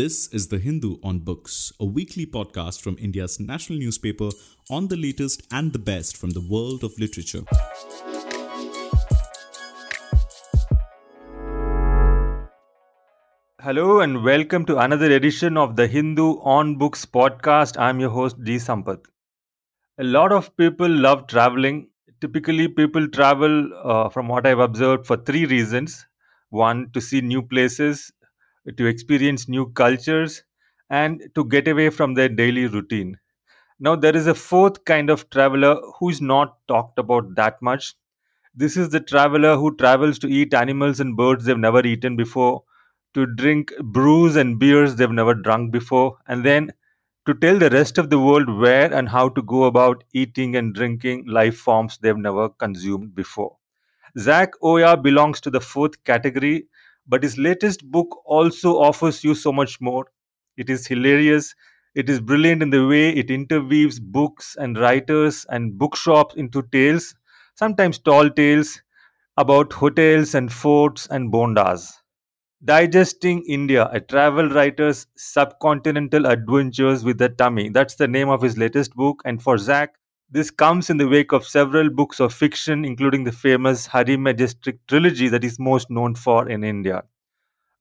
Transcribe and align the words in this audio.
This 0.00 0.28
is 0.28 0.48
The 0.48 0.56
Hindu 0.56 0.96
on 1.02 1.18
Books, 1.18 1.74
a 1.78 1.84
weekly 1.84 2.24
podcast 2.24 2.80
from 2.80 2.96
India's 2.98 3.38
national 3.38 3.78
newspaper 3.78 4.30
on 4.70 4.88
the 4.88 4.96
latest 4.96 5.42
and 5.52 5.74
the 5.74 5.78
best 5.78 6.16
from 6.16 6.30
the 6.30 6.40
world 6.40 6.82
of 6.82 6.98
literature. 6.98 7.42
Hello 13.60 14.00
and 14.00 14.24
welcome 14.24 14.64
to 14.64 14.78
another 14.78 15.10
edition 15.10 15.58
of 15.58 15.76
the 15.76 15.86
Hindu 15.86 16.38
on 16.44 16.76
Books 16.76 17.04
podcast. 17.04 17.78
I'm 17.78 18.00
your 18.00 18.08
host 18.08 18.36
G 18.42 18.56
Sampath. 18.56 19.04
A 19.98 20.04
lot 20.04 20.32
of 20.32 20.56
people 20.56 20.88
love 20.88 21.26
traveling. 21.26 21.90
Typically, 22.22 22.68
people 22.68 23.06
travel, 23.06 23.70
uh, 23.84 24.08
from 24.08 24.28
what 24.28 24.46
I've 24.46 24.60
observed, 24.60 25.06
for 25.06 25.18
three 25.18 25.44
reasons: 25.44 26.06
one, 26.48 26.90
to 26.94 27.02
see 27.02 27.20
new 27.20 27.42
places; 27.42 28.10
to 28.76 28.86
experience 28.86 29.48
new 29.48 29.70
cultures; 29.72 30.44
and 30.88 31.22
to 31.34 31.44
get 31.44 31.68
away 31.68 31.90
from 31.90 32.14
their 32.14 32.28
daily 32.28 32.66
routine. 32.66 33.18
Now, 33.78 33.96
there 33.96 34.16
is 34.16 34.26
a 34.26 34.34
fourth 34.34 34.84
kind 34.84 35.10
of 35.10 35.28
traveler 35.30 35.76
who 35.98 36.10
is 36.10 36.20
not 36.20 36.58
talked 36.68 36.98
about 36.98 37.34
that 37.36 37.60
much. 37.62 37.94
This 38.54 38.76
is 38.76 38.90
the 38.90 39.00
traveler 39.00 39.56
who 39.56 39.76
travels 39.76 40.18
to 40.20 40.28
eat 40.28 40.54
animals 40.54 41.00
and 41.00 41.16
birds 41.16 41.44
they've 41.44 41.58
never 41.58 41.84
eaten 41.86 42.16
before, 42.16 42.64
to 43.14 43.26
drink 43.26 43.72
brews 43.82 44.36
and 44.36 44.58
beers 44.58 44.96
they've 44.96 45.10
never 45.10 45.34
drunk 45.34 45.72
before, 45.72 46.18
and 46.28 46.44
then 46.44 46.72
to 47.26 47.34
tell 47.34 47.58
the 47.58 47.70
rest 47.70 47.98
of 47.98 48.10
the 48.10 48.18
world 48.18 48.48
where 48.58 48.92
and 48.92 49.08
how 49.08 49.28
to 49.30 49.42
go 49.42 49.64
about 49.64 50.04
eating 50.12 50.56
and 50.56 50.74
drinking 50.74 51.26
life 51.26 51.56
forms 51.56 51.98
they've 51.98 52.16
never 52.16 52.48
consumed 52.48 53.14
before. 53.14 53.56
Zach 54.18 54.52
Oya 54.62 54.96
belongs 54.96 55.40
to 55.42 55.50
the 55.50 55.60
fourth 55.60 56.02
category, 56.04 56.68
but 57.10 57.22
his 57.24 57.36
latest 57.38 57.84
book 57.90 58.22
also 58.24 58.78
offers 58.78 59.24
you 59.24 59.34
so 59.34 59.52
much 59.52 59.80
more. 59.82 60.06
It 60.56 60.70
is 60.70 60.86
hilarious. 60.86 61.54
It 61.94 62.08
is 62.08 62.20
brilliant 62.20 62.62
in 62.62 62.70
the 62.70 62.86
way 62.86 63.10
it 63.10 63.30
interweaves 63.30 64.00
books 64.00 64.56
and 64.60 64.78
writers 64.78 65.46
and 65.50 65.76
bookshops 65.78 66.36
into 66.36 66.62
tales, 66.72 67.14
sometimes 67.56 67.98
tall 67.98 68.30
tales, 68.30 68.80
about 69.36 69.72
hotels 69.74 70.34
and 70.36 70.52
forts 70.52 71.08
and 71.08 71.32
bondas. 71.32 71.92
Digesting 72.64 73.44
India, 73.46 73.88
a 73.92 74.00
travel 74.00 74.48
writer's 74.48 75.06
subcontinental 75.18 76.26
adventures 76.26 77.04
with 77.04 77.20
a 77.22 77.28
tummy. 77.28 77.68
That's 77.68 77.96
the 77.96 78.08
name 78.08 78.30
of 78.30 78.42
his 78.42 78.58
latest 78.58 78.94
book. 78.94 79.22
And 79.26 79.42
for 79.42 79.58
Zac, 79.58 79.96
this 80.30 80.50
comes 80.50 80.90
in 80.90 80.96
the 80.96 81.08
wake 81.08 81.32
of 81.32 81.46
several 81.46 81.90
books 81.90 82.20
of 82.20 82.32
fiction, 82.34 82.84
including 82.84 83.24
the 83.24 83.32
famous 83.32 83.86
Hari 83.86 84.16
Majestic 84.16 84.78
trilogy 84.86 85.28
that 85.28 85.42
he's 85.42 85.58
most 85.58 85.90
known 85.90 86.14
for 86.14 86.48
in 86.48 86.64
India. 86.64 87.02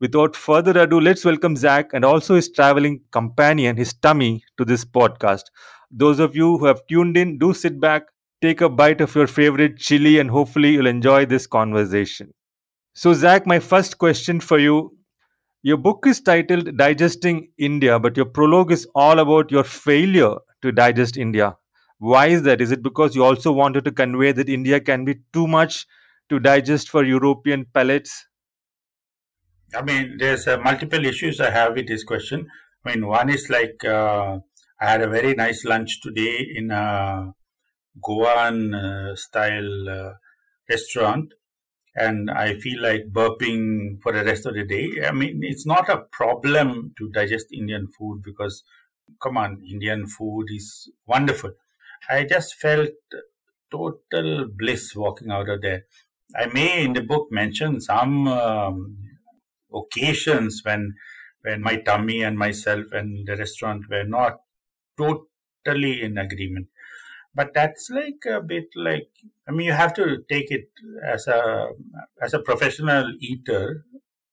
Without 0.01 0.35
further 0.35 0.77
ado, 0.81 0.99
let's 0.99 1.25
welcome 1.25 1.55
Zac 1.55 1.91
and 1.93 2.05
also 2.05 2.35
his 2.35 2.51
traveling 2.51 3.01
companion, 3.11 3.77
his 3.77 3.93
tummy, 3.93 4.43
to 4.57 4.65
this 4.65 4.85
podcast. 4.85 5.43
Those 5.91 6.19
of 6.19 6.35
you 6.35 6.57
who 6.57 6.65
have 6.65 6.85
tuned 6.87 7.17
in, 7.17 7.37
do 7.37 7.53
sit 7.53 7.79
back, 7.79 8.03
take 8.41 8.61
a 8.61 8.69
bite 8.69 9.01
of 9.01 9.15
your 9.15 9.27
favorite 9.27 9.77
chili, 9.77 10.19
and 10.19 10.29
hopefully 10.29 10.71
you'll 10.71 10.87
enjoy 10.87 11.25
this 11.25 11.47
conversation. 11.47 12.33
So, 12.93 13.13
Zac, 13.13 13.47
my 13.47 13.59
first 13.59 13.97
question 13.97 14.39
for 14.39 14.59
you 14.59 14.97
your 15.63 15.77
book 15.77 16.05
is 16.07 16.21
titled 16.21 16.77
Digesting 16.77 17.49
India, 17.57 17.99
but 17.99 18.17
your 18.17 18.25
prologue 18.25 18.71
is 18.71 18.87
all 18.95 19.19
about 19.19 19.51
your 19.51 19.63
failure 19.63 20.35
to 20.61 20.71
digest 20.71 21.17
India. 21.17 21.55
Why 21.99 22.27
is 22.27 22.43
that? 22.43 22.61
Is 22.61 22.71
it 22.71 22.81
because 22.81 23.15
you 23.15 23.23
also 23.23 23.51
wanted 23.51 23.85
to 23.85 23.91
convey 23.91 24.31
that 24.31 24.49
India 24.49 24.79
can 24.79 25.05
be 25.05 25.19
too 25.33 25.47
much 25.47 25.85
to 26.29 26.39
digest 26.39 26.89
for 26.89 27.03
European 27.03 27.65
palates? 27.73 28.25
I 29.75 29.81
mean, 29.81 30.17
there's 30.17 30.47
uh, 30.47 30.57
multiple 30.57 31.05
issues 31.05 31.39
I 31.39 31.51
have 31.51 31.75
with 31.75 31.87
this 31.87 32.03
question. 32.03 32.47
I 32.85 32.91
mean, 32.91 33.07
one 33.07 33.29
is 33.29 33.49
like 33.49 33.83
uh, 33.85 34.39
I 34.81 34.89
had 34.89 35.01
a 35.01 35.09
very 35.09 35.35
nice 35.35 35.65
lunch 35.65 36.01
today 36.01 36.47
in 36.55 36.71
a 36.71 37.33
Goan 38.01 38.73
uh, 38.73 39.15
style 39.15 39.89
uh, 39.89 40.13
restaurant, 40.69 41.33
and 41.95 42.31
I 42.31 42.55
feel 42.59 42.81
like 42.81 43.11
burping 43.11 44.01
for 44.01 44.11
the 44.13 44.23
rest 44.23 44.45
of 44.45 44.55
the 44.55 44.65
day. 44.65 45.05
I 45.05 45.11
mean, 45.11 45.41
it's 45.43 45.65
not 45.65 45.89
a 45.89 46.03
problem 46.11 46.93
to 46.97 47.09
digest 47.09 47.47
Indian 47.51 47.87
food 47.87 48.21
because, 48.23 48.63
come 49.21 49.37
on, 49.37 49.61
Indian 49.69 50.07
food 50.07 50.47
is 50.49 50.91
wonderful. 51.07 51.51
I 52.09 52.23
just 52.23 52.55
felt 52.55 52.89
total 53.71 54.47
bliss 54.47 54.95
walking 54.95 55.31
out 55.31 55.49
of 55.49 55.61
there. 55.61 55.85
I 56.35 56.45
may 56.47 56.83
in 56.83 56.93
the 56.93 57.01
book 57.03 57.31
mention 57.31 57.81
some 57.81 58.27
um, 58.27 58.97
occasions 59.73 60.61
when 60.63 60.95
when 61.41 61.61
my 61.61 61.77
tummy 61.77 62.21
and 62.23 62.37
myself 62.37 62.91
and 62.91 63.25
the 63.27 63.37
restaurant 63.37 63.89
were 63.89 64.03
not 64.03 64.41
totally 64.97 66.01
in 66.03 66.17
agreement 66.17 66.67
but 67.33 67.53
that's 67.53 67.89
like 67.89 68.23
a 68.27 68.41
bit 68.41 68.67
like 68.75 69.09
i 69.47 69.51
mean 69.51 69.65
you 69.67 69.73
have 69.73 69.93
to 69.93 70.23
take 70.29 70.51
it 70.51 70.69
as 71.03 71.27
a 71.27 71.69
as 72.21 72.33
a 72.33 72.39
professional 72.39 73.13
eater 73.19 73.85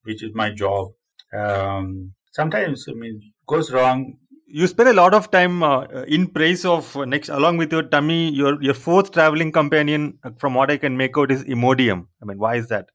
which 0.03 0.23
is 0.23 0.33
my 0.35 0.51
job 0.51 0.93
um, 1.33 2.15
sometimes 2.33 2.87
i 2.89 2.93
mean 2.93 3.33
goes 3.47 3.71
wrong 3.73 4.19
you 4.47 4.67
spend 4.67 4.89
a 4.89 4.93
lot 4.93 5.13
of 5.13 5.31
time 5.31 5.63
uh, 5.63 5.83
in 6.07 6.27
praise 6.27 6.65
of 6.65 6.95
next 7.07 7.29
along 7.29 7.57
with 7.57 7.73
your 7.73 7.83
tummy 7.83 8.31
your 8.31 8.63
your 8.63 8.75
fourth 8.75 9.11
traveling 9.13 9.51
companion 9.51 10.19
uh, 10.25 10.31
from 10.39 10.55
what 10.55 10.71
i 10.71 10.77
can 10.77 10.97
make 10.97 11.19
out 11.19 11.31
is 11.31 11.43
imodium 11.45 12.07
i 12.23 12.25
mean 12.25 12.39
why 12.39 12.55
is 12.57 12.69
that 12.69 12.91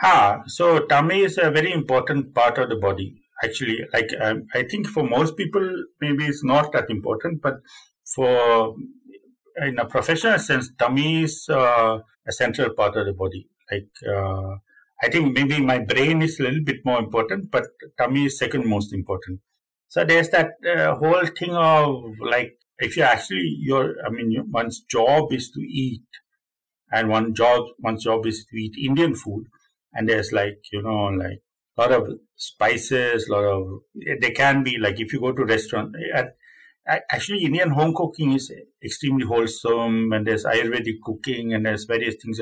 Ha, 0.00 0.42
so 0.46 0.86
tummy 0.86 1.20
is 1.20 1.36
a 1.36 1.50
very 1.50 1.72
important 1.72 2.34
part 2.34 2.56
of 2.56 2.70
the 2.70 2.76
body. 2.76 3.12
Actually, 3.44 3.80
like 3.92 4.08
um, 4.18 4.46
I 4.54 4.62
think 4.62 4.86
for 4.86 5.04
most 5.04 5.36
people, 5.36 5.84
maybe 6.00 6.24
it's 6.24 6.42
not 6.42 6.72
that 6.72 6.88
important, 6.88 7.42
but 7.42 7.56
for 8.14 8.76
in 9.58 9.78
a 9.78 9.84
professional 9.84 10.38
sense, 10.38 10.70
tummy 10.78 11.24
is 11.24 11.46
uh, 11.50 11.98
a 12.26 12.32
central 12.32 12.72
part 12.72 12.96
of 12.96 13.04
the 13.04 13.12
body. 13.12 13.46
Like 13.70 13.90
uh, 14.08 14.56
I 15.02 15.10
think 15.10 15.34
maybe 15.34 15.60
my 15.60 15.80
brain 15.80 16.22
is 16.22 16.40
a 16.40 16.44
little 16.44 16.64
bit 16.64 16.82
more 16.82 16.98
important, 16.98 17.50
but 17.50 17.64
tummy 17.98 18.24
is 18.24 18.38
second 18.38 18.66
most 18.66 18.94
important. 18.94 19.40
So 19.90 20.04
there's 20.04 20.28
that 20.30 20.52
uh, 20.64 20.94
whole 20.94 21.26
thing 21.36 21.56
of 21.56 22.14
like 22.20 22.52
if 22.78 22.96
you 22.96 23.02
actually 23.02 23.56
your 23.58 23.96
I 24.06 24.10
mean 24.10 24.46
one's 24.48 24.82
job 24.82 25.32
is 25.32 25.50
to 25.50 25.60
eat, 25.60 26.06
and 26.92 27.08
one 27.08 27.34
job 27.34 27.64
one's 27.80 28.04
job 28.04 28.24
is 28.24 28.46
to 28.46 28.56
eat 28.56 28.76
Indian 28.78 29.16
food. 29.16 29.46
And 29.92 30.08
there's 30.08 30.30
like 30.30 30.60
you 30.72 30.82
know 30.82 31.06
like 31.24 31.42
a 31.76 31.80
lot 31.80 31.92
of 31.92 32.08
spices 32.36 33.26
a 33.28 33.32
lot 33.32 33.44
of 33.44 33.80
they 34.20 34.30
can 34.30 34.62
be 34.62 34.78
like 34.78 35.00
if 35.00 35.12
you 35.12 35.18
go 35.18 35.32
to 35.32 35.44
restaurant 35.44 35.96
at, 36.14 36.36
actually 37.10 37.44
indian 37.44 37.70
home 37.70 37.92
cooking 37.94 38.32
is 38.32 38.50
extremely 38.84 39.26
wholesome 39.26 40.12
and 40.12 40.26
there's 40.26 40.44
ayurvedic 40.44 41.00
cooking 41.02 41.52
and 41.52 41.66
there's 41.66 41.84
various 41.84 42.14
things. 42.22 42.40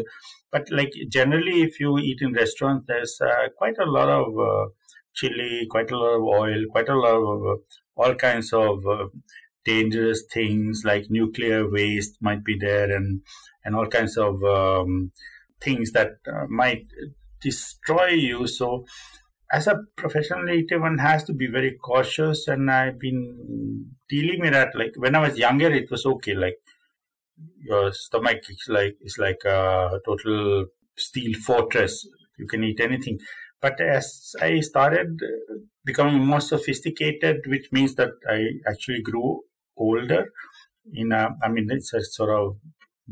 But 0.52 0.70
like 0.70 0.92
generally 1.08 1.62
if 1.62 1.80
you 1.80 1.98
eat 1.98 2.18
in 2.20 2.34
restaurants 2.34 2.84
there's 2.86 3.18
uh, 3.22 3.48
quite 3.56 3.78
a 3.78 3.90
lot 3.90 4.10
of 4.10 4.38
uh, 4.38 4.68
chili 5.18 5.66
quite 5.70 5.90
a 5.90 5.98
lot 6.02 6.14
of 6.18 6.22
oil 6.40 6.64
quite 6.70 6.88
a 6.88 6.98
lot 7.04 7.16
of 7.32 7.46
uh, 7.52 7.56
all 8.02 8.14
kinds 8.14 8.52
of 8.52 8.86
uh, 8.86 9.06
dangerous 9.64 10.22
things 10.32 10.82
like 10.84 11.10
nuclear 11.10 11.60
waste 11.70 12.16
might 12.20 12.42
be 12.44 12.56
there 12.66 12.88
and 12.96 13.22
and 13.64 13.76
all 13.76 13.86
kinds 13.86 14.16
of 14.16 14.42
um, 14.44 15.10
things 15.60 15.92
that 15.92 16.12
uh, 16.26 16.46
might 16.48 16.86
destroy 17.40 18.08
you. 18.08 18.46
So, 18.46 18.86
as 19.52 19.66
a 19.66 19.80
professional 19.96 20.48
eater, 20.50 20.80
one 20.80 20.98
has 20.98 21.24
to 21.24 21.32
be 21.32 21.46
very 21.46 21.76
cautious. 21.76 22.48
And 22.48 22.70
I've 22.70 22.98
been 22.98 23.86
dealing 24.08 24.40
with 24.40 24.52
that. 24.52 24.74
Like 24.74 24.92
when 24.96 25.14
I 25.14 25.20
was 25.20 25.38
younger, 25.38 25.72
it 25.72 25.90
was 25.90 26.04
okay. 26.06 26.34
Like 26.34 26.58
your 27.62 27.92
stomach 27.92 28.38
is 28.48 28.64
like 28.68 28.96
is 29.00 29.16
like 29.18 29.44
a 29.44 30.00
total 30.04 30.66
steel 30.96 31.38
fortress. 31.40 32.06
You 32.38 32.46
can 32.46 32.62
eat 32.64 32.80
anything. 32.80 33.18
But 33.60 33.80
as 33.80 34.34
I 34.40 34.60
started 34.60 35.20
becoming 35.84 36.24
more 36.24 36.40
sophisticated, 36.40 37.46
which 37.46 37.66
means 37.72 37.94
that 37.96 38.10
I 38.28 38.40
actually 38.70 39.02
grew 39.02 39.42
older. 39.76 40.32
In 40.92 41.12
a, 41.12 41.36
I 41.42 41.48
mean, 41.48 41.68
it's 41.70 41.92
a 41.94 42.02
sort 42.02 42.30
of 42.30 42.56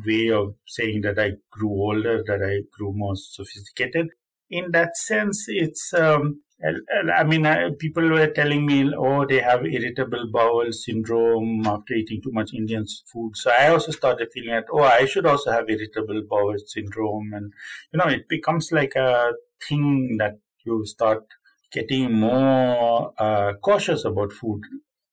way 0.04 0.30
of 0.30 0.54
saying 0.66 1.02
that 1.02 1.18
I 1.18 1.32
grew 1.50 1.70
older, 1.70 2.22
that 2.26 2.42
I 2.42 2.62
grew 2.76 2.92
more 2.92 3.16
sophisticated. 3.16 4.08
In 4.50 4.70
that 4.72 4.96
sense, 4.96 5.46
it's, 5.48 5.92
um, 5.94 6.42
I 6.64 7.22
mean, 7.24 7.44
people 7.76 8.08
were 8.08 8.28
telling 8.28 8.64
me, 8.64 8.90
oh, 8.96 9.26
they 9.26 9.40
have 9.40 9.66
irritable 9.66 10.30
bowel 10.32 10.72
syndrome 10.72 11.66
after 11.66 11.94
eating 11.94 12.22
too 12.22 12.32
much 12.32 12.54
Indian 12.54 12.84
food. 13.12 13.36
So 13.36 13.50
I 13.50 13.68
also 13.68 13.92
started 13.92 14.30
feeling 14.32 14.50
that, 14.50 14.64
oh, 14.72 14.82
I 14.82 15.04
should 15.04 15.26
also 15.26 15.52
have 15.52 15.68
irritable 15.68 16.22
bowel 16.28 16.56
syndrome. 16.66 17.32
And, 17.34 17.52
you 17.92 17.98
know, 17.98 18.06
it 18.06 18.28
becomes 18.28 18.72
like 18.72 18.94
a 18.96 19.32
thing 19.68 20.16
that 20.18 20.38
you 20.64 20.84
start 20.86 21.24
getting 21.72 22.12
more 22.12 23.12
uh, 23.18 23.52
cautious 23.62 24.04
about 24.04 24.32
food 24.32 24.62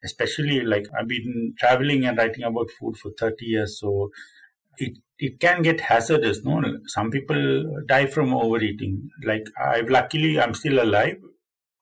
especially 0.06 0.60
like 0.62 0.86
I've 1.00 1.08
been 1.08 1.54
traveling 1.58 2.04
and 2.06 2.18
writing 2.18 2.44
about 2.44 2.70
food 2.78 2.98
for 2.98 3.12
30 3.18 3.46
years. 3.46 3.80
So 3.80 4.12
it 4.78 4.98
it 5.20 5.40
can 5.40 5.62
get 5.62 5.80
hazardous. 5.82 6.44
No, 6.44 6.62
some 6.88 7.12
people 7.12 7.84
die 7.88 8.08
from 8.08 8.34
overeating. 8.34 9.10
Like 9.26 9.46
I 9.58 9.82
luckily 9.82 10.40
I'm 10.40 10.54
still 10.54 10.82
alive. 10.84 11.18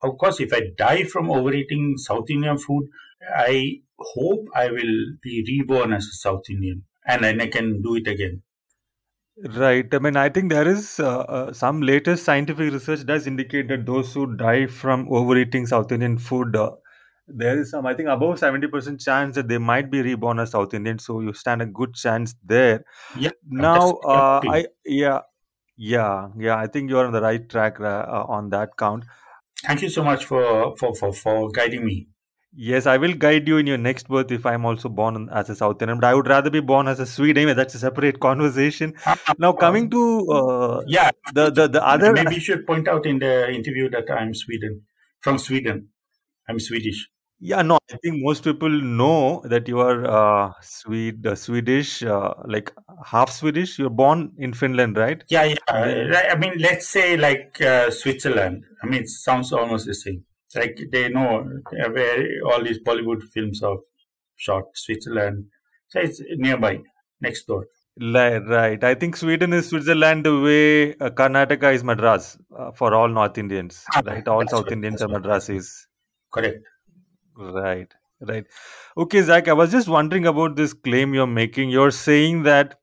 Of 0.02 0.18
course, 0.18 0.40
if 0.40 0.52
I 0.52 0.70
die 0.76 1.04
from 1.04 1.30
overeating 1.30 1.94
South 1.96 2.30
Indian 2.30 2.58
food, 2.58 2.88
I 3.36 3.80
hope 3.98 4.46
I 4.54 4.68
will 4.70 5.16
be 5.22 5.44
reborn 5.46 5.92
as 5.92 6.04
a 6.04 6.16
South 6.16 6.42
Indian 6.50 6.84
and 7.06 7.24
then 7.24 7.40
I 7.40 7.46
can 7.46 7.82
do 7.82 7.96
it 7.96 8.06
again. 8.06 8.42
Right. 9.56 9.92
I 9.92 9.98
mean, 9.98 10.16
I 10.16 10.28
think 10.28 10.50
there 10.50 10.68
is 10.68 11.00
uh, 11.00 11.20
uh, 11.20 11.52
some 11.52 11.80
latest 11.80 12.24
scientific 12.24 12.72
research 12.72 13.06
does 13.06 13.26
indicate 13.26 13.68
that 13.68 13.86
those 13.86 14.12
who 14.12 14.36
die 14.36 14.66
from 14.66 15.08
overeating 15.10 15.66
South 15.66 15.90
Indian 15.90 16.18
food, 16.18 16.54
uh, 16.54 16.72
there 17.26 17.58
is 17.58 17.70
some, 17.70 17.86
I 17.86 17.94
think, 17.94 18.08
above 18.08 18.38
70% 18.38 19.02
chance 19.02 19.34
that 19.36 19.48
they 19.48 19.58
might 19.58 19.90
be 19.90 20.02
reborn 20.02 20.38
as 20.38 20.50
South 20.50 20.74
Indian. 20.74 20.98
So 20.98 21.20
you 21.20 21.32
stand 21.32 21.62
a 21.62 21.66
good 21.66 21.94
chance 21.94 22.34
there. 22.44 22.84
Yeah. 23.16 23.30
Now, 23.48 23.92
uh. 24.04 24.40
I, 24.48 24.66
yeah, 24.84 25.20
yeah, 25.76 26.28
yeah, 26.38 26.56
I 26.56 26.66
think 26.66 26.90
you're 26.90 27.06
on 27.06 27.12
the 27.12 27.22
right 27.22 27.48
track 27.48 27.80
uh, 27.80 27.84
uh, 27.84 28.26
on 28.28 28.50
that 28.50 28.76
count. 28.76 29.04
Thank 29.66 29.82
you 29.82 29.88
so 29.88 30.02
much 30.02 30.24
for, 30.24 30.76
for, 30.76 30.94
for, 30.94 31.12
for 31.12 31.50
guiding 31.50 31.84
me. 31.84 32.08
Yes, 32.54 32.84
I 32.84 32.98
will 32.98 33.14
guide 33.14 33.48
you 33.48 33.56
in 33.56 33.66
your 33.66 33.78
next 33.78 34.08
birth 34.08 34.30
if 34.30 34.44
I'm 34.44 34.66
also 34.66 34.90
born 34.90 35.30
as 35.32 35.48
a 35.48 35.54
South 35.54 35.80
Indian. 35.80 35.98
But 36.00 36.08
I 36.08 36.14
would 36.14 36.28
rather 36.28 36.50
be 36.50 36.60
born 36.60 36.86
as 36.86 37.00
a 37.00 37.06
Swede. 37.06 37.38
Anyway, 37.38 37.54
that's 37.54 37.74
a 37.74 37.78
separate 37.78 38.20
conversation. 38.26 38.92
Now, 39.38 39.52
coming 39.52 39.88
to 39.90 40.30
uh, 40.30 40.82
Yeah, 40.86 41.10
the, 41.32 41.50
the 41.50 41.68
the 41.68 41.86
other 41.86 42.12
maybe 42.12 42.34
you 42.34 42.40
should 42.40 42.66
point 42.66 42.88
out 42.88 43.06
in 43.06 43.20
the 43.20 43.50
interview 43.50 43.88
that 43.90 44.10
I'm 44.10 44.34
Sweden, 44.34 44.82
from 45.20 45.38
Sweden. 45.38 45.88
I'm 46.46 46.60
Swedish. 46.60 47.08
Yeah, 47.44 47.62
no, 47.62 47.76
I 47.92 47.96
think 48.02 48.22
most 48.22 48.44
people 48.44 48.70
know 48.70 49.42
that 49.52 49.66
you 49.66 49.80
are 49.80 50.04
uh, 50.06 50.52
Swede, 50.62 51.26
uh, 51.26 51.34
Swedish, 51.34 52.04
uh, 52.04 52.34
like 52.44 52.72
half 53.04 53.32
Swedish. 53.32 53.80
You're 53.80 53.90
born 53.90 54.30
in 54.38 54.52
Finland, 54.52 54.96
right? 54.96 55.24
Yeah, 55.28 55.44
yeah. 55.44 55.56
Then- 55.68 56.10
Right, 56.10 56.30
I 56.30 56.36
mean, 56.36 56.52
let's 56.58 56.86
say 56.88 57.16
like 57.16 57.60
uh, 57.60 57.90
Switzerland. 57.90 58.64
I 58.82 58.86
mean, 58.86 59.02
it 59.02 59.08
sounds 59.08 59.52
almost 59.52 59.86
the 59.86 59.94
same. 59.94 60.24
Like 60.54 60.78
they 60.92 61.08
know 61.08 61.40
uh, 61.40 61.88
where 61.96 62.28
all 62.46 62.62
these 62.62 62.78
Bollywood 62.86 63.22
films 63.34 63.60
are 63.62 63.76
shot, 64.36 64.64
Switzerland. 64.74 65.46
So 65.88 65.98
it's 65.98 66.22
nearby, 66.36 66.78
next 67.20 67.46
door. 67.46 67.66
Li- 67.98 68.38
Right. 68.56 68.82
I 68.84 68.94
think 68.94 69.16
Sweden 69.16 69.52
is 69.52 69.68
Switzerland 69.68 70.24
the 70.26 70.38
way 70.40 70.94
uh, 70.94 71.10
Karnataka 71.10 71.74
is 71.74 71.82
Madras 71.82 72.38
uh, 72.56 72.70
for 72.72 72.94
all 72.94 73.08
North 73.08 73.36
Indians, 73.36 73.84
Ah, 73.94 74.02
right? 74.06 74.26
All 74.28 74.40
that's 74.40 74.52
South 74.52 74.64
what- 74.66 74.72
Indians 74.72 75.00
that's 75.00 75.10
are 75.10 75.12
what- 75.12 75.24
Madrasis. 75.24 75.72
Correct. 76.32 76.62
Right, 77.36 77.92
right. 78.20 78.46
Okay, 78.96 79.22
Zac, 79.22 79.48
I 79.48 79.52
was 79.52 79.70
just 79.70 79.88
wondering 79.88 80.26
about 80.26 80.56
this 80.56 80.72
claim 80.74 81.14
you're 81.14 81.26
making. 81.26 81.70
You're 81.70 81.90
saying 81.90 82.42
that 82.44 82.78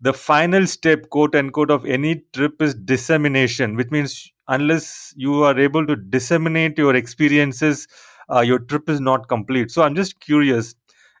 the 0.00 0.12
final 0.12 0.66
step, 0.66 1.10
quote 1.10 1.34
unquote, 1.34 1.70
of 1.70 1.86
any 1.86 2.24
trip 2.34 2.62
is 2.62 2.74
dissemination, 2.74 3.76
which 3.76 3.90
means 3.90 4.30
unless 4.48 5.14
you 5.16 5.44
are 5.44 5.58
able 5.58 5.86
to 5.86 5.96
disseminate 5.96 6.78
your 6.78 6.94
experiences, 6.96 7.88
uh, 8.32 8.40
your 8.40 8.58
trip 8.60 8.88
is 8.88 9.00
not 9.00 9.28
complete. 9.28 9.70
So 9.70 9.82
I'm 9.82 9.94
just 9.94 10.20
curious 10.20 10.74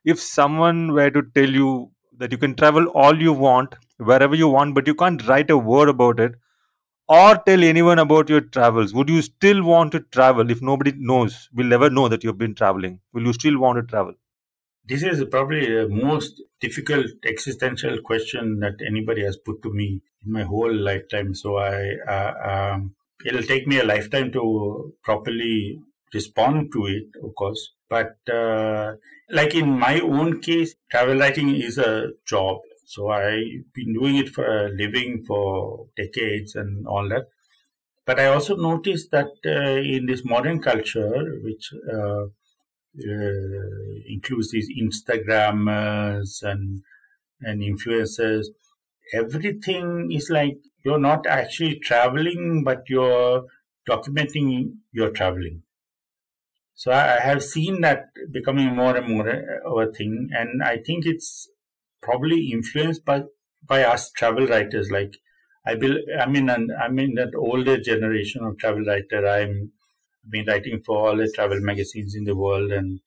if 0.04 0.20
someone 0.20 0.92
were 0.92 1.10
to 1.10 1.22
tell 1.34 1.50
you 1.50 1.90
that 2.18 2.32
you 2.32 2.38
can 2.38 2.54
travel 2.54 2.86
all 2.88 3.20
you 3.20 3.32
want, 3.32 3.74
wherever 3.98 4.34
you 4.34 4.48
want, 4.48 4.74
but 4.74 4.86
you 4.86 4.94
can't 4.94 5.26
write 5.28 5.50
a 5.50 5.58
word 5.58 5.88
about 5.88 6.20
it, 6.20 6.34
or 7.08 7.36
tell 7.46 7.62
anyone 7.62 7.98
about 7.98 8.28
your 8.28 8.40
travels, 8.40 8.94
would 8.94 9.08
you 9.08 9.22
still 9.22 9.62
want 9.62 9.92
to 9.92 10.00
travel 10.00 10.50
if 10.50 10.62
nobody 10.62 10.92
knows, 10.96 11.48
will 11.52 11.66
never 11.66 11.90
know 11.90 12.08
that 12.08 12.24
you've 12.24 12.38
been 12.38 12.54
traveling? 12.54 13.00
Will 13.12 13.24
you 13.24 13.32
still 13.32 13.58
want 13.58 13.76
to 13.78 13.82
travel? 13.82 14.14
This 14.86 15.02
is 15.02 15.24
probably 15.30 15.66
the 15.66 15.88
most 15.88 16.42
difficult 16.60 17.06
existential 17.24 18.00
question 18.02 18.60
that 18.60 18.74
anybody 18.86 19.22
has 19.24 19.36
put 19.36 19.62
to 19.62 19.72
me 19.72 20.02
in 20.24 20.32
my 20.32 20.42
whole 20.42 20.74
lifetime. 20.74 21.34
So 21.34 21.56
I, 21.56 21.96
uh, 22.06 22.72
um, 22.74 22.94
it'll 23.24 23.42
take 23.42 23.66
me 23.66 23.80
a 23.80 23.84
lifetime 23.84 24.30
to 24.32 24.92
properly 25.02 25.80
respond 26.12 26.70
to 26.72 26.86
it, 26.86 27.06
of 27.22 27.34
course. 27.34 27.72
But 27.88 28.16
uh, 28.30 28.94
like 29.30 29.54
in 29.54 29.78
my 29.78 30.00
own 30.00 30.40
case, 30.40 30.74
travel 30.90 31.18
writing 31.18 31.54
is 31.54 31.78
a 31.78 32.12
job. 32.26 32.58
So 32.86 33.10
I've 33.10 33.72
been 33.72 33.94
doing 33.94 34.16
it 34.16 34.28
for 34.28 34.44
a 34.66 34.68
living 34.70 35.24
for 35.26 35.88
decades 35.96 36.54
and 36.54 36.86
all 36.86 37.08
that. 37.08 37.28
But 38.06 38.20
I 38.20 38.26
also 38.26 38.56
noticed 38.56 39.10
that 39.12 39.32
uh, 39.46 39.80
in 39.96 40.06
this 40.06 40.24
modern 40.24 40.60
culture, 40.62 41.38
which 41.42 41.72
uh, 41.92 42.26
uh, 42.98 43.94
includes 44.06 44.50
these 44.50 44.68
Instagrammers 44.84 46.42
and 46.42 46.82
and 47.40 47.62
influencers. 47.62 48.46
Everything 49.14 50.12
is 50.12 50.30
like 50.30 50.58
you're 50.84 51.00
not 51.00 51.26
actually 51.26 51.78
traveling, 51.80 52.64
but 52.64 52.84
you're 52.88 53.46
documenting 53.88 54.78
your 54.92 55.10
traveling. 55.10 55.62
So 56.74 56.90
I, 56.92 57.16
I 57.16 57.20
have 57.20 57.42
seen 57.42 57.80
that 57.80 58.10
becoming 58.30 58.74
more 58.76 58.96
and 58.96 59.08
more 59.08 59.28
of 59.28 59.88
a 59.88 59.92
thing, 59.92 60.30
and 60.32 60.62
I 60.62 60.78
think 60.78 61.04
it's 61.06 61.48
probably 62.04 62.50
influenced 62.52 63.04
by 63.04 63.24
by 63.66 63.82
us 63.84 64.10
travel 64.12 64.46
writers. 64.46 64.90
Like 64.90 65.14
I 65.66 65.74
will, 65.74 65.98
I 66.20 66.26
mean, 66.26 66.48
and 66.50 66.70
I'm 66.82 66.98
in 66.98 67.14
that 67.14 67.34
older 67.36 67.78
generation 67.80 68.44
of 68.44 68.58
travel 68.58 68.84
writer. 68.84 69.26
I'm 69.26 69.72
been 70.28 70.46
writing 70.46 70.80
for 70.80 70.96
all 70.98 71.16
the 71.16 71.30
travel 71.34 71.60
magazines 71.60 72.14
in 72.14 72.24
the 72.24 72.36
world 72.36 72.72
and 72.72 73.00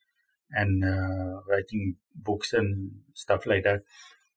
and 0.52 0.84
uh, 0.84 1.42
writing 1.50 1.98
books 2.16 2.54
and 2.54 2.92
stuff 3.14 3.46
like 3.46 3.64
that. 3.64 3.82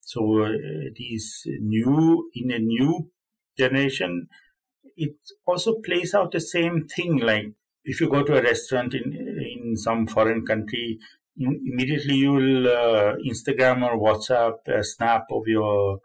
So 0.02 0.44
uh, 0.44 0.52
these 0.96 1.42
new 1.46 2.30
in 2.34 2.50
a 2.50 2.58
new 2.58 3.10
generation, 3.58 4.28
it 4.96 5.16
also 5.46 5.80
plays 5.80 6.14
out 6.14 6.32
the 6.32 6.40
same 6.40 6.86
thing. 6.86 7.18
Like 7.18 7.46
if 7.84 8.00
you 8.00 8.08
go 8.10 8.22
to 8.24 8.38
a 8.38 8.42
restaurant 8.42 8.94
in 8.94 9.12
in 9.14 9.76
some 9.76 10.06
foreign 10.06 10.44
country, 10.46 10.98
immediately 11.40 12.16
you 12.16 12.32
will 12.32 12.68
uh, 12.68 13.16
Instagram 13.26 13.82
or 13.82 13.98
WhatsApp 13.98 14.68
a 14.68 14.84
snap 14.84 15.24
of 15.30 15.46
your 15.46 16.00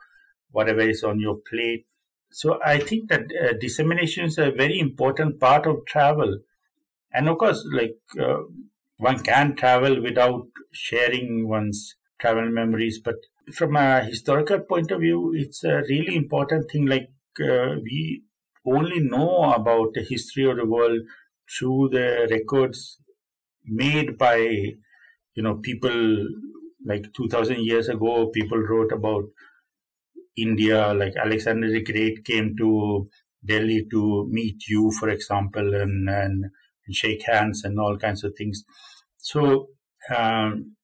whatever 0.52 0.82
is 0.82 1.04
on 1.04 1.20
your 1.20 1.38
plate. 1.50 1.86
So 2.32 2.60
I 2.66 2.80
think 2.80 3.10
that 3.10 3.22
uh, 3.22 3.54
dissemination 3.60 4.26
is 4.26 4.38
a 4.38 4.52
very 4.52 4.80
important 4.80 5.40
part 5.40 5.66
of 5.66 5.86
travel 5.86 6.40
and 7.16 7.30
of 7.30 7.38
course 7.38 7.66
like 7.72 7.98
uh, 8.20 8.40
one 8.98 9.20
can 9.20 9.56
travel 9.56 10.02
without 10.02 10.48
sharing 10.72 11.48
one's 11.48 11.96
travel 12.20 12.50
memories 12.50 13.00
but 13.00 13.16
from 13.54 13.76
a 13.76 14.04
historical 14.04 14.60
point 14.60 14.92
of 14.92 15.02
view 15.02 15.34
it's 15.36 15.64
a 15.64 15.84
really 15.90 16.16
important 16.16 16.70
thing 16.72 16.86
like 16.86 17.10
uh, 17.42 17.76
we 17.84 18.24
only 18.66 19.00
know 19.00 19.54
about 19.54 19.94
the 19.94 20.06
history 20.10 20.46
of 20.50 20.58
the 20.58 20.66
world 20.66 21.02
through 21.54 21.90
the 21.92 22.28
records 22.32 22.98
made 23.66 24.18
by 24.18 24.38
you 25.36 25.44
know 25.44 25.56
people 25.56 26.28
like 26.86 27.06
2000 27.14 27.60
years 27.64 27.90
ago 27.90 28.28
people 28.28 28.58
wrote 28.58 28.92
about 28.92 29.26
india 30.38 30.94
like 30.94 31.16
alexander 31.16 31.70
the 31.72 31.84
great 31.84 32.24
came 32.26 32.56
to 32.58 33.08
delhi 33.44 33.86
to 33.92 34.28
meet 34.30 34.68
you 34.68 34.92
for 35.00 35.10
example 35.10 35.74
and 35.76 36.10
and 36.10 36.46
and 36.86 36.96
shake 36.96 37.24
hands 37.26 37.64
and 37.64 37.80
all 37.80 37.98
kinds 37.98 38.24
of 38.24 38.36
things. 38.38 38.64
So, 39.20 39.70
um, 40.16 40.76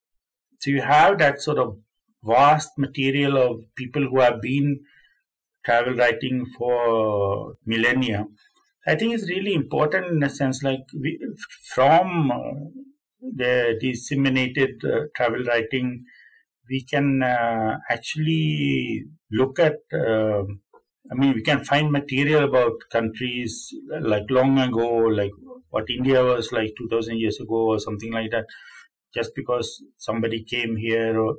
so 0.59 0.71
you 0.71 0.81
have 0.81 1.17
that 1.19 1.41
sort 1.41 1.57
of 1.59 1.77
vast 2.23 2.71
material 2.77 3.37
of 3.37 3.75
people 3.75 4.07
who 4.07 4.19
have 4.19 4.41
been 4.41 4.81
travel 5.65 5.93
writing 5.93 6.45
for 6.57 7.55
millennia. 7.65 8.25
I 8.87 8.95
think 8.95 9.13
it's 9.13 9.29
really 9.29 9.53
important 9.53 10.07
in 10.07 10.23
a 10.23 10.29
sense, 10.29 10.63
like 10.63 10.81
we, 10.99 11.19
from 11.73 12.31
the 13.21 13.77
disseminated 13.79 14.83
uh, 14.85 15.07
travel 15.15 15.43
writing, 15.43 16.05
we 16.69 16.83
can 16.85 17.23
uh, 17.23 17.79
actually 17.89 19.05
look 19.31 19.59
at. 19.59 19.77
I 21.11 21.15
mean, 21.15 21.33
we 21.33 21.41
can 21.43 21.63
find 21.63 21.91
material 21.91 22.43
about 22.43 22.73
countries 22.91 23.73
like 23.99 24.23
long 24.29 24.57
ago, 24.59 24.87
like 25.19 25.31
what 25.69 25.89
India 25.89 26.23
was 26.23 26.51
like 26.51 26.73
2000 26.77 27.17
years 27.17 27.39
ago 27.39 27.59
or 27.71 27.79
something 27.79 28.11
like 28.13 28.31
that, 28.31 28.45
just 29.13 29.31
because 29.35 29.83
somebody 29.97 30.43
came 30.43 30.77
here 30.77 31.19
or, 31.19 31.37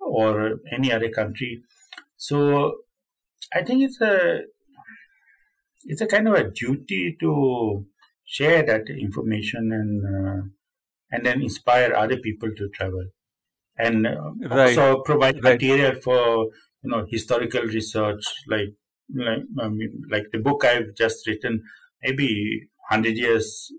or 0.00 0.60
any 0.72 0.92
other 0.92 1.10
country. 1.10 1.62
So 2.16 2.82
I 3.54 3.62
think 3.64 3.82
it's 3.82 4.00
a 4.00 4.44
it's 5.84 6.00
a 6.00 6.06
kind 6.06 6.28
of 6.28 6.34
a 6.34 6.50
duty 6.50 7.16
to 7.20 7.86
share 8.24 8.62
that 8.64 8.88
information 8.88 9.72
and 9.72 9.92
uh, 10.16 10.42
and 11.12 11.26
then 11.26 11.42
inspire 11.42 11.94
other 11.94 12.18
people 12.18 12.50
to 12.56 12.68
travel 12.70 13.06
and 13.78 14.06
uh, 14.06 14.32
Right. 14.50 14.84
also 14.90 15.02
provide 15.02 15.42
Right. 15.42 15.62
material 15.62 15.94
for 16.00 16.46
you 16.82 16.90
know 16.90 17.06
historical 17.08 17.62
research 17.62 18.22
like 18.48 18.70
like 19.14 19.42
I 19.60 19.68
mean, 19.68 20.02
like 20.10 20.24
the 20.32 20.38
book 20.38 20.64
I've 20.64 20.94
just 20.94 21.26
written 21.26 21.62
maybe 22.02 22.68
100 22.88 23.16
years 23.16 23.70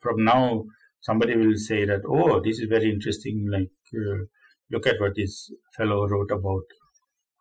from 0.00 0.24
now, 0.24 0.64
somebody 1.00 1.36
will 1.36 1.56
say 1.56 1.84
that, 1.84 2.02
oh, 2.08 2.40
this 2.40 2.58
is 2.58 2.66
very 2.68 2.90
interesting. 2.90 3.46
Like, 3.48 3.70
uh, 3.94 4.24
look 4.70 4.86
at 4.86 4.98
what 4.98 5.14
this 5.14 5.52
fellow 5.76 6.08
wrote 6.08 6.30
about 6.32 6.64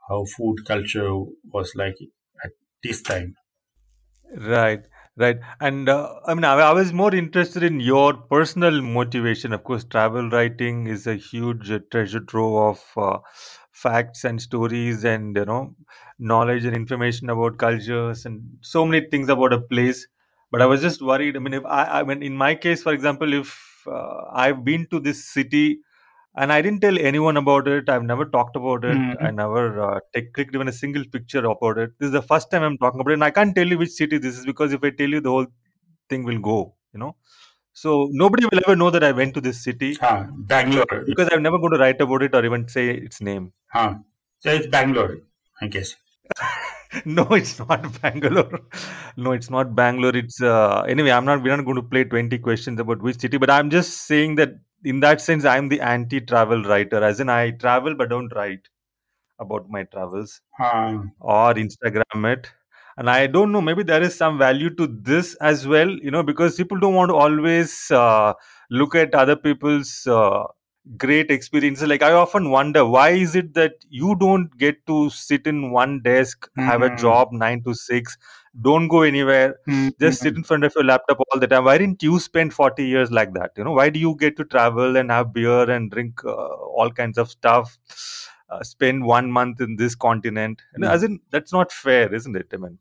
how 0.09 0.25
food 0.25 0.65
culture 0.65 1.13
was 1.53 1.73
like 1.75 1.97
at 2.43 2.51
this 2.83 3.01
time. 3.01 3.35
Right. 4.35 4.85
Right. 5.17 5.37
And 5.59 5.89
uh, 5.89 6.13
I 6.25 6.33
mean, 6.33 6.45
I, 6.45 6.53
I 6.53 6.73
was 6.73 6.93
more 6.93 7.13
interested 7.13 7.61
in 7.63 7.79
your 7.81 8.13
personal 8.13 8.81
motivation. 8.81 9.51
Of 9.51 9.63
course, 9.65 9.83
travel 9.83 10.29
writing 10.29 10.87
is 10.87 11.07
a 11.07 11.15
huge 11.15 11.69
uh, 11.71 11.79
treasure 11.91 12.21
trove 12.21 12.77
of 12.77 13.03
uh, 13.03 13.19
facts 13.73 14.23
and 14.23 14.41
stories 14.41 15.03
and, 15.03 15.35
you 15.35 15.43
know, 15.45 15.75
knowledge 16.19 16.63
and 16.63 16.73
information 16.75 17.29
about 17.29 17.57
cultures 17.57 18.25
and 18.25 18.41
so 18.61 18.85
many 18.85 19.07
things 19.09 19.27
about 19.27 19.51
a 19.51 19.59
place. 19.59 20.07
But 20.51 20.61
I 20.61 20.65
was 20.67 20.81
just 20.81 21.01
worried. 21.01 21.35
I 21.35 21.39
mean, 21.39 21.53
if 21.53 21.65
I, 21.65 21.99
I 21.99 22.03
mean, 22.03 22.23
in 22.23 22.37
my 22.37 22.55
case, 22.55 22.81
for 22.81 22.93
example, 22.93 23.33
if 23.33 23.57
uh, 23.87 24.21
I've 24.31 24.63
been 24.63 24.87
to 24.87 25.01
this 25.01 25.25
city 25.25 25.81
and 26.39 26.53
I 26.53 26.61
didn't 26.61 26.81
tell 26.81 26.97
anyone 27.09 27.37
about 27.37 27.67
it. 27.67 27.89
I've 27.89 28.03
never 28.11 28.25
talked 28.35 28.55
about 28.55 28.85
it. 28.85 28.97
Mm. 28.97 29.23
I 29.27 29.31
never 29.31 29.63
uh, 29.87 29.99
take, 30.13 30.33
clicked 30.33 30.55
even 30.55 30.67
a 30.67 30.71
single 30.81 31.03
picture 31.15 31.43
about 31.45 31.77
it. 31.77 31.91
This 31.99 32.07
is 32.07 32.11
the 32.13 32.21
first 32.21 32.49
time 32.51 32.63
I'm 32.63 32.77
talking 32.77 33.01
about 33.01 33.11
it, 33.11 33.19
and 33.21 33.23
I 33.23 33.31
can't 33.31 33.55
tell 33.55 33.67
you 33.67 33.77
which 33.77 33.91
city 34.01 34.17
this 34.17 34.37
is 34.39 34.45
because 34.45 34.73
if 34.73 34.83
I 34.83 34.91
tell 34.91 35.09
you, 35.17 35.21
the 35.21 35.29
whole 35.29 35.47
thing 36.09 36.23
will 36.23 36.39
go. 36.39 36.75
You 36.93 36.99
know, 36.99 37.15
so 37.73 38.09
nobody 38.11 38.45
will 38.51 38.61
ever 38.65 38.75
know 38.75 38.89
that 38.89 39.03
I 39.03 39.11
went 39.11 39.33
to 39.35 39.41
this 39.41 39.63
city 39.63 39.95
Ah, 40.01 40.27
Bangalore. 40.53 41.03
because 41.05 41.29
I'm 41.31 41.43
never 41.43 41.59
going 41.59 41.73
to 41.73 41.79
write 41.79 42.01
about 42.01 42.23
it 42.23 42.33
or 42.33 42.43
even 42.45 42.67
say 42.67 42.89
its 42.89 43.21
name. 43.21 43.51
Ah, 43.73 43.99
so 44.39 44.51
it's 44.51 44.67
Bangalore, 44.67 45.17
I 45.61 45.67
guess. 45.67 45.95
no, 47.05 47.27
it's 47.31 47.59
not 47.59 48.01
Bangalore. 48.01 48.59
No, 49.17 49.31
it's 49.33 49.49
not 49.49 49.75
Bangalore. 49.75 50.15
It's 50.15 50.41
uh, 50.41 50.85
anyway. 50.87 51.11
I'm 51.11 51.25
not. 51.25 51.43
We're 51.43 51.57
not 51.57 51.65
going 51.65 51.75
to 51.75 51.83
play 51.83 52.05
20 52.05 52.37
questions 52.39 52.79
about 52.79 53.01
which 53.01 53.19
city, 53.19 53.37
but 53.37 53.49
I'm 53.49 53.69
just 53.69 54.05
saying 54.07 54.35
that 54.35 54.53
in 54.83 54.99
that 55.01 55.21
sense, 55.21 55.45
I'm 55.45 55.69
the 55.69 55.81
anti-travel 55.81 56.63
writer. 56.63 57.03
As 57.03 57.19
in, 57.19 57.29
I 57.29 57.51
travel 57.51 57.95
but 57.95 58.09
don't 58.09 58.33
write 58.35 58.67
about 59.39 59.69
my 59.69 59.83
travels 59.85 60.41
or 61.19 61.53
Instagram 61.55 62.33
it. 62.33 62.51
And 62.97 63.09
I 63.09 63.27
don't 63.27 63.51
know. 63.51 63.61
Maybe 63.61 63.83
there 63.83 64.01
is 64.01 64.15
some 64.15 64.37
value 64.37 64.69
to 64.75 64.87
this 64.87 65.35
as 65.35 65.67
well. 65.67 65.89
You 65.89 66.11
know, 66.11 66.23
because 66.23 66.55
people 66.55 66.79
don't 66.79 66.95
want 66.95 67.09
to 67.09 67.15
always 67.15 67.91
uh, 67.91 68.33
look 68.71 68.95
at 68.95 69.15
other 69.15 69.35
people's 69.37 70.05
uh, 70.07 70.43
great 70.97 71.29
experiences. 71.31 71.87
Like 71.87 72.01
I 72.01 72.11
often 72.13 72.49
wonder, 72.49 72.85
why 72.85 73.09
is 73.11 73.35
it 73.35 73.53
that 73.53 73.73
you 73.89 74.15
don't 74.15 74.55
get 74.57 74.85
to 74.87 75.09
sit 75.09 75.47
in 75.47 75.71
one 75.71 76.01
desk, 76.01 76.49
have 76.57 76.81
a 76.81 76.89
Mhm. 76.89 76.97
job 76.97 77.29
nine 77.31 77.63
to 77.63 77.73
six, 77.73 78.17
don't 78.61 78.87
go 78.87 79.01
anywhere, 79.03 79.55
mm, 79.67 79.89
just 79.99 80.21
sit 80.21 80.35
in 80.35 80.43
front 80.43 80.63
of 80.63 80.73
your 80.75 80.83
laptop 80.83 81.19
all 81.19 81.39
the 81.39 81.47
time. 81.47 81.65
Why 81.65 81.77
didn't 81.77 82.01
you 82.03 82.19
spend 82.19 82.53
40 82.53 82.85
years 82.85 83.11
like 83.11 83.33
that? 83.33 83.51
You 83.57 83.63
know, 83.63 83.73
why 83.73 83.89
do 83.89 83.99
you 83.99 84.15
get 84.17 84.37
to 84.37 84.45
travel 84.45 84.97
and 84.97 85.11
have 85.11 85.33
beer 85.33 85.69
and 85.69 85.91
drink 85.91 86.23
uh, 86.25 86.31
all 86.79 86.89
kinds 86.91 87.17
of 87.17 87.29
stuff? 87.29 87.77
Uh, 88.49 88.63
spend 88.63 89.05
one 89.05 89.31
month 89.31 89.61
in 89.61 89.75
this 89.75 89.93
continent. 89.95 90.61
You 90.75 90.81
know, 90.81 90.89
Mm. 90.89 90.93
as 90.93 91.03
in, 91.03 91.19
that's 91.29 91.53
not 91.53 91.71
fair, 91.71 92.11
isn't 92.13 92.35
it? 92.35 92.47
I 92.53 92.57
mean, 92.57 92.79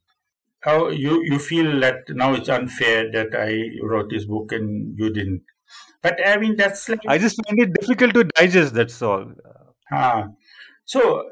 How 0.61 0.89
you 0.91 1.21
you 1.25 1.41
feel 1.41 1.81
that 1.81 2.09
now 2.11 2.33
it's 2.35 2.49
unfair 2.49 3.11
that 3.11 3.35
I 3.35 3.77
wrote 3.85 4.11
this 4.11 4.25
book 4.25 4.53
and 4.53 4.97
you 4.97 5.13
didn't? 5.13 5.43
But 6.03 6.19
I 6.25 6.37
mean 6.39 6.57
that's 6.57 6.89
like 6.89 7.01
I 7.07 7.19
just 7.19 7.41
find 7.45 7.59
it 7.61 7.75
difficult 7.81 8.15
to 8.15 8.25
digest. 8.25 8.75
That's 8.75 9.01
all. 9.03 9.33
ah. 9.93 10.29
So, 10.85 11.25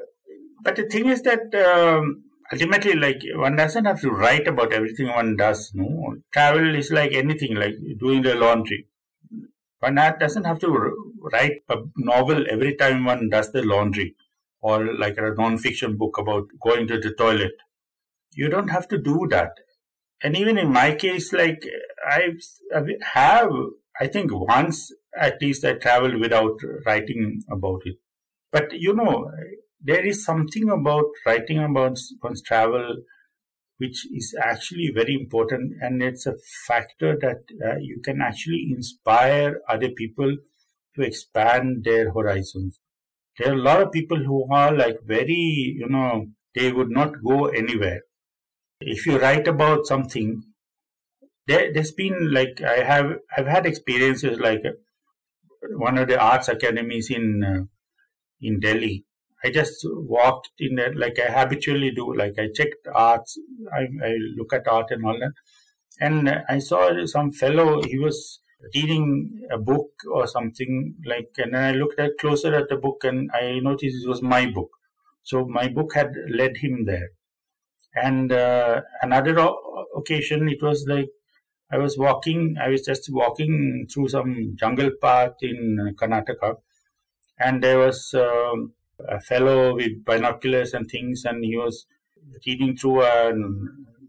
but 0.61 0.75
the 0.75 0.83
thing 0.83 1.07
is 1.07 1.21
that 1.23 1.53
um, 1.55 2.23
ultimately, 2.51 2.93
like 2.95 3.21
one 3.35 3.55
doesn't 3.55 3.85
have 3.85 4.01
to 4.01 4.09
write 4.09 4.47
about 4.47 4.73
everything 4.73 5.07
one 5.07 5.35
does. 5.35 5.71
No, 5.73 6.17
travel 6.31 6.75
is 6.75 6.91
like 6.91 7.13
anything, 7.13 7.55
like 7.55 7.75
doing 7.99 8.21
the 8.21 8.35
laundry. 8.35 8.87
One 9.79 9.95
doesn't 9.95 10.45
have 10.45 10.59
to 10.59 10.69
write 11.31 11.63
a 11.69 11.77
novel 11.97 12.45
every 12.49 12.75
time 12.75 13.05
one 13.05 13.29
does 13.29 13.51
the 13.51 13.61
laundry, 13.63 14.15
or 14.61 14.93
like 14.93 15.17
a 15.17 15.33
non-fiction 15.35 15.97
book 15.97 16.17
about 16.17 16.47
going 16.61 16.87
to 16.87 16.99
the 16.99 17.13
toilet. 17.13 17.53
You 18.31 18.49
don't 18.49 18.69
have 18.69 18.87
to 18.89 18.97
do 18.97 19.27
that. 19.29 19.51
And 20.23 20.35
even 20.35 20.57
in 20.57 20.71
my 20.73 20.95
case, 20.95 21.31
like 21.31 21.63
I 22.07 22.33
have, 23.13 23.51
I 23.99 24.07
think 24.07 24.31
once 24.33 24.91
at 25.15 25.41
least 25.41 25.65
I 25.65 25.73
traveled 25.73 26.19
without 26.19 26.59
writing 26.85 27.41
about 27.49 27.81
it. 27.85 27.97
But 28.51 28.73
you 28.73 28.93
know, 28.93 29.31
there 29.81 30.05
is 30.05 30.23
something 30.23 30.69
about 30.69 31.05
writing 31.25 31.59
about 31.59 31.97
one's 32.21 32.41
travel 32.41 32.97
which 33.77 34.07
is 34.11 34.35
actually 34.41 34.91
very 34.93 35.13
important, 35.13 35.73
and 35.81 36.01
it's 36.01 36.25
a 36.25 36.33
factor 36.67 37.17
that 37.21 37.43
uh, 37.63 37.77
you 37.79 38.01
can 38.03 38.21
actually 38.21 38.69
inspire 38.71 39.61
other 39.69 39.89
people 39.89 40.35
to 40.95 41.01
expand 41.03 41.83
their 41.83 42.11
horizons. 42.11 42.79
There 43.37 43.51
are 43.51 43.55
a 43.55 43.61
lot 43.61 43.81
of 43.81 43.91
people 43.91 44.17
who 44.17 44.51
are 44.51 44.73
like 44.75 44.97
very, 45.03 45.75
you 45.77 45.87
know, 45.87 46.27
they 46.55 46.71
would 46.71 46.89
not 46.89 47.21
go 47.23 47.47
anywhere. 47.47 48.01
If 48.81 49.05
you 49.05 49.19
write 49.19 49.47
about 49.47 49.85
something, 49.85 50.43
there, 51.47 51.73
there's 51.73 51.91
been 51.91 52.31
like 52.31 52.61
I 52.61 52.83
have 52.83 53.17
I've 53.35 53.47
had 53.47 53.65
experiences 53.65 54.39
like 54.39 54.63
one 55.71 55.97
of 55.97 56.07
the 56.07 56.19
arts 56.19 56.47
academies 56.47 57.09
in 57.09 57.43
uh, 57.43 57.63
in 58.41 58.59
Delhi. 58.59 59.05
I 59.43 59.51
just 59.51 59.77
walked 59.85 60.49
in 60.59 60.75
there 60.75 60.93
like 60.93 61.19
I 61.19 61.31
habitually 61.31 61.91
do. 61.91 62.13
Like 62.13 62.33
I 62.39 62.49
checked 62.53 62.87
arts, 62.93 63.37
I, 63.71 63.87
I 64.03 64.15
look 64.35 64.51
at 64.53 64.67
art 64.67 64.87
and 64.89 65.05
all 65.05 65.17
that, 65.19 65.33
and 65.99 66.43
I 66.49 66.59
saw 66.59 67.05
some 67.05 67.31
fellow. 67.31 67.83
He 67.83 67.97
was 67.97 68.39
reading 68.73 69.47
a 69.51 69.57
book 69.57 69.91
or 70.11 70.27
something 70.27 70.95
like, 71.05 71.29
and 71.37 71.53
then 71.53 71.63
I 71.63 71.71
looked 71.77 71.99
at 71.99 72.17
closer 72.19 72.55
at 72.55 72.69
the 72.69 72.75
book 72.75 73.03
and 73.03 73.29
I 73.33 73.59
noticed 73.59 74.03
it 74.03 74.09
was 74.09 74.21
my 74.21 74.47
book. 74.47 74.69
So 75.23 75.45
my 75.45 75.67
book 75.67 75.93
had 75.93 76.13
led 76.29 76.57
him 76.57 76.85
there. 76.85 77.09
And 77.95 78.31
uh, 78.31 78.81
another 79.01 79.37
occasion, 79.95 80.49
it 80.49 80.61
was 80.61 80.85
like 80.87 81.09
I 81.71 81.77
was 81.77 81.97
walking. 81.97 82.55
I 82.59 82.69
was 82.69 82.83
just 82.83 83.09
walking 83.11 83.87
through 83.91 84.09
some 84.09 84.55
jungle 84.55 84.91
path 85.01 85.35
in 85.41 85.95
Karnataka, 85.99 86.57
and 87.39 87.63
there 87.63 87.79
was 87.79 88.13
um, 88.13 88.73
a 89.07 89.19
fellow 89.19 89.75
with 89.75 90.05
binoculars 90.05 90.73
and 90.73 90.89
things, 90.89 91.25
and 91.25 91.43
he 91.43 91.57
was 91.57 91.85
reading 92.45 92.75
through 92.75 93.03
a 93.03 93.33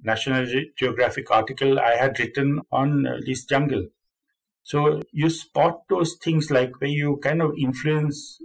National 0.03 0.47
Geographic 0.77 1.31
article 1.31 1.79
I 1.79 1.97
had 1.97 2.19
written 2.19 2.61
on 2.71 3.07
uh, 3.07 3.19
this 3.25 3.45
jungle. 3.45 3.89
So 4.63 5.03
you 5.13 5.31
spot 5.31 5.89
those 5.89 6.15
things 6.23 6.51
like 6.51 6.81
where 6.81 6.91
you 6.91 7.19
kind 7.23 7.43
of 7.43 7.55
influence 7.59 8.39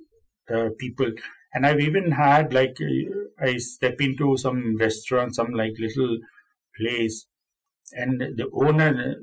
uh, 0.53 0.69
people. 0.77 1.11
And 1.53 1.65
I've 1.65 1.79
even 1.79 2.11
had 2.11 2.53
like 2.53 2.77
uh, 2.81 3.45
I 3.45 3.57
step 3.57 4.01
into 4.01 4.37
some 4.37 4.77
restaurant, 4.77 5.35
some 5.35 5.51
like 5.53 5.73
little 5.77 6.17
place, 6.77 7.27
and 7.95 8.19
the 8.21 8.49
owner 8.53 9.15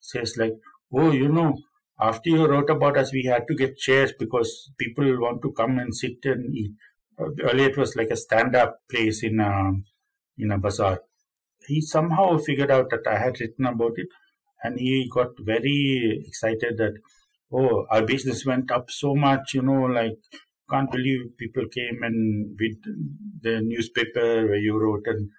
says 0.00 0.36
like, 0.36 0.54
"Oh, 0.92 1.10
you 1.12 1.28
know, 1.28 1.58
after 2.00 2.30
you 2.30 2.46
wrote 2.46 2.70
about 2.70 2.96
us, 2.96 3.12
we 3.12 3.24
had 3.24 3.46
to 3.48 3.54
get 3.54 3.76
chairs 3.78 4.12
because 4.18 4.70
people 4.78 5.20
want 5.20 5.42
to 5.42 5.52
come 5.52 5.78
and 5.78 5.94
sit 5.94 6.18
and 6.24 6.54
eat." 6.54 6.72
Uh, 7.20 7.30
earlier, 7.42 7.68
it 7.70 7.76
was 7.76 7.96
like 7.96 8.10
a 8.10 8.16
stand-up 8.16 8.78
place 8.90 9.22
in 9.22 9.40
a 9.40 9.72
in 10.38 10.52
a 10.52 10.58
bazaar. 10.58 11.00
He 11.66 11.80
somehow 11.80 12.38
figured 12.38 12.70
out 12.70 12.90
that 12.90 13.06
I 13.06 13.18
had 13.18 13.40
written 13.40 13.66
about 13.66 13.92
it, 13.96 14.08
and 14.62 14.78
he 14.78 15.08
got 15.12 15.28
very 15.40 16.24
excited 16.26 16.78
that, 16.78 16.94
"Oh, 17.52 17.86
our 17.90 18.02
business 18.02 18.44
went 18.46 18.70
up 18.70 18.90
so 18.90 19.14
much, 19.14 19.54
you 19.54 19.62
know, 19.62 19.82
like." 20.00 20.18
Can't 20.70 20.90
believe 20.92 21.34
people 21.38 21.66
came 21.74 22.02
and 22.02 22.54
with 22.60 22.76
the 23.40 23.62
newspaper 23.62 24.46
where 24.48 24.58
you 24.58 24.78
wrote 24.78 25.06
and 25.06 25.30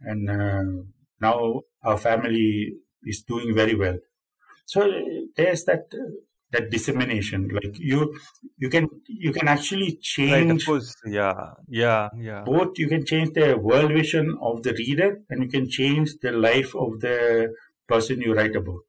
and 0.00 0.28
uh, 0.28 0.82
now 1.28 1.36
our 1.82 1.98
family 1.98 2.74
is 3.02 3.22
doing 3.22 3.54
very 3.54 3.74
well. 3.74 3.98
So 4.66 4.80
there's 5.36 5.64
that 5.64 5.84
that 6.54 6.70
dissemination. 6.70 7.48
Like 7.48 7.78
you, 7.78 8.18
you 8.56 8.70
can 8.70 8.88
you 9.06 9.32
can 9.32 9.48
actually 9.48 9.86
Right, 9.86 9.92
of 9.92 10.02
change 10.02 10.66
course. 10.66 10.94
Yeah, 11.04 11.52
yeah, 11.68 12.08
yeah. 12.16 12.42
both. 12.46 12.78
You 12.78 12.88
can 12.88 13.04
change 13.04 13.34
the 13.34 13.56
world 13.58 13.92
vision 13.92 14.36
of 14.40 14.62
the 14.62 14.72
reader, 14.72 15.20
and 15.28 15.42
you 15.44 15.50
can 15.50 15.68
change 15.68 16.16
the 16.22 16.32
life 16.32 16.74
of 16.74 17.00
the 17.00 17.54
person 17.86 18.20
you 18.20 18.34
write 18.34 18.56
about. 18.56 18.82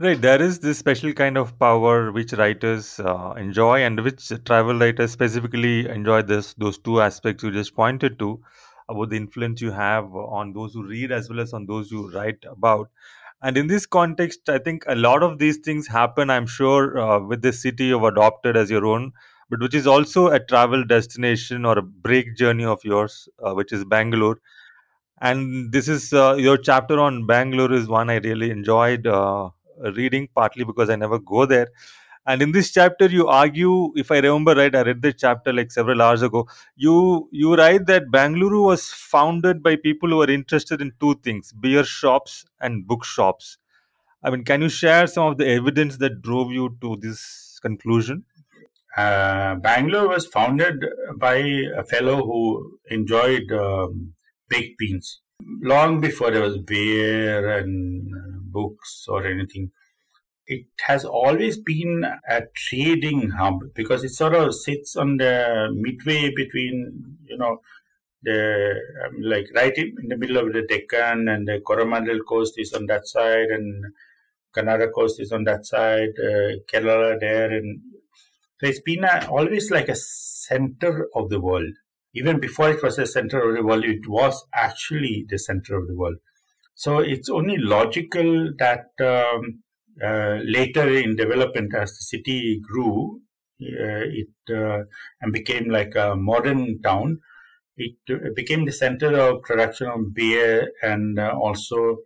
Right, 0.00 0.20
there 0.20 0.40
is 0.40 0.60
this 0.60 0.78
special 0.78 1.12
kind 1.12 1.36
of 1.36 1.58
power 1.58 2.12
which 2.12 2.32
writers 2.34 3.00
uh, 3.00 3.34
enjoy, 3.36 3.82
and 3.82 3.98
which 4.08 4.30
travel 4.44 4.78
writers 4.78 5.10
specifically 5.10 5.88
enjoy. 5.88 6.22
This 6.22 6.54
those 6.54 6.78
two 6.78 7.00
aspects 7.00 7.42
you 7.42 7.50
just 7.50 7.74
pointed 7.74 8.18
to 8.20 8.40
about 8.88 9.10
the 9.10 9.16
influence 9.16 9.60
you 9.60 9.70
have 9.72 10.14
on 10.14 10.52
those 10.52 10.72
who 10.74 10.82
read 10.84 11.12
as 11.12 11.28
well 11.28 11.40
as 11.40 11.52
on 11.52 11.66
those 11.66 11.90
you 11.90 12.10
write 12.12 12.44
about. 12.50 12.90
And 13.42 13.56
in 13.56 13.68
this 13.68 13.86
context, 13.86 14.48
I 14.48 14.58
think 14.58 14.84
a 14.88 14.96
lot 14.96 15.22
of 15.22 15.38
these 15.38 15.58
things 15.58 15.86
happen. 15.86 16.30
I'm 16.30 16.46
sure 16.46 16.98
uh, 16.98 17.20
with 17.20 17.42
the 17.42 17.52
city 17.52 17.86
you've 17.86 18.04
adopted 18.04 18.56
as 18.56 18.70
your 18.70 18.86
own, 18.86 19.12
but 19.50 19.60
which 19.60 19.74
is 19.74 19.86
also 19.86 20.28
a 20.28 20.40
travel 20.40 20.84
destination 20.84 21.64
or 21.64 21.78
a 21.78 21.82
break 21.82 22.36
journey 22.36 22.64
of 22.64 22.84
yours, 22.84 23.28
uh, 23.44 23.54
which 23.54 23.72
is 23.72 23.84
Bangalore. 23.84 24.40
And 25.20 25.72
this 25.72 25.88
is 25.88 26.12
uh, 26.12 26.34
your 26.38 26.56
chapter 26.56 26.98
on 27.00 27.26
Bangalore 27.26 27.72
is 27.72 27.88
one 27.88 28.10
I 28.10 28.16
really 28.16 28.50
enjoyed 28.50 29.06
uh, 29.06 29.50
reading, 29.96 30.28
partly 30.34 30.64
because 30.64 30.90
I 30.90 30.96
never 30.96 31.18
go 31.18 31.46
there. 31.46 31.68
And 32.28 32.42
in 32.42 32.52
this 32.52 32.70
chapter 32.76 33.06
you 33.16 33.26
argue 33.26 33.74
if 34.02 34.10
i 34.16 34.18
remember 34.24 34.54
right 34.58 34.74
i 34.80 34.82
read 34.88 35.00
this 35.02 35.14
chapter 35.22 35.52
like 35.52 35.70
several 35.72 36.02
hours 36.02 36.22
ago. 36.22 36.46
You 36.76 37.28
you 37.32 37.54
write 37.56 37.86
that 37.86 38.10
bangalore 38.10 38.62
was 38.62 38.88
founded 38.92 39.62
by 39.62 39.76
people 39.76 40.10
who 40.10 40.18
were 40.18 40.30
interested 40.30 40.82
in 40.82 40.92
two 41.00 41.14
things 41.28 41.52
beer 41.52 41.84
shops 41.84 42.44
and 42.60 42.86
bookshops. 42.86 43.56
I 44.22 44.30
mean 44.30 44.44
can 44.44 44.62
you 44.62 44.68
share 44.68 45.06
some 45.06 45.26
of 45.32 45.38
the 45.38 45.48
evidence 45.48 45.96
that 45.98 46.20
drove 46.22 46.52
you 46.52 46.76
to 46.82 46.96
this 46.96 47.58
conclusion? 47.62 48.24
Uh, 48.96 49.54
Bangalore 49.56 50.08
was 50.08 50.26
founded 50.26 50.84
by 51.16 51.36
a 51.36 51.84
fellow 51.84 52.16
who 52.16 52.78
enjoyed 52.90 53.52
um, 53.52 54.14
baked 54.48 54.76
beans. 54.78 55.20
Long 55.62 56.00
before 56.00 56.32
there 56.32 56.42
was 56.42 56.58
beer 56.58 57.58
and 57.58 58.10
books 58.50 59.04
or 59.08 59.24
anything, 59.24 59.70
it 60.48 60.64
has 60.86 61.04
always 61.04 61.58
been 61.58 62.04
a 62.28 62.42
trading 62.56 63.30
hub 63.30 63.60
because 63.74 64.02
it 64.02 64.10
sort 64.10 64.34
of 64.34 64.54
sits 64.54 64.96
on 64.96 65.18
the 65.18 65.68
midway 65.72 66.32
between, 66.34 67.18
you 67.26 67.36
know, 67.36 67.60
the 68.22 68.74
um, 69.04 69.20
like 69.22 69.46
right 69.54 69.76
in 69.76 70.08
the 70.08 70.16
middle 70.16 70.38
of 70.38 70.52
the 70.52 70.62
Deccan 70.62 71.28
and 71.28 71.46
the 71.46 71.60
Coromandel 71.60 72.20
coast 72.26 72.54
is 72.56 72.72
on 72.72 72.86
that 72.86 73.06
side 73.06 73.48
and 73.50 73.84
Kannada 74.56 74.90
coast 74.92 75.20
is 75.20 75.30
on 75.30 75.44
that 75.44 75.66
side, 75.66 76.14
uh, 76.18 76.56
Kerala 76.72 77.20
there, 77.20 77.52
and 77.52 77.80
so 78.58 78.66
it's 78.66 78.80
been 78.80 79.04
a, 79.04 79.28
always 79.28 79.70
like 79.70 79.88
a 79.88 79.94
center 79.94 81.08
of 81.14 81.28
the 81.28 81.40
world. 81.40 81.74
Even 82.14 82.40
before 82.40 82.70
it 82.70 82.82
was 82.82 82.98
a 82.98 83.06
center 83.06 83.48
of 83.48 83.54
the 83.54 83.62
world, 83.62 83.84
it 83.84 84.08
was 84.08 84.44
actually 84.54 85.26
the 85.28 85.38
center 85.38 85.76
of 85.76 85.86
the 85.86 85.94
world. 85.94 86.16
So 86.74 86.98
it's 87.00 87.28
only 87.28 87.58
logical 87.58 88.52
that 88.58 88.86
um, 89.00 89.62
uh, 90.02 90.38
later 90.44 90.88
in 90.88 91.16
development, 91.16 91.74
as 91.74 91.90
the 91.90 92.02
city 92.02 92.60
grew, 92.60 93.20
uh, 93.60 94.04
it 94.20 94.28
uh, 94.50 94.84
and 95.20 95.32
became 95.32 95.68
like 95.68 95.94
a 95.96 96.14
modern 96.14 96.80
town. 96.82 97.18
It 97.76 98.34
became 98.34 98.64
the 98.64 98.72
center 98.72 99.16
of 99.18 99.42
production 99.42 99.86
of 99.88 100.12
beer 100.14 100.72
and 100.82 101.18
uh, 101.18 101.32
also, 101.40 101.98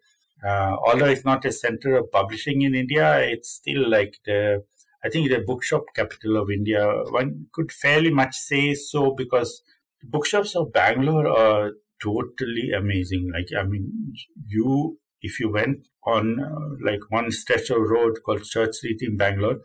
uh, 0.46 0.76
although 0.87 1.06
it's 1.06 1.25
not 1.25 1.44
a 1.46 1.52
center 1.52 1.96
of 1.96 2.11
publishing 2.12 2.62
in 2.62 2.75
India, 2.75 3.20
it's 3.20 3.50
still 3.50 3.88
like 3.88 4.16
the 4.26 4.64
I 5.04 5.08
think 5.08 5.30
the 5.30 5.40
bookshop 5.40 5.84
capital 5.96 6.37
of 6.37 6.50
India. 6.50 6.87
One 7.11 7.46
could 7.52 7.72
fairly 7.72 8.11
much 8.11 8.37
say 8.37 8.75
so 8.75 9.14
because 9.14 9.62
the 10.00 10.08
bookshops 10.08 10.54
of 10.54 10.72
Bangalore 10.72 11.26
are 11.26 11.72
totally 12.02 12.70
amazing. 12.72 13.30
Like 13.32 13.49
I 13.58 13.64
mean, 13.64 14.14
you 14.46 14.99
if 15.23 15.38
you 15.41 15.50
went 15.50 15.87
on 16.05 16.41
uh, 16.41 16.76
like 16.85 17.00
one 17.11 17.31
stretch 17.31 17.71
of 17.71 17.81
road 17.81 18.19
called 18.25 18.45
Church 18.45 18.75
Street 18.75 18.99
in 19.02 19.17
Bangalore, 19.17 19.61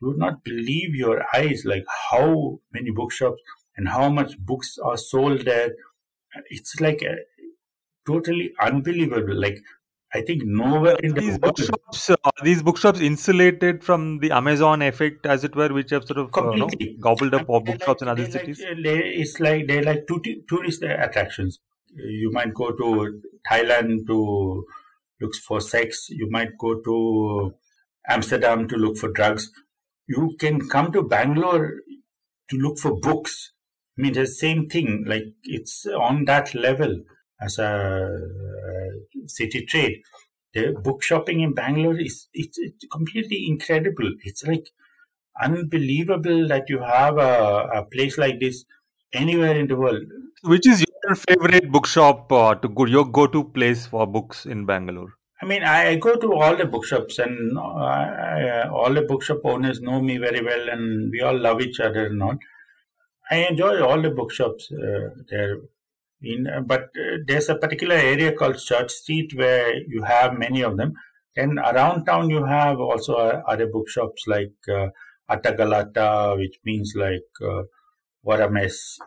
you 0.00 0.08
would 0.08 0.18
not 0.18 0.42
believe 0.44 0.94
your 0.94 1.24
eyes 1.34 1.62
like 1.64 1.84
how 2.10 2.58
many 2.72 2.90
bookshops 2.90 3.40
and 3.76 3.88
how 3.88 4.08
much 4.08 4.38
books 4.38 4.76
are 4.84 4.96
sold 4.96 5.44
there. 5.44 5.70
It's 6.50 6.80
like 6.80 7.02
a, 7.02 7.14
totally 8.06 8.52
unbelievable. 8.60 9.40
Like 9.40 9.58
I 10.14 10.22
think 10.22 10.42
nowhere 10.44 10.96
in 11.02 11.14
the 11.14 11.20
these 11.20 11.30
world. 11.38 11.56
bookshops 11.56 12.10
uh, 12.10 12.16
are 12.24 12.44
these 12.44 12.62
bookshops 12.62 13.00
insulated 13.00 13.82
from 13.84 14.18
the 14.18 14.30
Amazon 14.30 14.82
effect, 14.82 15.26
as 15.26 15.44
it 15.44 15.54
were, 15.56 15.72
which 15.72 15.90
have 15.90 16.04
sort 16.04 16.18
of 16.18 16.28
uh, 16.28 16.30
Completely. 16.30 16.96
gobbled 17.00 17.34
up 17.34 17.48
all 17.48 17.60
bookshops 17.60 18.02
in 18.02 18.08
other 18.08 18.22
like- 18.22 18.32
cities. 18.32 18.60
it's 18.62 19.40
like 19.40 19.66
they're 19.66 19.82
like 19.82 20.06
tourist 20.48 20.82
attractions. 20.82 21.58
You 21.94 22.30
might 22.32 22.52
go 22.54 22.70
to 22.72 23.20
Thailand 23.50 24.06
to 24.06 24.64
look 25.20 25.34
for 25.34 25.60
sex. 25.60 26.06
You 26.10 26.28
might 26.30 26.58
go 26.58 26.80
to 26.80 27.54
Amsterdam 28.08 28.68
to 28.68 28.76
look 28.76 28.96
for 28.96 29.10
drugs. 29.10 29.50
You 30.06 30.36
can 30.38 30.68
come 30.68 30.92
to 30.92 31.02
Bangalore 31.02 31.80
to 32.50 32.56
look 32.56 32.78
for 32.78 32.98
books. 32.98 33.52
I 33.98 34.02
mean, 34.02 34.12
the 34.12 34.26
same 34.26 34.68
thing. 34.68 35.04
Like 35.06 35.24
it's 35.44 35.86
on 35.86 36.24
that 36.26 36.54
level 36.54 37.02
as 37.40 37.58
a 37.58 37.66
uh, 37.66 39.26
city 39.26 39.64
trade. 39.66 40.02
The 40.54 40.72
book 40.72 41.02
shopping 41.02 41.40
in 41.40 41.54
Bangalore 41.54 41.98
is 41.98 42.28
it's, 42.32 42.58
it's 42.58 42.86
completely 42.90 43.46
incredible. 43.46 44.10
It's 44.22 44.44
like 44.44 44.70
unbelievable 45.42 46.48
that 46.48 46.68
you 46.68 46.80
have 46.80 47.18
a, 47.18 47.68
a 47.74 47.84
place 47.84 48.16
like 48.16 48.40
this 48.40 48.64
anywhere 49.12 49.56
in 49.56 49.66
the 49.66 49.76
world. 49.76 50.04
Which 50.42 50.66
is 50.66 50.85
your 51.06 51.16
favorite 51.16 51.70
bookshop 51.70 52.32
uh, 52.32 52.54
to 52.54 52.68
go? 52.68 52.86
Your 52.86 53.04
go-to 53.04 53.44
place 53.44 53.86
for 53.86 54.06
books 54.06 54.46
in 54.46 54.66
Bangalore? 54.66 55.12
I 55.40 55.46
mean, 55.46 55.62
I, 55.62 55.96
go 55.96 56.16
to 56.16 56.34
all 56.34 56.56
the 56.56 56.64
bookshops, 56.64 57.18
and 57.18 57.58
uh, 57.58 57.60
I, 57.60 58.68
all 58.68 58.92
the 58.92 59.02
bookshop 59.02 59.40
owners 59.44 59.80
know 59.80 60.00
me 60.00 60.16
very 60.18 60.42
well, 60.42 60.68
and 60.68 61.10
we 61.10 61.20
all 61.20 61.38
love 61.38 61.60
each 61.60 61.80
other. 61.80 62.06
and 62.06 62.22
all. 62.22 62.38
I 63.30 63.46
enjoy 63.50 63.82
all 63.82 64.00
the 64.00 64.10
bookshops 64.10 64.70
uh, 64.72 65.10
there. 65.28 65.58
In, 66.22 66.64
but 66.66 66.84
uh, 66.96 67.18
there's 67.26 67.50
a 67.50 67.56
particular 67.56 67.96
area 67.96 68.32
called 68.32 68.58
Church 68.58 68.90
Street 68.90 69.32
where 69.34 69.76
you 69.86 70.02
have 70.02 70.38
many 70.38 70.62
of 70.62 70.76
them. 70.78 70.94
Then 71.34 71.58
around 71.58 72.06
town 72.06 72.30
you 72.30 72.44
have 72.44 72.80
also 72.80 73.16
uh, 73.16 73.42
other 73.46 73.66
bookshops 73.66 74.22
like 74.26 74.54
uh, 74.72 74.88
Atta 75.28 75.52
Galatta, 75.52 76.36
which 76.38 76.58
means 76.64 76.94
like 76.96 77.28
uh, 77.44 77.64
what 78.22 78.40
a 78.40 78.48
mess, 78.48 78.98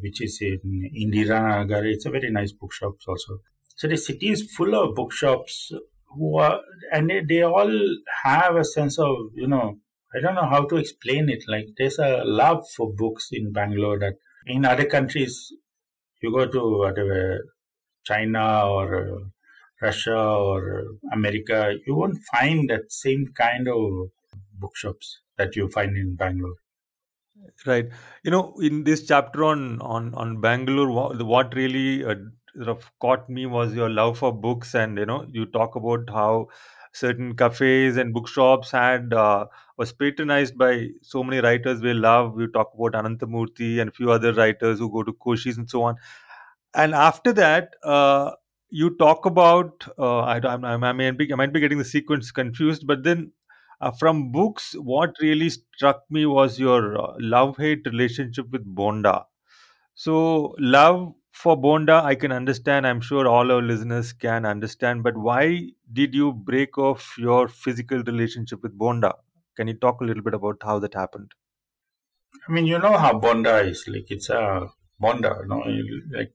which 0.00 0.22
is 0.22 0.38
in 0.40 0.90
Indira 0.94 1.66
Indiranagar. 1.66 1.84
It's 1.84 2.06
a 2.06 2.10
very 2.10 2.30
nice 2.30 2.52
bookshop 2.52 2.94
also. 3.06 3.40
So 3.76 3.88
the 3.88 3.96
city 3.96 4.30
is 4.30 4.52
full 4.54 4.74
of 4.74 4.94
bookshops 4.94 5.72
who 6.06 6.38
are, 6.38 6.60
and 6.92 7.08
they, 7.08 7.22
they 7.26 7.42
all 7.42 7.72
have 8.24 8.56
a 8.56 8.64
sense 8.64 8.98
of, 8.98 9.16
you 9.34 9.46
know, 9.46 9.78
I 10.14 10.20
don't 10.20 10.34
know 10.34 10.48
how 10.48 10.64
to 10.66 10.76
explain 10.76 11.28
it. 11.28 11.44
Like 11.46 11.68
there's 11.78 11.98
a 11.98 12.22
love 12.24 12.66
for 12.76 12.92
books 12.92 13.28
in 13.32 13.52
Bangalore 13.52 13.98
that 14.00 14.14
in 14.46 14.64
other 14.64 14.86
countries, 14.86 15.52
you 16.20 16.32
go 16.32 16.46
to 16.46 16.78
whatever 16.78 17.44
China 18.04 18.66
or 18.66 18.96
uh, 18.96 19.18
Russia 19.80 20.18
or 20.18 20.80
uh, 20.80 21.08
America, 21.12 21.74
you 21.86 21.94
won't 21.94 22.18
find 22.30 22.68
that 22.70 22.90
same 22.92 23.28
kind 23.34 23.68
of 23.68 24.10
bookshops 24.52 25.20
that 25.38 25.56
you 25.56 25.68
find 25.68 25.96
in 25.96 26.16
Bangalore. 26.16 26.56
Right. 27.66 27.88
You 28.24 28.30
know, 28.30 28.54
in 28.60 28.84
this 28.84 29.06
chapter 29.06 29.44
on 29.44 29.80
on 29.82 30.14
on 30.14 30.40
Bangalore, 30.40 30.90
what, 31.24 31.54
really 31.54 32.04
uh, 32.04 32.14
sort 32.56 32.68
of 32.68 32.90
caught 33.00 33.28
me 33.28 33.46
was 33.46 33.74
your 33.74 33.88
love 33.90 34.18
for 34.18 34.32
books, 34.32 34.74
and 34.74 34.96
you 34.98 35.06
know, 35.06 35.26
you 35.30 35.46
talk 35.46 35.76
about 35.76 36.08
how 36.08 36.48
certain 36.92 37.36
cafes 37.36 37.96
and 37.96 38.12
bookshops 38.14 38.70
had 38.70 39.12
uh, 39.14 39.46
was 39.76 39.92
patronized 39.92 40.56
by 40.58 40.88
so 41.02 41.22
many 41.22 41.40
writers 41.40 41.80
we 41.82 41.92
love. 41.94 42.38
You 42.40 42.48
talk 42.48 42.72
about 42.74 42.92
Ananthamurthy 43.04 43.80
and 43.80 43.90
a 43.90 43.92
few 43.92 44.10
other 44.10 44.32
writers 44.32 44.78
who 44.78 44.90
go 44.90 45.02
to 45.02 45.12
Koshy's 45.12 45.58
and 45.58 45.68
so 45.68 45.82
on. 45.82 45.96
And 46.74 46.94
after 46.94 47.32
that, 47.34 47.74
uh, 47.82 48.32
you 48.70 48.90
talk 48.96 49.26
about 49.26 49.84
uh, 49.98 50.20
I, 50.20 50.38
I, 50.38 50.54
I 50.54 50.76
might 50.92 51.12
be 51.18 51.32
I 51.32 51.36
might 51.36 51.52
be 51.52 51.60
getting 51.60 51.78
the 51.78 51.84
sequence 51.84 52.30
confused, 52.30 52.86
but 52.86 53.02
then 53.02 53.32
uh, 53.80 53.90
from 53.90 54.32
books, 54.32 54.74
what 54.78 55.14
really 55.20 55.50
struck 55.50 56.02
me 56.10 56.26
was 56.26 56.58
your 56.58 57.00
uh, 57.00 57.14
love 57.18 57.56
hate 57.56 57.86
relationship 57.86 58.50
with 58.50 58.64
Bonda. 58.74 59.24
So, 59.94 60.54
love 60.58 61.14
for 61.32 61.56
Bonda, 61.56 62.02
I 62.02 62.14
can 62.14 62.32
understand. 62.32 62.86
I'm 62.86 63.00
sure 63.00 63.26
all 63.28 63.50
our 63.52 63.62
listeners 63.62 64.12
can 64.12 64.44
understand. 64.46 65.02
But 65.02 65.16
why 65.16 65.70
did 65.92 66.14
you 66.14 66.32
break 66.32 66.78
off 66.78 67.14
your 67.18 67.48
physical 67.48 68.02
relationship 68.02 68.62
with 68.62 68.78
Bonda? 68.78 69.14
Can 69.56 69.68
you 69.68 69.74
talk 69.74 70.00
a 70.00 70.04
little 70.04 70.22
bit 70.22 70.34
about 70.34 70.56
how 70.62 70.78
that 70.80 70.94
happened? 70.94 71.32
I 72.48 72.52
mean, 72.52 72.66
you 72.66 72.78
know 72.78 72.96
how 72.98 73.18
Bonda 73.18 73.68
is 73.68 73.84
like. 73.88 74.10
It's 74.10 74.28
a 74.30 74.68
Bonda, 75.00 75.46
no, 75.46 75.66
You- 75.66 76.02
like 76.10 76.34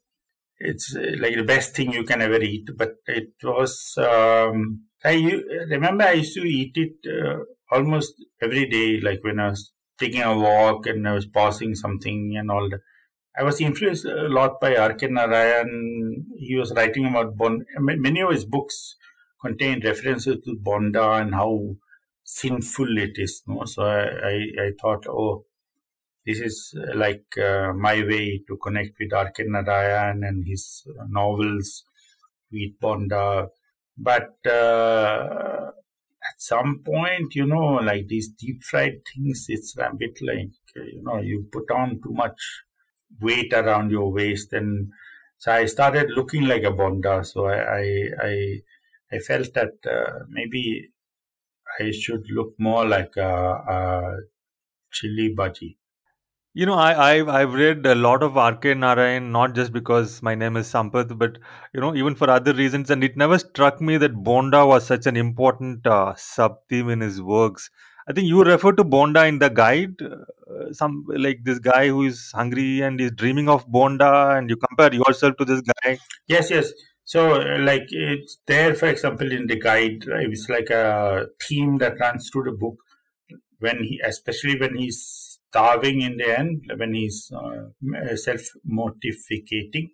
it's 0.58 0.94
like 0.96 1.36
the 1.36 1.44
best 1.44 1.76
thing 1.76 1.94
you 1.94 2.04
can 2.04 2.22
ever 2.22 2.42
eat. 2.42 2.70
But 2.78 2.96
it 3.08 3.34
was. 3.44 3.98
Um, 3.98 4.86
I 5.06 5.16
remember 5.70 6.04
I 6.04 6.14
used 6.14 6.34
to 6.36 6.42
eat 6.42 6.76
it 6.76 6.96
uh, 7.08 7.44
almost 7.72 8.14
every 8.42 8.68
day. 8.68 9.00
Like 9.00 9.24
when 9.24 9.40
I 9.40 9.50
was 9.50 9.72
taking 10.00 10.22
a 10.22 10.38
walk 10.38 10.88
and 10.88 11.08
I 11.08 11.14
was 11.14 11.26
passing 11.26 11.76
something 11.76 12.36
and 12.38 12.52
all 12.52 12.70
that. 12.70 12.82
I 13.38 13.44
was 13.44 13.60
influenced 13.60 14.06
a 14.06 14.30
lot 14.30 14.62
by 14.62 14.76
R.K. 14.76 15.08
Narayan. 15.08 16.26
He 16.38 16.56
was 16.56 16.74
writing 16.74 17.06
about 17.06 17.38
Bonda. 17.38 17.66
Many 17.78 18.22
of 18.22 18.32
his 18.32 18.46
books 18.46 18.96
contain 19.42 19.82
references 19.84 20.38
to 20.46 20.56
Bonda 20.56 21.22
and 21.22 21.36
how 21.36 21.76
sinful 22.24 22.98
it 22.98 23.18
is. 23.18 23.44
No, 23.46 23.66
so 23.66 23.84
I, 23.84 24.04
I, 24.04 24.36
I 24.68 24.72
thought, 24.82 25.06
oh, 25.08 25.46
this 26.26 26.40
is 26.40 26.74
uh, 26.78 26.98
like 26.98 27.26
uh, 27.38 27.74
my 27.74 27.96
way 28.04 28.42
to 28.48 28.58
connect 28.58 28.98
with 29.00 29.14
R.K. 29.14 29.44
Narayan 29.48 30.24
and 30.24 30.46
his 30.48 30.84
uh, 30.98 31.04
novels, 31.10 31.84
Wheat 32.52 32.80
Bonda. 32.80 33.50
But 33.98 34.36
uh, 34.46 35.72
at 36.30 36.42
some 36.42 36.82
point, 36.84 37.36
you 37.36 37.46
know, 37.46 37.76
like 37.76 38.08
these 38.08 38.30
deep 38.30 38.64
fried 38.64 39.02
things, 39.14 39.46
it's 39.48 39.78
a 39.78 39.92
bit 39.98 40.18
like, 40.22 40.52
you 40.76 41.02
know, 41.04 41.20
you 41.20 41.48
put 41.52 41.72
on 41.72 42.02
too 42.02 42.14
much 42.14 42.40
weight 43.22 43.54
around 43.54 43.92
your 43.92 44.12
waist. 44.12 44.52
And 44.54 44.92
so 45.38 45.52
I 45.52 45.66
started 45.66 46.10
looking 46.16 46.46
like 46.46 46.64
a 46.64 46.72
Bonda. 46.72 47.26
So 47.26 47.48
I, 47.48 47.60
I, 47.60 48.10
I, 48.22 48.62
I 49.14 49.20
felt 49.20 49.54
that 49.54 49.74
uh, 49.90 50.26
maybe 50.30 50.90
I 51.80 51.92
should 51.92 52.26
look 52.30 52.54
more 52.60 52.86
like 52.86 53.16
a, 53.18 53.24
a 53.24 54.18
chili 54.92 55.34
bhaji. 55.36 55.78
You 56.58 56.66
know, 56.66 56.76
I, 56.76 57.12
I've 57.12 57.28
I've 57.28 57.54
read 57.54 57.86
a 57.86 57.96
lot 57.96 58.24
of 58.24 58.38
R.K. 58.38 58.76
Narayan, 58.76 59.30
not 59.34 59.56
just 59.56 59.74
because 59.74 60.22
my 60.24 60.36
name 60.36 60.56
is 60.56 60.72
Sampath, 60.72 61.18
but 61.18 61.38
you 61.74 61.82
know, 61.82 61.94
even 61.94 62.16
for 62.16 62.30
other 62.30 62.54
reasons. 62.54 62.90
And 62.90 63.04
it 63.04 63.18
never 63.18 63.38
struck 63.38 63.82
me 63.82 63.98
that 63.98 64.14
Bonda 64.14 64.66
was 64.66 64.86
such 64.86 65.06
an 65.06 65.18
important 65.18 65.86
uh, 65.86 66.16
sub 66.16 66.60
theme 66.70 66.88
in 66.90 67.02
his 67.02 67.22
works. 67.22 67.70
I 68.08 68.14
think 68.14 68.28
you 68.28 68.42
refer 68.42 68.72
to 68.72 68.86
Bonda 68.86 69.28
in 69.28 69.40
the 69.40 69.50
guide, 69.50 70.02
uh, 70.02 70.72
some 70.72 71.06
like 71.10 71.44
this 71.44 71.60
guy 71.60 71.90
who 71.90 72.04
is 72.04 72.32
hungry 72.34 72.80
and 72.80 73.02
is 73.02 73.12
dreaming 73.12 73.50
of 73.50 73.68
Bonda, 73.68 74.38
and 74.38 74.50
you 74.50 74.56
compare 74.56 74.94
yourself 74.94 75.36
to 75.36 75.44
this 75.44 75.60
guy. 75.60 76.00
Yes, 76.28 76.50
yes. 76.52 76.72
So, 77.04 77.34
uh, 77.42 77.60
like 77.60 77.88
it's 77.90 78.38
there, 78.48 78.74
for 78.76 78.86
example, 78.86 79.30
in 79.30 79.48
the 79.48 79.60
guide, 79.60 80.06
it's 80.08 80.48
like 80.48 80.70
a 80.70 81.28
theme 81.44 81.80
that 81.80 82.00
runs 82.00 82.30
through 82.30 82.46
the 82.46 82.54
book. 82.54 82.78
When 83.60 83.84
he, 83.84 84.00
especially 84.06 84.58
when 84.58 84.76
he's 84.78 85.35
starving 85.56 86.02
in 86.02 86.18
the 86.18 86.38
end, 86.38 86.70
when 86.76 86.94
he's 86.94 87.32
uh, 87.32 88.16
self-mortificating, 88.16 89.90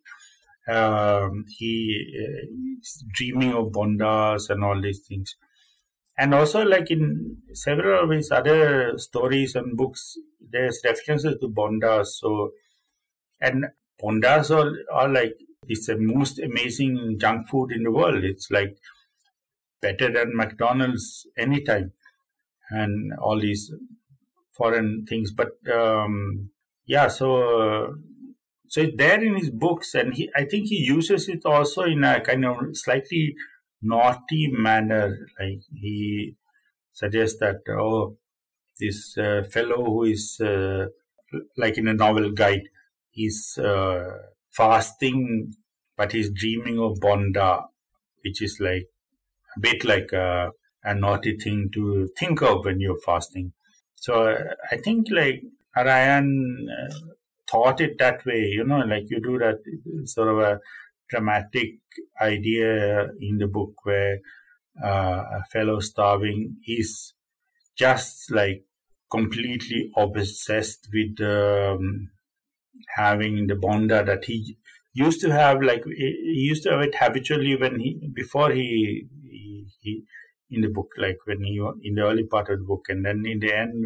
um, 0.68 1.46
he 1.50 1.74
uh, 2.20 2.80
is 2.82 3.04
dreaming 3.14 3.54
of 3.54 3.68
bondas 3.68 4.50
and 4.50 4.64
all 4.64 4.82
these 4.82 5.02
things. 5.08 5.36
And 6.18 6.34
also, 6.34 6.64
like 6.64 6.90
in 6.90 7.38
several 7.54 8.04
of 8.04 8.10
his 8.10 8.32
other 8.32 8.98
stories 8.98 9.56
and 9.56 9.78
books, 9.78 10.18
there's 10.40 10.82
references 10.84 11.40
to 11.40 11.48
bondas. 11.48 12.08
So, 12.08 12.52
and 13.40 13.66
bondas 14.02 14.50
are, 14.50 14.74
are 14.92 15.10
like 15.10 15.36
it's 15.68 15.86
the 15.86 15.98
most 15.98 16.40
amazing 16.40 17.18
junk 17.20 17.50
food 17.50 17.72
in 17.72 17.84
the 17.84 17.92
world. 17.92 18.24
It's 18.24 18.50
like 18.50 18.78
better 19.80 20.12
than 20.12 20.36
McDonald's 20.36 21.28
anytime, 21.38 21.94
and 22.72 23.14
all 23.20 23.40
these 23.40 23.72
foreign 24.62 25.06
things. 25.10 25.32
But 25.32 25.54
um, 25.74 26.52
yeah, 26.86 27.08
so 27.08 27.96
so 28.68 28.82
it's 28.82 28.98
there 28.98 29.22
in 29.22 29.36
his 29.36 29.50
books, 29.50 29.96
and 29.96 30.14
he 30.14 30.30
I 30.36 30.46
think 30.46 30.68
he 30.68 30.78
uses 30.78 31.28
it 31.28 31.46
also 31.46 31.84
in 31.84 32.04
a 32.04 32.22
kind 32.22 32.46
of 32.46 32.58
slightly 32.74 33.36
naughty 33.82 34.50
manner. 34.52 35.08
Like 35.40 35.64
he 35.74 36.36
suggests 36.94 37.40
that 37.40 37.62
oh, 37.70 38.18
this 38.80 39.18
uh, 39.18 39.44
fellow 39.52 39.84
who 39.86 40.04
is 40.04 40.40
uh, 40.40 40.86
like 41.58 41.78
in 41.78 41.88
a 41.88 41.94
novel 41.94 42.32
guide, 42.32 42.70
he's 43.10 43.58
uh, 43.58 44.04
fasting, 44.52 45.54
but 45.98 46.12
he's 46.12 46.32
dreaming 46.32 46.80
of 46.80 47.00
bonda, 47.00 47.66
which 48.24 48.42
is 48.42 48.58
like 48.60 48.88
a 49.58 49.60
bit 49.60 49.84
like 49.86 50.12
a, 50.14 50.52
a 50.84 50.96
naughty 50.96 51.38
thing 51.38 51.70
to 51.74 52.10
think 52.18 52.42
of 52.42 52.66
when 52.66 52.80
you're 52.80 53.00
fasting. 53.06 53.54
So 54.02 54.14
I 54.72 54.78
think 54.78 55.08
like 55.12 55.44
Narayan 55.76 56.28
uh, 56.78 56.94
thought 57.50 57.80
it 57.82 57.98
that 58.00 58.26
way, 58.26 58.42
you 58.58 58.64
know, 58.66 58.80
like 58.80 59.06
you 59.12 59.22
do 59.22 59.38
that 59.38 59.60
sort 60.06 60.30
of 60.30 60.40
a 60.40 60.60
dramatic 61.10 61.76
idea 62.22 63.10
in 63.20 63.38
the 63.38 63.48
book 63.48 63.74
where 63.84 64.20
uh, 64.84 65.24
a 65.40 65.44
fellow 65.52 65.80
starving 65.80 66.58
is 66.68 67.14
just 67.78 68.32
like 68.32 68.64
completely 69.12 69.92
obsessed 69.98 70.88
with 70.94 71.22
um, 71.22 72.10
having 72.96 73.48
the 73.48 73.56
bonda 73.56 74.06
that 74.06 74.26
he 74.26 74.58
used 74.94 75.22
to 75.22 75.32
have 75.32 75.62
like 75.62 75.84
he 75.86 76.46
used 76.52 76.64
to 76.64 76.72
have 76.72 76.82
it 76.82 76.96
habitually 76.96 77.56
when 77.56 77.80
he 77.80 78.10
before 78.14 78.52
he 78.52 79.08
he, 79.24 79.68
he 79.80 80.04
in 80.52 80.62
the 80.62 80.68
book, 80.68 80.90
like 80.98 81.18
when 81.26 81.44
you 81.44 81.80
in 81.82 81.96
the 81.96 82.04
early 82.04 82.26
part 82.26 82.50
of 82.50 82.60
the 82.60 82.66
book, 82.66 82.86
and 82.90 83.06
then 83.06 83.24
in 83.26 83.40
the 83.40 83.54
end, 83.54 83.86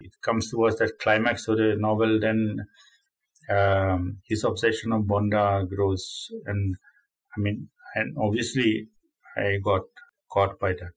it 0.00 0.12
comes 0.22 0.50
towards 0.50 0.78
that 0.78 0.98
climax 0.98 1.46
of 1.48 1.58
the 1.58 1.76
novel. 1.78 2.18
Then 2.20 2.66
um, 3.50 4.18
his 4.28 4.44
obsession 4.44 4.92
of 4.92 5.02
Bonda 5.02 5.68
grows, 5.68 6.28
and 6.46 6.76
I 7.36 7.40
mean, 7.40 7.68
and 7.94 8.16
obviously, 8.18 8.88
I 9.36 9.58
got 9.62 9.82
caught 10.30 10.58
by 10.58 10.72
that. 10.72 10.92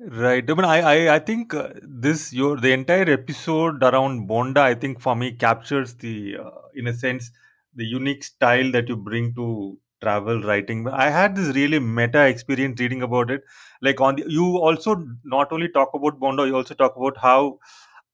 Right. 0.00 0.48
I 0.48 0.54
mean, 0.54 0.64
I, 0.64 0.80
I, 0.80 1.14
I 1.16 1.18
think 1.18 1.54
uh, 1.54 1.70
this 1.82 2.32
your 2.32 2.56
the 2.56 2.72
entire 2.72 3.10
episode 3.10 3.82
around 3.82 4.28
Bonda, 4.28 4.58
I 4.58 4.74
think 4.74 5.00
for 5.00 5.16
me 5.16 5.32
captures 5.32 5.94
the, 5.94 6.36
uh, 6.36 6.50
in 6.74 6.86
a 6.86 6.94
sense, 6.94 7.32
the 7.74 7.84
unique 7.84 8.22
style 8.22 8.70
that 8.72 8.88
you 8.88 8.96
bring 8.96 9.34
to 9.34 9.76
travel 10.00 10.42
writing. 10.42 10.88
I 10.88 11.10
had 11.10 11.36
this 11.36 11.54
really 11.54 11.78
meta 11.78 12.26
experience 12.26 12.80
reading 12.80 13.02
about 13.02 13.30
it. 13.30 13.42
Like 13.82 14.00
on 14.00 14.16
the, 14.16 14.24
you 14.28 14.56
also 14.58 15.04
not 15.24 15.52
only 15.52 15.68
talk 15.68 15.90
about 15.94 16.18
bonda 16.20 16.46
you 16.46 16.56
also 16.56 16.74
talk 16.74 16.96
about 16.96 17.16
how 17.18 17.58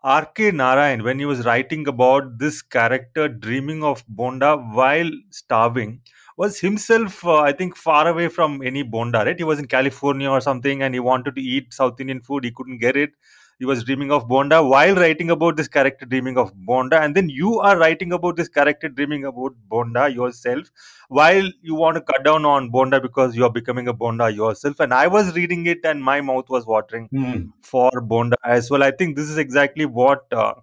rk 0.04 0.38
narayan 0.60 1.02
when 1.04 1.18
he 1.18 1.24
was 1.24 1.44
writing 1.46 1.86
about 1.88 2.38
this 2.38 2.60
character 2.62 3.26
dreaming 3.28 3.82
of 3.90 4.04
bonda 4.20 4.50
while 4.74 5.10
starving 5.30 6.00
was 6.36 6.58
himself 6.60 7.24
uh, 7.24 7.38
i 7.40 7.52
think 7.52 7.76
far 7.76 8.06
away 8.08 8.28
from 8.28 8.60
any 8.62 8.84
bonda 8.84 9.24
right? 9.24 9.38
He 9.38 9.44
was 9.44 9.58
in 9.58 9.66
california 9.66 10.30
or 10.30 10.40
something 10.42 10.82
and 10.82 10.94
he 10.94 11.00
wanted 11.00 11.34
to 11.36 11.40
eat 11.42 11.72
south 11.72 12.00
indian 12.00 12.20
food. 12.20 12.44
He 12.44 12.50
couldn't 12.50 12.78
get 12.78 12.96
it 12.96 13.12
he 13.58 13.64
was 13.66 13.84
dreaming 13.84 14.10
of 14.12 14.26
bonda 14.28 14.58
while 14.68 14.94
writing 14.94 15.30
about 15.30 15.56
this 15.56 15.68
character 15.68 16.06
dreaming 16.06 16.36
of 16.38 16.52
bonda. 16.54 17.00
And 17.00 17.14
then 17.14 17.28
you 17.28 17.60
are 17.60 17.78
writing 17.78 18.12
about 18.12 18.36
this 18.36 18.48
character 18.48 18.88
dreaming 18.88 19.24
about 19.24 19.54
bonda 19.70 20.12
yourself 20.14 20.70
while 21.08 21.48
you 21.62 21.74
want 21.74 21.96
to 21.96 22.00
cut 22.00 22.24
down 22.24 22.44
on 22.44 22.70
bonda 22.70 23.00
because 23.00 23.36
you 23.36 23.44
are 23.44 23.50
becoming 23.52 23.88
a 23.88 23.94
bonda 23.94 24.34
yourself. 24.34 24.80
And 24.80 24.92
i 24.92 25.06
was 25.06 25.34
reading 25.36 25.66
it 25.66 25.78
and 25.84 26.02
my 26.02 26.20
mouth 26.20 26.48
was 26.48 26.66
watering 26.66 27.08
Mm. 27.12 27.52
for 27.62 27.90
bonda 28.02 28.34
as 28.44 28.70
well. 28.70 28.82
I 28.82 28.90
think 28.90 29.16
this 29.16 29.28
is 29.30 29.38
exactly 29.38 29.86
what 29.86 30.24
uh, 30.32 30.54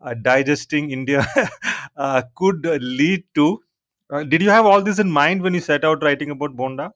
uh, 0.00 0.14
digesting 0.14 0.90
india 0.90 1.26
uh, 1.96 2.22
could 2.34 2.64
lead 2.82 3.24
to. 3.34 3.60
Uh, 4.10 4.22
did 4.22 4.42
you 4.42 4.50
have 4.50 4.66
all 4.66 4.82
this 4.82 4.98
in 4.98 5.10
mind 5.10 5.42
when 5.42 5.54
you 5.54 5.60
set 5.60 5.84
out 5.84 6.02
writing 6.02 6.30
about 6.30 6.56
bonda 6.56 6.90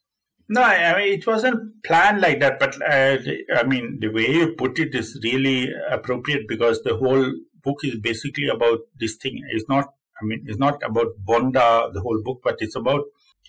No, 0.52 0.62
I 0.62 0.96
mean 0.96 1.18
it 1.18 1.26
wasn't 1.26 1.82
planned 1.84 2.20
like 2.20 2.40
that, 2.40 2.58
but 2.58 2.74
uh, 2.82 3.18
I 3.56 3.62
mean 3.62 3.98
the 4.00 4.08
way 4.08 4.28
you 4.28 4.54
put 4.58 4.80
it 4.80 4.94
is 4.94 5.18
really 5.22 5.72
appropriate 5.88 6.48
because 6.48 6.82
the 6.82 6.96
whole 6.96 7.32
book 7.62 7.78
is 7.84 7.96
basically 8.00 8.48
about 8.48 8.80
this 8.98 9.14
thing. 9.16 9.42
It's 9.50 9.68
not, 9.68 9.94
I 10.20 10.24
mean, 10.24 10.42
it's 10.46 10.58
not 10.58 10.82
about 10.82 11.08
Bonda 11.24 11.92
the 11.92 12.00
whole 12.00 12.20
book, 12.24 12.40
but 12.42 12.56
it's 12.58 12.74
about 12.74 13.04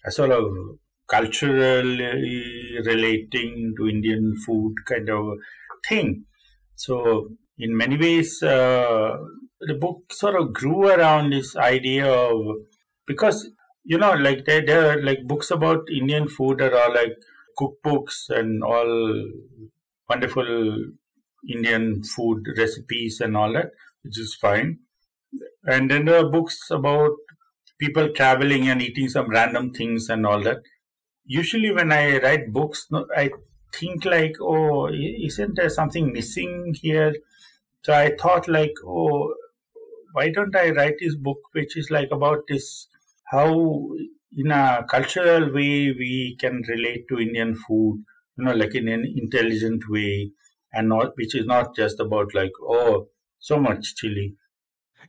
a 0.06 0.12
sort 0.12 0.32
of 0.32 0.44
culturally 1.08 2.78
relating 2.86 3.74
to 3.78 3.90
Indian 3.90 4.36
food 4.46 4.76
kind 4.88 5.10
of 5.10 5.40
thing. 5.90 6.26
So 6.76 7.30
in 7.58 7.76
many 7.76 7.98
ways, 7.98 8.44
uh, 8.44 9.18
the 9.60 9.74
book 9.74 10.14
sort 10.14 10.36
of 10.36 10.54
grew 10.54 10.88
around 10.88 11.32
this 11.32 11.56
idea 11.56 12.06
of 12.06 12.58
because 13.08 13.50
you 13.84 13.98
know, 13.98 14.13
like 14.13 14.46
there, 14.46 14.65
there 14.65 14.91
are 14.91 15.02
like 15.02 15.28
books 15.28 15.52
about 15.52 15.89
Indian 15.89 16.28
food 16.28 16.60
that 16.60 16.74
are 16.74 16.94
like 16.94 17.17
cookbooks 17.60 18.30
and 18.30 18.63
all 18.63 19.30
wonderful 20.10 20.86
Indian 21.50 22.04
food 22.04 22.46
recipes 22.58 23.20
and 23.20 23.36
all 23.36 23.54
that, 23.54 23.72
which 24.04 24.20
is 24.20 24.36
fine. 24.36 24.80
And 25.63 25.89
then 25.89 26.06
there 26.06 26.24
are 26.24 26.30
books 26.30 26.70
about 26.70 27.12
people 27.80 28.10
traveling 28.13 28.67
and 28.67 28.82
eating 28.82 29.10
some 29.10 29.30
random 29.30 29.74
things 29.74 30.10
and 30.10 30.26
all 30.26 30.41
that. 30.44 30.62
Usually, 31.26 31.72
when 31.72 31.91
I 31.91 32.17
write 32.17 32.52
books, 32.52 32.88
I 33.15 33.32
think 33.74 34.06
like, 34.06 34.36
oh, 34.41 34.89
isn't 34.91 35.56
there 35.56 35.70
something 35.70 36.12
missing 36.12 36.76
here? 36.80 37.15
So 37.84 37.94
I 37.94 38.12
thought 38.20 38.48
like, 38.48 38.74
oh, 38.86 39.34
why 40.13 40.30
don't 40.30 40.56
I 40.56 40.72
write 40.72 40.96
this 41.00 41.15
book, 41.15 41.39
which 41.54 41.78
is 41.78 41.89
like 41.89 42.10
about 42.12 42.44
this 42.48 42.88
how 43.32 43.50
in 44.38 44.52
a 44.52 44.86
cultural 44.89 45.46
way 45.54 45.91
we 46.04 46.38
can 46.39 46.62
relate 46.67 47.08
to 47.10 47.20
Indian 47.20 47.56
food, 47.56 48.04
you 48.38 48.44
know, 48.46 48.54
like 48.54 48.76
in 48.76 48.88
an 48.88 49.06
intelligent 49.15 49.84
way, 49.89 50.32
and 50.74 50.89
not 50.89 51.15
which 51.17 51.36
is 51.36 51.46
not 51.46 51.76
just 51.76 52.00
about 52.00 52.34
like 52.34 52.52
oh 52.62 53.08
so 53.39 53.60
much 53.60 53.96
chili. 53.96 54.36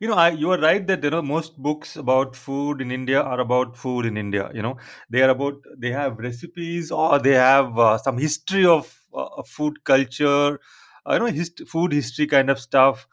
You 0.00 0.08
know, 0.08 0.14
I, 0.14 0.30
you 0.30 0.50
are 0.50 0.58
right 0.58 0.85
that 0.87 1.04
you 1.04 1.11
know 1.11 1.22
most 1.22 1.56
books 1.62 1.96
about 1.96 2.35
food 2.35 2.80
in 2.80 2.90
India 2.90 3.20
are 3.22 3.38
about 3.40 3.76
food 3.76 4.06
in 4.06 4.16
India. 4.16 4.50
You 4.54 4.62
know, 4.62 4.76
they 5.11 5.22
are 5.22 5.30
about 5.30 5.62
they 5.78 5.90
have 5.92 6.18
recipes 6.18 6.90
or 6.90 7.18
they 7.18 7.35
have 7.35 7.78
uh, 7.78 7.98
some 7.98 8.18
history 8.18 8.66
of 8.66 8.92
uh, 9.14 9.42
food 9.44 9.85
culture, 9.85 10.58
uh, 11.06 11.12
you 11.12 11.18
know, 11.20 11.26
hist- 11.26 11.66
food 11.68 11.92
history 11.92 12.26
kind 12.26 12.50
of 12.50 12.58
stuff. 12.58 13.06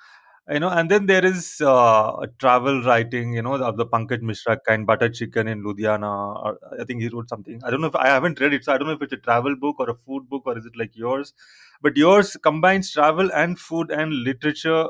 You 0.49 0.59
know, 0.59 0.69
and 0.69 0.89
then 0.89 1.05
there 1.05 1.23
is 1.23 1.61
uh, 1.61 2.25
travel 2.39 2.81
writing. 2.83 3.33
You 3.33 3.43
know, 3.43 3.55
of 3.55 3.77
the 3.77 3.85
Pankaj 3.85 4.21
Mishra 4.21 4.59
kind, 4.67 4.85
Butter 4.87 5.09
Chicken 5.09 5.47
in 5.47 5.63
Ludhiana. 5.63 6.43
Or 6.43 6.57
I 6.79 6.83
think 6.85 7.01
he 7.01 7.09
wrote 7.09 7.29
something. 7.29 7.61
I 7.63 7.69
don't 7.69 7.81
know 7.81 7.87
if 7.87 7.95
I 7.95 8.07
haven't 8.07 8.39
read 8.39 8.53
it, 8.53 8.65
so 8.65 8.73
I 8.73 8.77
don't 8.77 8.87
know 8.87 8.93
if 8.93 9.01
it's 9.03 9.13
a 9.13 9.17
travel 9.17 9.55
book 9.55 9.75
or 9.79 9.89
a 9.91 9.95
food 9.95 10.27
book 10.27 10.43
or 10.47 10.57
is 10.57 10.65
it 10.65 10.75
like 10.75 10.95
yours. 10.95 11.33
But 11.81 11.95
yours 11.97 12.35
combines 12.41 12.91
travel 12.91 13.29
and 13.33 13.59
food 13.59 13.91
and 13.91 14.11
literature 14.11 14.87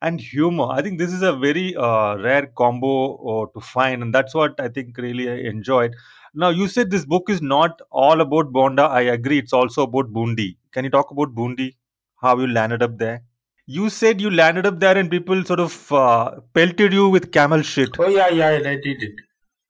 and 0.00 0.20
humor. 0.20 0.68
I 0.70 0.80
think 0.80 0.98
this 0.98 1.12
is 1.12 1.22
a 1.22 1.34
very 1.36 1.76
uh, 1.76 2.16
rare 2.16 2.46
combo 2.46 3.16
uh, 3.16 3.46
to 3.54 3.60
find, 3.60 4.02
and 4.02 4.14
that's 4.14 4.34
what 4.34 4.58
I 4.58 4.68
think 4.68 4.96
really 4.98 5.30
I 5.30 5.48
enjoyed. 5.50 5.94
Now, 6.34 6.48
you 6.48 6.66
said 6.68 6.90
this 6.90 7.04
book 7.04 7.28
is 7.28 7.42
not 7.42 7.80
all 7.90 8.20
about 8.22 8.52
Bonda. 8.52 8.88
I 8.88 9.02
agree. 9.02 9.38
It's 9.38 9.52
also 9.52 9.82
about 9.84 10.12
Bundi. 10.12 10.56
Can 10.72 10.84
you 10.84 10.90
talk 10.90 11.10
about 11.10 11.34
Bundi? 11.34 11.74
how 12.22 12.38
you 12.38 12.46
landed 12.46 12.82
up 12.82 12.96
there. 12.96 13.22
You 13.66 13.88
said 13.88 14.20
you 14.20 14.30
landed 14.30 14.66
up 14.66 14.78
there 14.78 14.96
and 14.98 15.10
people 15.10 15.42
sort 15.44 15.60
of 15.60 15.92
uh, 15.92 16.40
pelted 16.52 16.92
you 16.92 17.08
with 17.08 17.32
camel 17.32 17.62
shit. 17.62 17.90
Oh 17.98 18.08
yeah, 18.08 18.28
yeah, 18.28 18.48
I 18.48 18.76
did 18.76 19.02
it. 19.02 19.14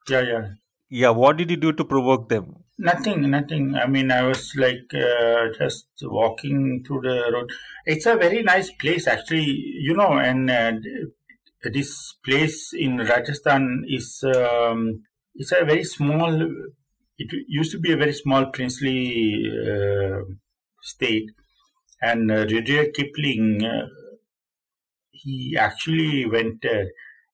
Yeah, 0.09 0.21
yeah. 0.21 0.49
Yeah, 0.91 1.11
what 1.11 1.37
did 1.37 1.51
you 1.51 1.57
do 1.57 1.73
to 1.73 1.85
provoke 1.85 2.29
them? 2.29 2.57
Nothing, 2.77 3.31
nothing. 3.31 3.77
I 3.77 3.87
mean, 3.87 4.11
I 4.11 4.23
was 4.23 4.53
like 4.57 4.93
uh, 4.93 5.47
just 5.57 5.87
walking 6.03 6.83
through 6.85 7.03
the 7.03 7.31
road. 7.33 7.51
It's 7.87 8.07
a 8.07 8.17
very 8.17 8.43
nice 8.43 8.71
place, 8.73 9.07
actually. 9.07 9.47
You 9.81 9.95
know, 9.95 10.19
and 10.19 10.51
uh, 10.51 10.73
this 11.73 12.15
place 12.25 12.73
in 12.73 12.99
Rajasthan 12.99 13.85
is 13.89 14.25
um, 14.25 15.05
it's 15.35 15.53
a 15.53 15.65
very 15.65 15.85
small. 15.85 16.43
It 17.17 17.33
used 17.49 17.71
to 17.73 17.79
be 17.79 17.93
a 17.93 17.97
very 17.97 18.13
small 18.13 18.47
princely 18.47 19.45
uh, 19.49 20.23
state, 20.83 21.31
and 22.01 22.31
uh, 22.31 22.47
Rudyard 22.47 22.95
Kipling, 22.95 23.65
uh, 23.65 23.89
he 25.11 25.57
actually 25.59 26.27
went 26.27 26.63
there, 26.63 26.89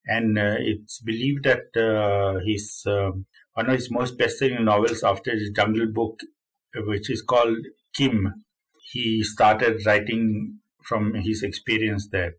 and 0.05 0.37
uh, 0.37 0.55
it's 0.59 0.99
believed 1.01 1.43
that 1.43 1.65
uh, 1.75 2.39
his 2.45 2.83
um, 2.85 3.25
one 3.53 3.67
of 3.69 3.75
his 3.75 3.91
most 3.91 4.17
best-selling 4.17 4.65
novels 4.65 5.03
after 5.03 5.31
his 5.31 5.51
Jungle 5.55 5.87
Book, 5.91 6.19
which 6.75 7.09
is 7.09 7.21
called 7.21 7.57
Kim, 7.95 8.45
he 8.91 9.23
started 9.23 9.85
writing 9.85 10.59
from 10.83 11.13
his 11.15 11.43
experience 11.43 12.07
there. 12.11 12.35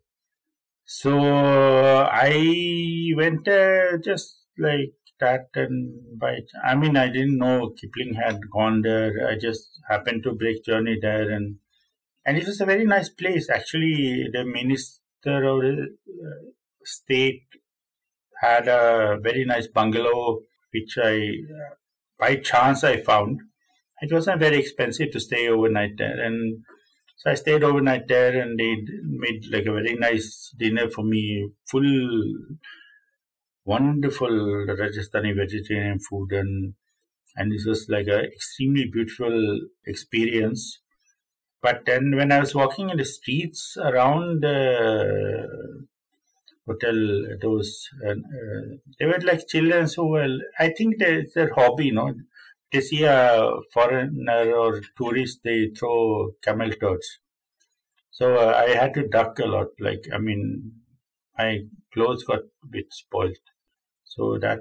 So 0.85 1.19
I 1.19 3.11
went 3.15 3.45
there 3.45 3.97
just 3.97 4.37
like 4.57 4.93
that, 5.19 5.47
and 5.55 6.19
by 6.19 6.39
I 6.63 6.75
mean 6.75 6.95
I 6.97 7.07
didn't 7.07 7.37
know 7.37 7.71
Kipling 7.71 8.15
had 8.15 8.39
gone 8.51 8.81
there. 8.81 9.27
I 9.29 9.37
just 9.37 9.79
happened 9.89 10.23
to 10.23 10.33
break 10.33 10.63
journey 10.63 10.97
there, 11.01 11.29
and 11.29 11.59
and 12.25 12.37
it 12.37 12.45
was 12.45 12.61
a 12.61 12.65
very 12.65 12.85
nice 12.85 13.09
place. 13.09 13.49
Actually, 13.49 14.27
the 14.31 14.45
minister 14.45 15.43
of 15.43 15.61
the 15.61 15.95
uh, 16.07 16.51
state 16.83 17.43
had 18.41 18.67
a 18.67 19.17
very 19.21 19.45
nice 19.45 19.67
bungalow, 19.67 20.41
which 20.73 20.97
I, 21.01 21.15
uh, 21.17 21.75
by 22.19 22.35
chance, 22.37 22.83
I 22.83 22.97
found. 22.97 23.41
It 24.01 24.11
wasn't 24.11 24.39
very 24.39 24.57
expensive 24.59 25.11
to 25.11 25.19
stay 25.19 25.47
overnight 25.47 25.97
there, 25.97 26.19
and 26.19 26.63
so 27.17 27.31
I 27.31 27.35
stayed 27.35 27.63
overnight 27.63 28.07
there, 28.07 28.37
and 28.41 28.59
they 28.59 28.75
made 29.03 29.45
like 29.51 29.65
a 29.65 29.73
very 29.73 29.95
nice 29.95 30.53
dinner 30.57 30.89
for 30.89 31.03
me, 31.03 31.51
full, 31.69 32.33
wonderful 33.65 34.29
Rajasthani 34.29 35.35
vegetarian 35.35 35.99
food, 35.99 36.31
and 36.31 36.73
and 37.35 37.51
this 37.51 37.65
was 37.65 37.87
like 37.89 38.07
an 38.07 38.25
extremely 38.25 38.85
beautiful 38.91 39.61
experience. 39.85 40.79
But 41.63 41.85
then 41.87 42.15
when 42.15 42.31
I 42.31 42.39
was 42.41 42.53
walking 42.53 42.91
in 42.91 42.97
the 42.97 43.05
streets 43.05 43.77
around 43.77 44.43
the 44.43 45.87
hotel, 46.67 46.99
those, 47.41 47.89
uh, 48.07 48.15
they 48.99 49.05
were 49.05 49.19
like 49.23 49.47
children 49.47 49.87
who 49.95 50.09
were, 50.09 50.37
I 50.59 50.69
think 50.69 50.95
it's 50.99 51.33
their 51.33 51.53
hobby, 51.53 51.87
you 51.87 51.93
know. 51.93 52.13
They 52.71 52.81
see 52.81 53.03
a 53.03 53.51
foreigner 53.73 54.51
or 54.51 54.81
tourist, 54.97 55.41
they 55.43 55.69
throw 55.77 56.31
camel 56.43 56.71
toads. 56.71 57.19
So 58.11 58.35
uh, 58.35 58.63
I 58.65 58.69
had 58.75 58.93
to 58.95 59.07
duck 59.07 59.39
a 59.39 59.45
lot. 59.45 59.69
Like, 59.79 60.05
I 60.13 60.17
mean, 60.17 60.73
my 61.37 61.61
clothes 61.93 62.23
got 62.23 62.39
a 62.39 62.67
bit 62.69 62.93
spoiled. 62.93 63.37
So 64.05 64.37
that 64.39 64.59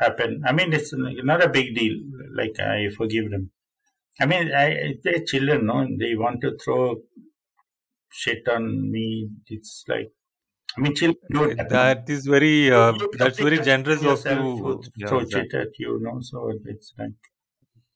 happened. 0.00 0.44
I 0.46 0.52
mean, 0.52 0.72
it's 0.72 0.92
not 0.94 1.44
a 1.44 1.48
big 1.48 1.74
deal. 1.74 1.96
Like, 2.34 2.58
I 2.60 2.88
forgive 2.96 3.30
them. 3.30 3.50
I 4.20 4.26
mean, 4.26 4.52
I, 4.54 4.94
they're 5.02 5.24
children, 5.24 5.66
no? 5.66 5.86
They 5.98 6.14
want 6.14 6.40
to 6.42 6.56
throw 6.62 6.96
shit 8.10 8.46
on 8.48 8.90
me. 8.90 9.30
It's 9.46 9.84
like, 9.88 10.12
I 10.76 10.80
mean, 10.80 10.94
children 10.94 11.22
do 11.30 11.54
that. 11.54 11.68
That 11.70 12.10
is 12.10 12.26
very, 12.26 12.70
uh, 12.70 12.92
that's 13.18 13.38
very 13.38 13.58
generous 13.58 14.02
of 14.04 14.24
you. 14.24 14.82
Yeah, 14.96 15.08
throw 15.08 15.20
exactly. 15.20 15.50
shit 15.50 15.54
at 15.54 15.78
you, 15.78 15.98
no? 16.02 16.18
So 16.20 16.52
it's 16.66 16.92
like, 16.98 17.12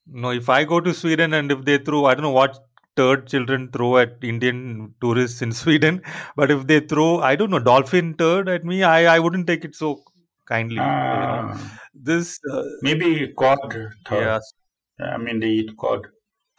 No, 0.06 0.30
if 0.30 0.48
I 0.48 0.64
go 0.64 0.80
to 0.80 0.94
Sweden 0.94 1.34
and 1.34 1.52
if 1.52 1.64
they 1.64 1.78
throw, 1.78 2.06
I 2.06 2.14
don't 2.14 2.22
know 2.22 2.30
what 2.30 2.58
turd 2.96 3.26
children 3.26 3.70
throw 3.72 3.98
at 3.98 4.16
Indian 4.22 4.94
tourists 5.00 5.42
in 5.42 5.52
Sweden, 5.62 6.02
but 6.34 6.50
if 6.50 6.66
they 6.66 6.80
throw, 6.80 7.20
I 7.20 7.36
don't 7.36 7.50
know, 7.50 7.58
dolphin 7.58 8.14
turd 8.14 8.48
at 8.48 8.64
me, 8.64 8.82
I, 8.82 9.16
I 9.16 9.18
wouldn't 9.18 9.46
take 9.46 9.64
it 9.64 9.74
so 9.74 10.02
kindly. 10.46 10.76
you 10.76 10.80
know. 10.80 10.86
ah, 10.86 11.80
This, 11.94 12.40
uh, 12.50 12.62
maybe 12.82 13.32
cod. 13.36 13.58
Third. 14.08 14.40
Yeah. 14.98 15.14
I 15.14 15.18
mean, 15.18 15.40
they 15.40 15.48
eat 15.48 15.76
cod 15.76 16.06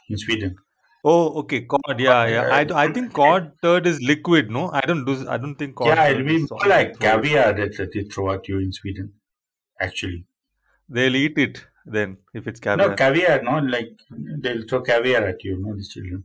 in 0.09 0.17
Sweden. 0.17 0.55
Oh, 1.03 1.39
okay, 1.39 1.61
cod. 1.61 1.99
Yeah, 1.99 2.25
yeah. 2.25 2.47
I, 2.51 2.85
I 2.85 2.91
think 2.91 3.13
cod 3.13 3.51
turd 3.63 3.87
is 3.87 4.01
liquid. 4.01 4.49
No, 4.51 4.69
I 4.71 4.81
don't 4.81 5.05
do. 5.05 5.27
I 5.29 5.37
don't 5.37 5.55
think 5.55 5.75
cod. 5.75 5.87
yeah, 5.87 6.09
it'll 6.09 6.25
be 6.25 6.39
more 6.39 6.67
like 6.67 6.99
caviar 6.99 7.53
that, 7.53 7.77
that 7.77 7.93
they 7.93 8.03
throw 8.03 8.31
at 8.31 8.47
you 8.47 8.59
in 8.59 8.71
Sweden, 8.71 9.13
actually. 9.79 10.25
They'll 10.89 11.15
eat 11.15 11.37
it 11.37 11.65
then 11.85 12.17
if 12.33 12.47
it's 12.47 12.59
caviar. 12.59 12.89
No, 12.89 12.95
caviar. 12.95 13.41
no, 13.43 13.59
like 13.59 13.99
they'll 14.41 14.63
throw 14.67 14.81
caviar 14.81 15.23
at 15.25 15.43
you, 15.43 15.57
no, 15.59 15.75
these 15.75 15.89
children. 15.89 16.23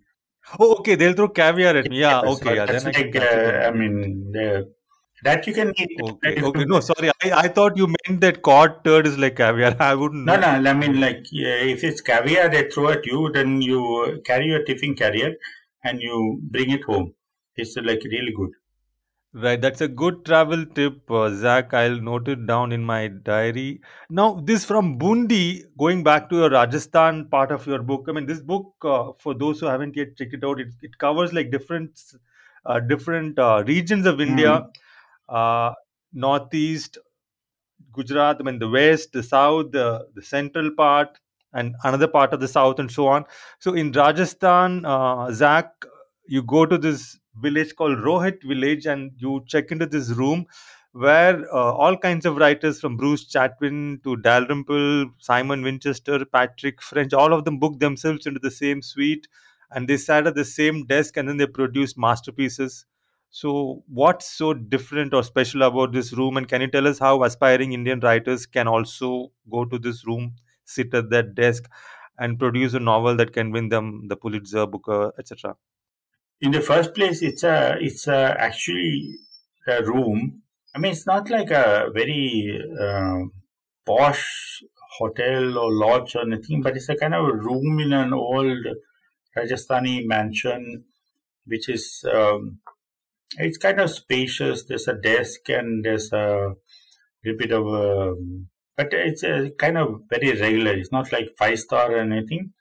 Oh, 0.59 0.77
okay. 0.77 0.97
They'll 0.97 1.15
throw 1.15 1.29
caviar 1.29 1.77
at 1.77 1.89
me. 1.89 2.01
Yeah. 2.01 2.21
so 2.23 2.29
Okay. 2.33 2.57
Yeah. 2.57 2.67
that's 2.67 2.85
Then 2.85 2.95
I 2.95 2.99
like, 2.99 3.13
consider 3.13 3.63
uh, 3.63 3.69
I 3.69 3.71
mean, 3.71 4.33
the, 4.33 4.73
that 5.23 5.47
you 5.47 5.55
can 5.55 5.73
eat. 5.79 6.01
Okay. 6.01 6.43
Okay. 6.43 6.65
No, 6.65 6.81
sorry. 6.81 7.11
I, 7.23 7.33
I 7.45 7.49
thought 7.49 7.77
you 7.77 7.87
meant 7.87 8.21
that 8.21 8.43
cod 8.43 8.85
turd 8.85 9.07
is 9.07 9.19
like 9.19 9.37
caviar. 9.37 9.77
I 9.81 9.95
wouldn't. 9.95 10.25
No, 10.25 10.37
know. 10.37 10.61
no, 10.61 10.71
I 10.71 10.75
mean, 10.75 11.01
like, 11.01 11.27
if 11.31 11.85
it's 11.85 12.01
caviar 12.01 12.49
they 12.49 12.69
throw 12.71 12.89
at 12.91 13.07
you, 13.07 13.31
then 13.33 13.63
you 13.63 14.23
carry 14.25 14.47
your 14.47 14.65
tiffin 14.65 14.95
carrier 14.95 15.35
and 15.85 16.01
you 16.01 16.41
bring 16.43 16.71
it 16.71 16.85
home. 16.85 17.15
It's 17.57 17.77
uh, 17.77 17.83
like 17.85 18.03
really 18.05 18.33
good. 18.33 18.51
Right, 19.35 19.59
that's 19.59 19.81
a 19.81 19.89
good 19.89 20.27
travel 20.27 20.67
tip, 20.67 21.11
uh, 21.11 21.31
Zac. 21.31 21.73
I'll 21.73 21.99
note 21.99 22.29
it 22.29 22.47
down 22.47 22.71
in 22.71 22.85
my 22.85 23.09
diary. 23.09 23.81
Now, 24.11 24.35
this 24.35 24.67
from 24.67 24.99
Bundi, 24.99 25.65
going 25.79 26.03
back 26.05 26.29
to 26.29 26.37
your 26.37 26.51
Rajasthan 26.51 27.31
part 27.31 27.51
of 27.51 27.67
your 27.67 27.79
book. 27.79 28.05
I 28.09 28.13
mean, 28.13 28.27
this 28.27 28.43
book, 28.43 28.75
uh, 28.83 29.13
for 29.19 29.33
those 29.33 29.59
who 29.59 29.67
haven't 29.67 29.97
yet 29.97 30.19
checked 30.19 30.35
it 30.35 30.45
out, 30.45 30.61
it, 30.61 30.69
it 30.83 30.99
covers 30.99 31.33
like 31.33 31.51
different, 31.51 31.99
uh, 32.67 32.81
different 32.81 33.39
uh, 33.39 33.65
regions 33.67 34.05
of 34.05 34.21
India, 34.21 34.67
uh, 35.33 35.75
northeast, 36.13 36.99
Gujarat, 37.93 38.37
I 38.41 38.43
mean, 38.43 38.59
the 38.59 38.69
west, 38.69 39.13
the 39.13 39.23
south, 39.23 39.73
the, 39.73 40.07
the 40.15 40.23
central 40.23 40.71
part, 40.73 41.19
and 41.53 41.75
another 41.85 42.09
part 42.09 42.33
of 42.33 42.41
the 42.41 42.49
south, 42.49 42.79
and 42.79 42.91
so 42.91 43.07
on. 43.09 43.25
So, 43.59 43.75
in 43.75 43.93
Rajasthan, 43.93 44.85
uh, 44.87 45.33
Zac, 45.33 45.71
you 46.27 46.43
go 46.43 46.65
to 46.67 46.79
this 46.79 47.19
village 47.37 47.75
called 47.77 47.99
Rohet 47.99 48.43
village 48.43 48.87
and 48.87 49.11
you 49.17 49.43
check 49.47 49.71
into 49.73 49.87
this 49.87 50.11
room 50.11 50.47
where 50.93 51.43
uh, 51.55 51.73
all 51.73 51.97
kinds 51.97 52.27
of 52.27 52.37
writers 52.37 52.81
from 52.81 52.97
Bruce 52.99 53.25
Chatwin 53.33 54.03
to 54.05 54.17
Dalrymple, 54.19 55.07
Simon 55.19 55.63
Winchester, 55.63 56.25
Patrick 56.27 56.83
French, 56.83 57.15
all 57.15 57.33
of 57.33 57.45
them 57.45 57.59
booked 57.59 57.81
themselves 57.81 58.27
into 58.27 58.39
the 58.41 58.51
same 58.51 58.83
suite 58.83 59.27
and 59.71 59.89
they 59.89 59.97
sat 59.97 60.27
at 60.27 60.35
the 60.35 60.45
same 60.45 60.85
desk 60.87 61.17
and 61.17 61.29
then 61.29 61.39
they 61.39 61.47
produced 61.47 61.97
masterpieces. 61.97 62.85
So, 63.35 63.83
what's 63.89 64.31
so 64.31 64.53
different 64.53 65.15
or 65.15 65.23
special 65.23 65.63
about 65.63 65.93
this 65.93 66.13
room? 66.13 66.37
And 66.37 66.47
can 66.47 66.61
you 66.61 66.67
tell 66.67 66.87
us 66.87 66.99
how 66.99 67.25
aspiring 67.25 67.73
Indian 67.73 67.99
writers 68.01 68.45
can 68.45 68.69
also 68.69 69.33
go 69.51 69.65
to 69.65 69.79
this 69.79 70.07
room, 70.07 70.35
sit 70.67 70.93
at 70.93 71.09
that 71.09 71.35
desk, 71.35 71.65
and 72.19 72.39
produce 72.39 72.75
a 72.75 72.79
novel 72.79 73.17
that 73.17 73.33
can 73.33 73.51
win 73.51 73.71
them 73.71 74.09
the 74.09 74.17
Pulitzer, 74.17 74.67
Booker, 74.67 75.13
etc.? 75.19 75.57
In 76.43 76.51
the 76.51 76.61
first 76.61 76.95
place, 76.95 77.23
it's 77.23 77.43
a, 77.43 77.79
it's 77.81 78.07
a, 78.07 78.37
actually 78.39 79.17
a 79.67 79.83
room. 79.83 80.43
I 80.75 80.79
mean, 80.79 80.93
it's 80.93 81.07
not 81.07 81.31
like 81.31 81.51
a 81.51 81.89
very 81.95 82.61
uh, 82.79 83.21
posh 83.87 84.63
hotel 84.99 85.57
or 85.57 85.73
lodge 85.73 86.15
or 86.17 86.21
anything, 86.21 86.61
but 86.61 86.77
it's 86.77 86.91
a 86.91 86.97
kind 86.97 87.15
of 87.15 87.25
a 87.25 87.33
room 87.33 87.81
in 87.81 87.95
an 87.95 88.13
old 88.13 88.67
Rajasthani 89.35 90.07
mansion, 90.07 90.85
which 91.47 91.71
is 91.71 92.05
um, 92.13 92.59
it's 93.39 93.59
kind 93.59 93.81
of 93.81 93.91
spacious. 93.91 94.65
There's 94.65 94.89
a 94.89 94.95
desk 94.95 95.49
and 95.49 95.85
there's 95.85 96.13
a 96.13 96.55
little 97.25 97.39
bit 97.39 97.53
of 97.53 97.67
a, 97.67 98.15
but 98.77 98.93
it's 98.93 99.23
a 99.23 99.51
kind 99.59 99.79
of 99.79 100.03
very 100.11 100.39
regular. 100.41 100.73
It's 100.73 100.93
not 100.93 101.13
like 101.13 101.37
five 101.39 101.59
star 101.59 101.93
or 101.93 101.99
anything. 101.99 102.53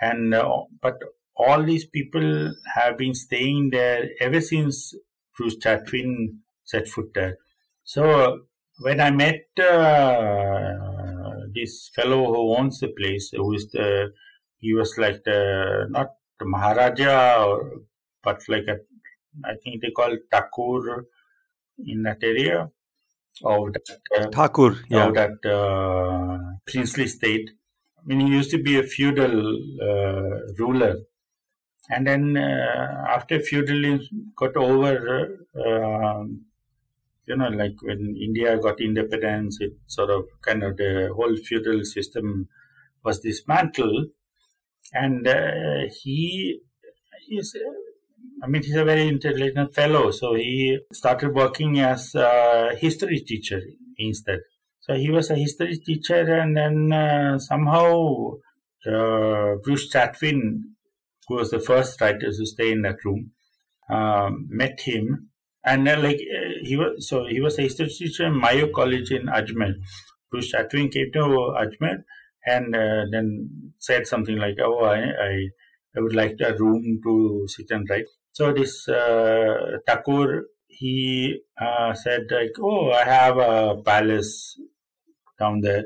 And 0.00 0.34
uh, 0.34 0.62
but 0.82 0.94
all 1.36 1.62
these 1.62 1.86
people 1.86 2.54
have 2.74 2.98
been 2.98 3.14
staying 3.14 3.70
there 3.70 4.10
ever 4.20 4.40
since 4.40 4.94
Bruce 5.36 5.56
Chatwin 5.56 6.38
set 6.64 6.88
foot 6.88 7.12
there. 7.14 7.38
So 7.84 8.40
when 8.80 9.00
I 9.00 9.10
met 9.10 9.46
uh, 9.58 10.74
this 11.54 11.90
fellow 11.94 12.26
who 12.26 12.56
owns 12.56 12.80
the 12.80 12.88
place, 12.88 13.30
who 13.32 13.52
is 13.52 13.68
the 13.72 14.12
he 14.58 14.74
was 14.74 14.94
like 14.98 15.22
the 15.24 15.86
not 15.90 16.08
the 16.38 16.46
Maharaja, 16.46 17.44
or, 17.46 17.82
but 18.22 18.42
like 18.48 18.66
a 18.68 18.78
I 19.44 19.54
think 19.62 19.82
they 19.82 19.90
call 19.90 20.16
Thakur 20.30 21.06
in 21.78 22.02
that 22.02 22.22
area 22.22 22.70
of 23.42 23.72
that 23.72 24.00
uh, 24.16 24.30
Thakur, 24.30 24.76
yeah. 24.88 25.08
of 25.08 25.14
that 25.14 25.44
uh, 25.44 26.38
princely 26.66 27.06
state. 27.08 27.50
I 27.98 28.02
mean, 28.06 28.20
he 28.20 28.32
used 28.32 28.50
to 28.50 28.62
be 28.62 28.78
a 28.78 28.82
feudal 28.82 29.56
uh, 29.82 30.52
ruler, 30.58 30.96
And 31.90 32.06
then 32.06 32.36
uh, 32.36 33.04
after 33.08 33.40
feudalism 33.40 34.32
got 34.36 34.56
over, 34.56 35.46
uh, 35.54 36.24
you 37.26 37.36
know, 37.36 37.48
like 37.48 37.76
when 37.82 38.16
India 38.20 38.56
got 38.58 38.80
independence, 38.80 39.58
it 39.60 39.72
sort 39.86 40.10
of 40.10 40.24
kind 40.42 40.62
of 40.62 40.76
the 40.76 41.10
whole 41.14 41.36
feudal 41.36 41.84
system 41.84 42.48
was 43.04 43.20
dismantled. 43.20 44.08
And 44.92 45.26
uh, 45.26 45.88
he, 46.02 46.60
he's, 47.26 47.54
I 48.44 48.46
mean, 48.46 48.62
he's 48.62 48.76
a 48.76 48.84
very 48.84 49.08
intelligent 49.08 49.74
fellow. 49.74 50.10
So 50.10 50.34
he 50.34 50.78
started 50.92 51.34
working 51.34 51.80
as 51.80 52.14
a 52.14 52.74
history 52.76 53.20
teacher 53.20 53.62
instead. 53.96 54.40
So 54.80 54.94
he 54.94 55.10
was 55.10 55.30
a 55.30 55.34
history 55.34 55.78
teacher, 55.78 56.20
and 56.40 56.54
then 56.54 56.92
uh, 56.92 57.38
somehow 57.38 58.32
uh, 58.86 59.54
Bruce 59.62 59.90
Chatwin, 59.90 60.40
who 61.26 61.36
was 61.36 61.50
the 61.50 61.58
first 61.58 61.98
writer 62.02 62.30
to 62.30 62.46
stay 62.46 62.70
in 62.70 62.82
that 62.82 63.02
room, 63.02 63.30
um, 63.88 64.46
met 64.50 64.78
him, 64.80 65.30
and 65.64 65.88
uh, 65.88 65.98
like 65.98 66.16
uh, 66.16 66.50
he 66.60 66.76
was 66.76 67.08
so 67.08 67.24
he 67.26 67.40
was 67.40 67.58
a 67.58 67.62
history 67.62 67.88
teacher 67.88 68.26
in 68.26 68.38
Mayo 68.38 68.68
College 68.70 69.10
in 69.10 69.26
Ajmer. 69.26 69.72
Bruce 70.30 70.52
Chatwin 70.52 70.92
came 70.92 71.10
to 71.12 71.54
Ajmer 71.62 72.04
and 72.44 72.76
uh, 72.76 73.04
then 73.10 73.72
said 73.78 74.06
something 74.06 74.36
like, 74.36 74.56
"Oh, 74.60 74.80
I, 74.84 74.98
I, 74.98 75.48
I 75.96 76.00
would 76.00 76.14
like 76.14 76.36
a 76.40 76.54
room 76.58 77.00
to 77.04 77.46
sit 77.48 77.70
and 77.70 77.88
write." 77.88 78.04
So 78.34 78.52
this 78.52 78.88
uh, 78.88 79.78
Thakur 79.86 80.46
he 80.66 81.40
uh, 81.56 81.94
said 81.94 82.22
like, 82.30 82.50
"Oh, 82.60 82.90
I 82.90 83.04
have 83.04 83.36
a 83.38 83.76
palace 83.76 84.58
down 85.38 85.60
there, 85.60 85.84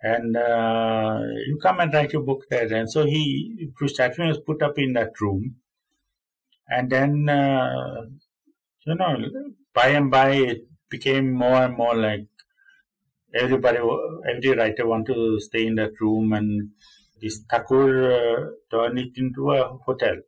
and 0.00 0.36
uh, 0.36 1.18
you 1.48 1.58
come 1.60 1.80
and 1.80 1.92
write 1.92 2.12
your 2.12 2.22
book 2.22 2.44
there." 2.48 2.72
And 2.72 2.88
so 2.88 3.06
he, 3.06 3.68
Bruce 3.76 3.98
was 3.98 4.38
put 4.46 4.62
up 4.62 4.78
in 4.78 4.92
that 4.92 5.20
room, 5.20 5.56
and 6.68 6.90
then 6.90 7.28
uh, 7.28 8.02
you 8.86 8.94
know, 8.94 9.16
by 9.74 9.88
and 9.88 10.12
by, 10.12 10.30
it 10.30 10.68
became 10.88 11.32
more 11.32 11.64
and 11.64 11.76
more 11.76 11.96
like 11.96 12.28
everybody, 13.34 13.78
every 14.32 14.56
writer 14.56 14.86
want 14.86 15.06
to 15.06 15.40
stay 15.40 15.66
in 15.66 15.74
that 15.74 16.00
room, 16.00 16.32
and 16.34 16.70
this 17.20 17.40
Thakur 17.50 18.12
uh, 18.12 18.50
turned 18.70 19.00
it 19.00 19.12
into 19.16 19.50
a 19.50 19.76
hotel. 19.86 20.18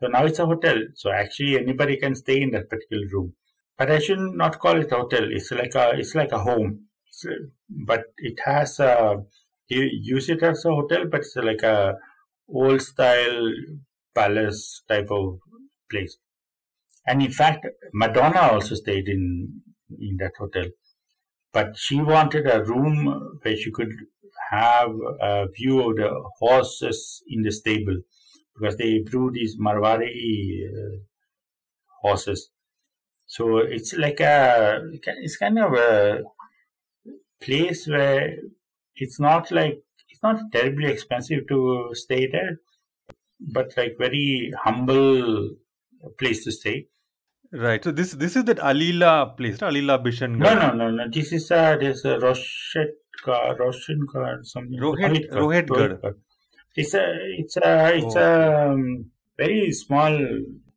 So 0.00 0.08
now 0.08 0.24
it's 0.26 0.38
a 0.38 0.46
hotel. 0.46 0.78
So 0.94 1.10
actually, 1.10 1.58
anybody 1.58 1.96
can 1.96 2.14
stay 2.14 2.42
in 2.42 2.50
that 2.50 2.68
particular 2.68 3.06
room. 3.12 3.34
But 3.78 3.90
I 3.90 3.98
should 3.98 4.18
not 4.18 4.58
call 4.58 4.80
it 4.80 4.92
a 4.92 4.96
hotel. 4.96 5.30
It's 5.30 5.50
like 5.50 5.74
a, 5.74 5.92
it's 5.98 6.14
like 6.14 6.32
a 6.32 6.38
home. 6.38 6.86
A, 7.26 7.30
uh, 7.30 7.34
but 7.68 8.04
it 8.18 8.38
has 8.44 8.78
a, 8.80 9.22
you 9.68 9.88
use 9.92 10.28
it 10.28 10.42
as 10.42 10.64
a 10.64 10.70
hotel, 10.70 11.06
but 11.10 11.20
it's 11.20 11.36
like 11.36 11.62
a 11.62 11.94
old 12.48 12.82
style 12.82 13.52
palace 14.14 14.82
type 14.88 15.10
of 15.10 15.38
place. 15.90 16.16
And 17.06 17.22
in 17.22 17.30
fact, 17.30 17.66
Madonna 17.92 18.52
also 18.52 18.74
stayed 18.74 19.08
in 19.08 19.62
in 20.00 20.16
that 20.18 20.32
hotel, 20.38 20.66
but 21.52 21.76
she 21.76 22.00
wanted 22.00 22.46
a 22.46 22.64
room 22.64 23.38
where 23.42 23.56
she 23.56 23.70
could 23.70 23.92
have 24.50 24.90
a 25.20 25.46
view 25.48 25.80
of 25.88 25.96
the 25.96 26.10
horses 26.38 27.22
in 27.28 27.42
the 27.42 27.52
stable 27.52 28.02
because 28.58 28.76
they 28.76 28.98
brew 29.00 29.30
these 29.30 29.56
Marwari 29.58 30.08
uh, 30.66 30.96
horses. 32.02 32.50
So 33.26 33.58
it's 33.58 33.94
like 33.94 34.20
a 34.20 34.80
it's 35.04 35.36
kind 35.36 35.58
of 35.58 35.72
a 35.74 36.22
place 37.40 37.86
where 37.86 38.36
it's 38.94 39.20
not 39.20 39.50
like 39.50 39.82
it's 40.08 40.22
not 40.22 40.40
terribly 40.52 40.90
expensive 40.90 41.46
to 41.48 41.90
stay 41.92 42.26
there, 42.26 42.60
but 43.40 43.72
like 43.76 43.96
very 43.98 44.52
humble 44.64 45.50
place 46.18 46.44
to 46.44 46.52
stay. 46.52 46.86
Right. 47.52 47.82
So 47.82 47.90
this 47.90 48.12
this 48.12 48.36
is 48.36 48.44
that 48.44 48.58
Alila 48.58 49.36
place, 49.36 49.60
right? 49.60 49.72
Alila 49.72 50.02
Bishan. 50.04 50.36
No, 50.36 50.54
no, 50.54 50.72
no, 50.72 50.90
no. 50.90 51.08
This 51.10 51.32
is 51.32 51.50
a 51.50 51.76
this 51.78 52.04
uh, 52.04 52.18
Roshet 52.18 52.90
Roshan 53.26 54.06
something. 54.42 54.78
Rohet 54.78 55.30
Rohitgarh. 55.30 56.14
It's 56.76 56.94
a 56.94 57.04
it's 57.40 57.56
a 57.56 57.96
it's 57.96 58.16
a 58.16 58.68
um, 58.68 59.10
very 59.38 59.72
small 59.72 60.12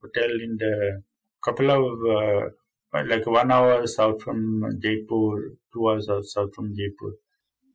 hotel 0.01 0.31
in 0.45 0.57
the 0.57 1.03
couple 1.43 1.69
of 1.71 1.83
uh, 2.17 3.03
like 3.05 3.25
one 3.25 3.51
hour 3.51 3.85
south 3.87 4.21
from 4.23 4.63
Jaipur, 4.81 5.57
two 5.73 5.89
hours 5.89 6.09
south 6.33 6.55
from 6.55 6.75
Jaipur. 6.75 7.13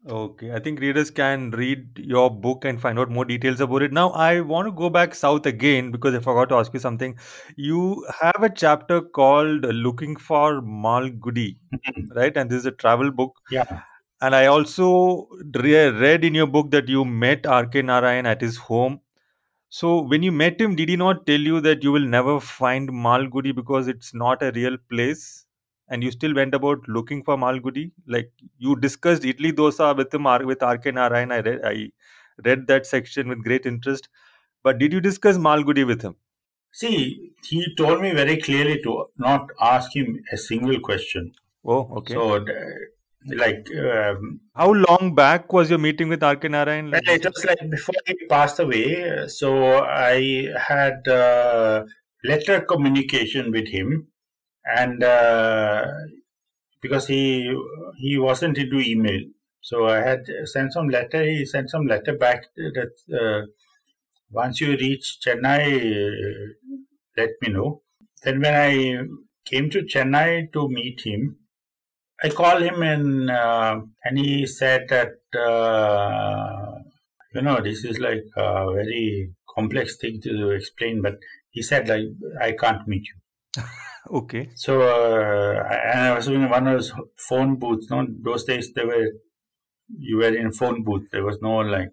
Okay, 0.07 0.53
I 0.53 0.59
think 0.59 0.81
readers 0.81 1.11
can 1.11 1.51
read 1.53 1.99
your 1.99 2.29
book 2.31 2.67
and 2.67 2.79
find 2.79 2.99
out 2.99 3.11
more 3.11 3.25
details 3.25 3.61
about 3.61 3.81
it. 3.81 3.91
Now, 3.91 4.11
I 4.11 4.43
want 4.43 4.67
to 4.67 4.73
go 4.73 4.91
back 4.91 5.15
south 5.15 5.47
again 5.47 5.91
because 5.93 6.15
I 6.15 6.19
forgot 6.19 6.51
to 6.51 6.57
ask 6.57 6.75
you 6.75 6.81
something. 6.81 7.19
You 7.57 8.07
have 8.21 8.43
a 8.43 8.51
chapter 8.51 9.01
called 9.01 9.63
Looking 9.63 10.17
for 10.17 10.61
Malgudi, 10.61 11.57
right? 12.15 12.37
And 12.37 12.51
this 12.51 12.59
is 12.59 12.67
a 12.67 12.71
travel 12.73 13.13
book. 13.13 13.41
Yeah. 13.51 13.81
And 14.25 14.35
I 14.35 14.47
also 14.47 15.29
re- 15.65 15.89
read 15.91 16.25
in 16.25 16.35
your 16.35 16.47
book 16.47 16.71
that 16.71 16.89
you 16.89 17.05
met 17.05 17.47
R.K. 17.47 17.83
Narayan 17.83 18.27
at 18.27 18.41
his 18.41 18.57
home. 18.57 19.01
So, 19.69 20.01
when 20.01 20.23
you 20.23 20.33
met 20.33 20.61
him, 20.61 20.77
did 20.77 20.89
he 20.89 20.97
not 20.97 21.27
tell 21.27 21.41
you 21.41 21.61
that 21.63 21.83
you 21.83 21.93
will 21.93 22.09
never 22.15 22.41
find 22.41 22.89
Malgudi 22.91 23.55
because 23.55 23.89
it's 23.89 24.15
not 24.15 24.43
a 24.43 24.53
real 24.53 24.79
place? 24.91 25.47
and 25.89 26.03
you 26.03 26.11
still 26.11 26.35
went 26.35 26.55
about 26.55 26.87
looking 26.89 27.23
for 27.25 27.37
Malgudi? 27.37 27.93
Like 28.07 28.31
you 28.59 28.77
discussed 28.77 29.23
idli 29.23 29.53
dosa 29.53 29.97
with 29.97 30.15
him 30.15 30.25
with 30.47 30.63
R.K. 30.63 30.93
Narayan. 30.93 31.33
I 31.33 31.41
read, 31.41 31.61
I 31.65 31.91
read 32.45 32.67
that 32.69 32.87
section 32.87 33.29
with 33.29 33.45
great 33.45 33.67
interest. 33.67 34.09
But 34.63 34.79
did 34.79 34.93
you 34.93 35.01
discuss 35.01 35.37
Malgudi 35.37 35.87
with 35.87 36.03
him? 36.03 36.17
See, 36.73 37.33
he 37.43 37.75
told 37.77 38.01
me 38.01 38.13
very 38.13 38.39
clearly 38.39 38.81
to 38.83 39.07
not 39.19 39.51
ask 39.61 39.95
him 39.95 40.25
a 40.33 40.37
single 40.37 40.81
question. 40.81 41.35
Oh, 41.65 41.89
okay. 41.99 42.15
So, 42.15 42.45
like, 43.27 43.67
um, 43.77 44.41
how 44.55 44.73
long 44.73 45.15
back 45.15 45.53
was 45.53 45.71
your 45.71 45.79
meeting 45.79 46.09
with 46.09 46.23
R.K. 46.23 46.49
Narayan? 46.49 46.91
Well, 46.91 47.01
it 47.07 47.25
was 47.25 47.45
like 47.45 47.71
before 47.71 47.95
he 48.07 48.15
passed 48.29 48.59
away. 48.59 49.27
So 49.29 49.83
I 49.85 50.49
had 50.59 51.07
uh, 51.09 51.85
letter 52.25 52.61
communication 52.63 53.51
with 53.51 53.69
him 53.69 54.09
and 54.65 55.03
uh, 55.03 55.87
because 56.81 57.07
he 57.07 57.55
he 57.97 58.19
wasn't 58.19 58.59
into 58.59 58.79
email, 58.79 59.21
so 59.61 59.87
I 59.87 59.99
had 59.99 60.27
sent 60.45 60.73
some 60.73 60.89
letter. 60.89 61.23
He 61.25 61.45
sent 61.45 61.71
some 61.71 61.87
letter 61.87 62.17
back 62.17 62.47
that 62.57 62.93
uh, 63.21 63.47
once 64.31 64.61
you 64.61 64.71
reach 64.73 65.19
Chennai, 65.25 66.55
let 67.17 67.31
me 67.43 67.53
know. 67.53 67.83
Then 68.23 68.41
when 68.41 68.55
I 68.55 68.99
came 69.45 69.71
to 69.71 69.83
Chennai 69.83 70.53
to 70.53 70.69
meet 70.69 71.03
him, 71.05 71.37
I 72.23 72.29
called 72.29 72.63
him 72.63 72.83
and 72.83 73.31
uh, 73.31 73.81
and 74.05 74.19
he 74.19 74.47
said 74.47 74.89
that 74.89 75.15
uh, 75.39 76.79
you 77.35 77.43
know 77.43 77.61
this 77.61 77.85
is 77.85 77.99
like 77.99 78.25
a 78.37 78.73
very 78.73 79.33
complex 79.55 79.97
thing 79.97 80.21
to 80.23 80.51
explain, 80.51 81.03
but 81.03 81.19
he 81.51 81.63
said 81.63 81.89
like 81.89 82.07
I 82.41 82.53
can't 82.53 82.87
meet 82.87 83.07
you. 83.09 83.63
Okay. 84.11 84.51
So, 84.55 84.83
uh, 84.83 85.67
and 85.67 86.01
I 86.01 86.15
was 86.15 86.29
in 86.29 86.49
one 86.51 86.67
of 86.67 86.75
those 86.75 86.93
phone 87.17 87.57
booths. 87.57 87.89
No, 87.91 88.07
those 88.23 88.45
days 88.45 88.71
they 88.75 88.85
were 88.85 89.09
you 89.99 90.19
were 90.19 90.35
in 90.35 90.49
a 90.49 90.53
phone 90.53 90.85
booth. 90.85 91.09
There 91.11 91.25
was 91.25 91.39
no 91.41 91.57
like 91.59 91.91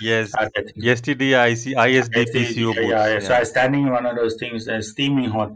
yes, 0.00 0.32
yesterday 0.76 1.34
I 1.34 1.54
see 1.54 1.74
ISDPCO 1.74 2.74
yeah, 2.74 2.82
yeah, 2.82 3.12
yeah, 3.14 3.20
So 3.20 3.34
I 3.34 3.40
was 3.40 3.50
standing 3.50 3.84
in 3.84 3.92
one 3.92 4.06
of 4.06 4.16
those 4.16 4.36
things, 4.38 4.68
uh, 4.68 4.82
steaming 4.82 5.30
hot, 5.30 5.52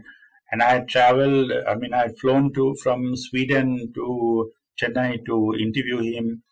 and 0.53 0.61
I 0.61 0.79
traveled. 0.81 1.51
I 1.67 1.75
mean, 1.75 1.93
I 1.93 2.09
flown 2.21 2.53
to 2.53 2.75
from 2.83 3.17
Sweden 3.17 3.91
to 3.95 4.51
Chennai 4.79 5.25
to 5.25 5.55
interview 5.59 5.99
him 5.99 6.43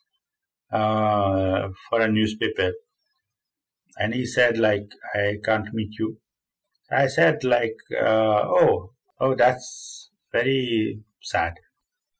uh, 0.71 1.69
for 1.89 2.01
a 2.01 2.11
newspaper, 2.11 2.73
and 3.97 4.13
he 4.13 4.25
said 4.25 4.57
like, 4.57 4.89
"I 5.13 5.37
can't 5.45 5.73
meet 5.73 5.99
you." 5.99 6.17
I 6.91 7.07
said 7.07 7.43
like, 7.43 7.77
uh, 7.95 8.43
"Oh." 8.59 8.93
Oh, 9.23 9.35
that's 9.35 10.09
very 10.31 10.99
sad. 11.21 11.53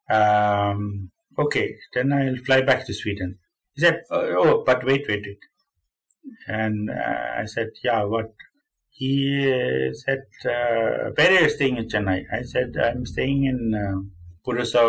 Um, 0.10 1.12
okay, 1.38 1.78
then 1.94 2.14
I'll 2.14 2.36
fly 2.46 2.62
back 2.62 2.86
to 2.86 2.94
Sweden. 2.94 3.40
He 3.74 3.82
said, 3.82 4.04
oh, 4.12 4.36
oh 4.38 4.64
but 4.64 4.86
wait, 4.86 5.06
wait, 5.08 5.24
wait. 5.26 5.40
And 6.48 6.92
uh, 6.92 7.42
I 7.42 7.46
said, 7.46 7.70
yeah, 7.84 8.04
what? 8.04 8.34
He 9.02 9.52
uh, 9.52 9.92
said, 9.94 10.26
uh, 10.46 11.10
where 11.16 11.32
are 11.36 11.42
you 11.42 11.50
staying 11.50 11.78
in 11.78 11.88
Chennai? 11.88 12.22
I 12.32 12.44
said, 12.44 12.76
I'm 12.78 13.04
staying 13.04 13.46
in 13.46 13.74
uh, 13.74 13.98
Purusa, 14.46 14.84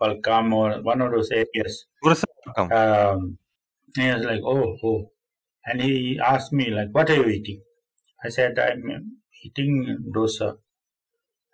Valkam, 0.00 0.54
or 0.54 0.80
one 0.80 1.02
of 1.02 1.12
those 1.12 1.30
areas. 1.30 1.84
Purusa, 2.02 2.24
um, 2.56 3.36
and 3.98 4.06
he 4.06 4.14
was 4.14 4.24
like, 4.24 4.40
oh, 4.42 4.78
oh. 4.82 5.10
And 5.66 5.82
he 5.82 6.18
asked 6.18 6.54
me, 6.54 6.70
like, 6.70 6.88
what 6.92 7.10
are 7.10 7.16
you 7.16 7.26
eating? 7.26 7.60
I 8.24 8.30
said, 8.30 8.58
I'm 8.58 9.18
eating 9.44 10.06
dosa 10.16 10.56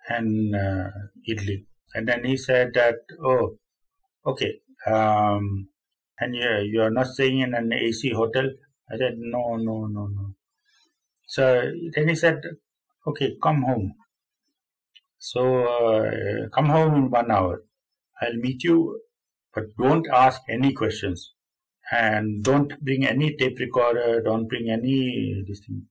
and 0.07 0.55
uh, 0.55 0.89
idli. 1.29 1.65
And 1.93 2.07
then 2.07 2.23
he 2.23 2.37
said 2.37 2.69
that, 2.75 2.99
oh, 3.21 3.57
okay, 4.25 4.61
um, 4.85 5.67
and 6.21 6.33
yeah, 6.33 6.59
you 6.61 6.81
are 6.83 6.89
not 6.89 7.07
staying 7.07 7.39
in 7.39 7.53
an 7.53 7.73
AC 7.73 8.13
hotel. 8.13 8.47
I 8.89 8.97
said, 8.97 9.15
no, 9.17 9.57
no, 9.57 9.87
no, 9.87 10.07
no. 10.07 10.36
So 11.27 11.71
then 11.93 12.07
he 12.07 12.15
said, 12.15 12.41
okay, 13.05 13.37
come 13.43 13.61
home. 13.63 13.93
So 15.19 15.65
uh, 15.65 16.49
come 16.49 16.69
home 16.69 16.95
in 16.95 17.11
one 17.11 17.29
hour. 17.31 17.63
I'll 18.21 18.35
meet 18.35 18.63
you, 18.63 19.01
but 19.53 19.75
don't 19.77 20.07
ask 20.11 20.41
any 20.49 20.73
questions. 20.73 21.33
And 21.91 22.43
don't 22.43 22.79
bring 22.81 23.05
any 23.05 23.35
tape 23.35 23.59
recorder, 23.59 24.21
don't 24.21 24.47
bring 24.47 24.69
any 24.69 25.43
this 25.47 25.61
thing. 25.65 25.87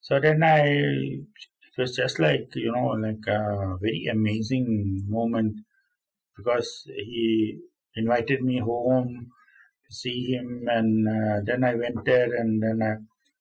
So 0.00 0.20
then 0.20 0.42
I, 0.42 0.60
it 0.60 1.78
was 1.78 1.96
just 1.96 2.18
like, 2.18 2.48
you 2.54 2.72
know, 2.72 2.88
like 2.88 3.26
a 3.26 3.76
very 3.80 4.06
amazing 4.10 5.04
moment 5.08 5.56
because 6.36 6.82
he 6.86 7.60
invited 7.96 8.42
me 8.42 8.58
home 8.58 9.28
to 9.86 9.94
see 9.94 10.32
him. 10.32 10.64
And 10.66 11.08
uh, 11.08 11.40
then 11.44 11.64
I 11.64 11.74
went 11.74 12.04
there 12.04 12.34
and 12.34 12.62
then 12.62 12.80
I, 12.82 12.94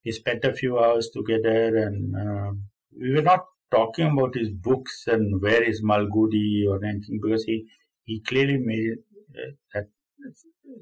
we 0.05 0.11
spent 0.11 0.43
a 0.45 0.53
few 0.53 0.79
hours 0.79 1.09
together 1.09 1.77
and 1.77 2.15
uh, 2.15 2.51
we 2.99 3.13
were 3.13 3.21
not 3.21 3.45
talking 3.69 4.11
about 4.11 4.35
his 4.35 4.49
books 4.49 5.05
and 5.07 5.41
where 5.41 5.63
is 5.63 5.81
Malgudi 5.83 6.67
or 6.67 6.83
anything 6.83 7.19
because 7.21 7.43
he, 7.45 7.67
he 8.03 8.19
clearly 8.21 8.57
made 8.57 8.85
it, 8.93 8.99
uh, 9.35 9.51
that 9.73 9.87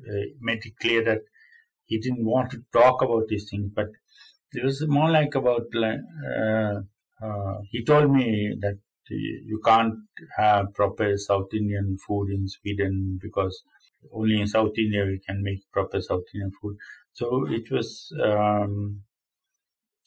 uh, 0.09 0.26
made 0.39 0.65
it 0.65 0.78
clear 0.80 1.03
that 1.03 1.22
he 1.86 1.99
didn't 1.99 2.26
want 2.26 2.51
to 2.51 2.63
talk 2.72 3.01
about 3.01 3.28
these 3.28 3.49
things, 3.49 3.72
but 3.76 3.88
it 4.53 4.63
was 4.63 4.86
more 4.88 5.09
like 5.09 5.36
about 5.36 5.67
uh, 5.76 6.82
uh, 7.22 7.57
he 7.70 7.84
told 7.84 8.11
me 8.11 8.55
that 8.61 8.80
you 9.09 9.59
can't 9.65 9.95
have 10.38 10.74
proper 10.74 11.17
South 11.17 11.53
Indian 11.53 11.97
food 11.97 12.30
in 12.30 12.47
Sweden 12.47 13.20
because 13.22 13.63
only 14.13 14.39
in 14.39 14.47
South 14.47 14.74
India 14.78 15.03
we 15.05 15.20
can 15.20 15.41
make 15.41 15.59
proper 15.72 15.99
South 15.99 16.24
Indian 16.34 16.51
food. 16.61 16.78
So 17.13 17.47
it 17.47 17.72
was 17.72 18.13
um, 18.24 19.03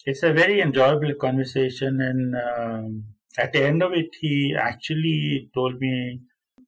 it's 0.05 0.23
a 0.23 0.33
very 0.33 0.61
enjoyable 0.61 1.15
conversation, 1.15 2.01
and 2.01 2.35
um, 2.37 3.05
at 3.39 3.53
the 3.53 3.63
end 3.65 3.83
of 3.83 3.93
it, 3.93 4.11
he 4.21 4.57
actually 4.59 5.51
told 5.55 5.81
me, 5.81 6.21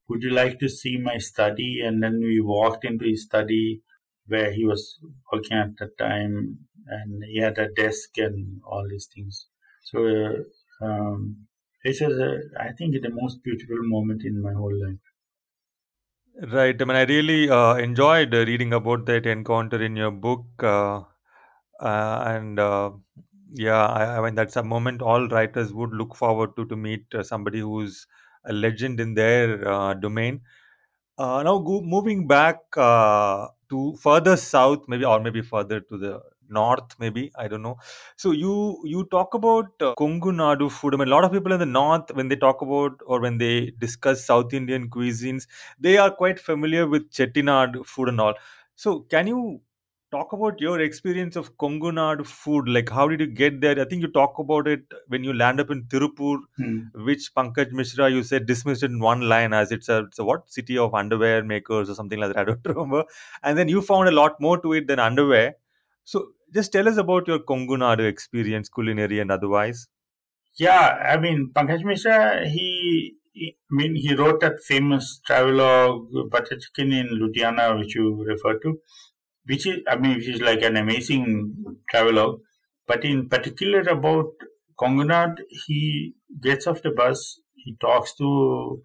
"Would 0.09 0.23
you 0.23 0.31
like 0.31 0.59
to 0.61 0.69
see 0.69 0.97
my 0.99 1.19
study?" 1.19 1.81
And 1.81 2.03
then 2.03 2.21
we 2.21 2.41
walked 2.41 2.85
into 2.85 3.05
his 3.07 3.25
study 3.25 3.83
where 4.27 4.53
he 4.53 4.65
was 4.65 4.99
working 5.33 5.59
at 5.59 5.77
the 5.77 5.89
time, 5.99 6.59
and 6.87 7.23
he 7.25 7.39
had 7.39 7.59
a 7.59 7.69
desk 7.73 8.19
and 8.19 8.61
all 8.65 8.87
these 8.89 9.09
things. 9.15 9.47
So 9.83 10.07
uh, 10.07 10.85
um, 10.85 11.47
this 11.85 12.01
is, 12.01 12.19
a, 12.19 12.41
I 12.59 12.73
think, 12.73 12.95
the 13.03 13.11
most 13.11 13.43
beautiful 13.43 13.79
moment 13.83 14.23
in 14.25 14.41
my 14.43 14.53
whole 14.53 14.75
life. 14.87 15.01
Right. 16.53 16.81
I 16.81 16.85
mean, 16.85 16.97
I 16.97 17.03
really 17.05 17.51
uh, 17.51 17.75
enjoyed 17.75 18.33
reading 18.33 18.73
about 18.73 19.07
that 19.07 19.27
encounter 19.27 19.83
in 19.83 19.97
your 19.97 20.11
book. 20.11 20.47
Uh, 20.59 21.03
uh, 21.81 22.25
and 22.27 22.59
uh, 22.59 22.91
yeah, 23.53 23.87
I, 23.87 24.19
I, 24.19 24.21
mean 24.25 24.35
that's 24.35 24.57
a 24.57 24.63
moment 24.63 25.03
all 25.03 25.29
writers 25.29 25.73
would 25.73 25.93
look 25.93 26.15
forward 26.15 26.57
to 26.57 26.65
to 26.67 26.77
meet 26.77 27.05
uh, 27.15 27.23
somebody 27.23 27.61
who's 27.61 28.07
a 28.45 28.53
legend 28.53 29.01
in 29.01 29.15
their 29.15 29.67
uh, 29.69 29.95
domain. 29.95 30.41
Uh, 31.17 31.43
now, 31.43 31.59
go, 31.59 31.81
moving 31.81 32.27
back 32.27 32.59
uh, 32.77 33.47
to 33.71 33.95
further 34.01 34.37
south, 34.37 34.85
maybe 34.89 35.05
or 35.05 35.21
maybe 35.21 35.41
further 35.43 35.81
to 35.81 35.97
the 35.97 36.21
north, 36.49 36.99
maybe 36.99 37.31
I 37.37 37.49
don't 37.49 37.63
know. 37.63 37.79
So 38.17 38.33
you 38.33 38.81
you 38.85 39.05
talk 39.05 39.35
about 39.35 39.67
uh, 39.81 39.95
Kongu 39.95 40.33
Nadu 40.41 40.71
food. 40.71 40.95
I 40.95 40.99
mean, 40.99 41.09
a 41.09 41.11
lot 41.11 41.25
of 41.25 41.33
people 41.33 41.53
in 41.53 41.61
the 41.61 41.67
north, 41.67 42.11
when 42.15 42.29
they 42.29 42.37
talk 42.37 42.63
about 42.63 43.01
or 43.07 43.21
when 43.21 43.39
they 43.39 43.73
discuss 43.79 44.27
South 44.27 44.53
Indian 44.53 44.89
cuisines, 44.91 45.47
they 45.79 45.97
are 45.99 46.11
quite 46.11 46.41
familiar 46.41 46.87
with 46.87 47.11
Chettinad 47.11 47.87
food 47.87 48.09
and 48.09 48.21
all. 48.21 48.35
So, 48.75 49.01
can 49.03 49.29
you 49.29 49.61
talk 50.15 50.33
about 50.33 50.61
your 50.65 50.81
experience 50.81 51.37
of 51.41 51.51
Kongu 51.63 51.91
Nadu 51.99 52.27
food. 52.27 52.69
Like, 52.69 52.91
how 52.99 53.07
did 53.09 53.21
you 53.21 53.27
get 53.27 53.61
there? 53.61 53.81
I 53.81 53.85
think 53.85 54.03
you 54.03 54.11
talk 54.17 54.39
about 54.39 54.69
it 54.69 54.83
when 55.09 55.25
you 55.25 55.33
land 55.33 55.61
up 55.65 55.71
in 55.71 55.83
Tirupur, 55.95 56.39
hmm. 56.57 56.79
which 57.09 57.31
Pankaj 57.37 57.73
Mishra 57.73 58.09
you 58.17 58.23
said 58.23 58.47
dismissed 58.47 58.85
in 58.91 59.01
one 59.01 59.23
line 59.35 59.53
as 59.53 59.73
it's 59.73 59.89
a, 59.89 59.99
it's 60.05 60.19
a 60.19 60.25
what 60.25 60.51
city 60.59 60.79
of 60.79 60.95
underwear 60.95 61.43
makers 61.43 61.91
or 61.91 61.95
something 61.95 62.21
like 62.21 62.33
that. 62.33 62.39
I 62.43 62.45
don't 62.45 62.67
remember. 62.67 63.05
And 63.43 63.59
then 63.59 63.69
you 63.69 63.83
found 63.83 64.09
a 64.09 64.17
lot 64.21 64.41
more 64.41 64.61
to 64.61 64.73
it 64.75 64.87
than 64.87 64.99
underwear. 65.09 65.57
So, 66.05 66.29
just 66.53 66.73
tell 66.73 66.89
us 66.89 66.97
about 66.97 67.27
your 67.27 67.41
Kongu 67.41 67.79
Nadu 67.85 68.09
experience, 68.09 68.69
culinary 68.69 69.21
and 69.21 69.33
otherwise. 69.33 69.89
Yeah, 70.57 71.13
I 71.13 71.17
mean, 71.17 71.51
Pankaj 71.53 71.83
Mishra, 71.85 72.49
he, 72.49 73.17
he 73.33 73.57
I 73.73 73.75
mean, 73.75 73.97
he 73.97 74.15
wrote 74.15 74.41
that 74.41 74.61
famous 74.63 75.21
travelogue, 75.27 76.31
Butter 76.31 76.59
Chicken 76.61 76.93
in 76.93 77.09
Ludhiana, 77.09 77.77
which 77.77 77.97
you 77.97 78.23
refer 78.25 78.57
to 78.61 78.79
which 79.47 79.67
is, 79.67 79.81
I 79.89 79.97
mean, 79.97 80.17
which 80.17 80.29
is 80.29 80.41
like 80.41 80.63
an 80.63 80.77
amazing 80.77 81.55
travelogue. 81.91 82.41
But 82.87 83.05
in 83.05 83.29
particular 83.29 83.81
about 83.81 84.33
Kongu 84.79 85.37
he 85.67 86.15
gets 86.43 86.67
off 86.67 86.83
the 86.83 86.91
bus, 86.91 87.41
he 87.55 87.77
talks 87.81 88.15
to 88.17 88.83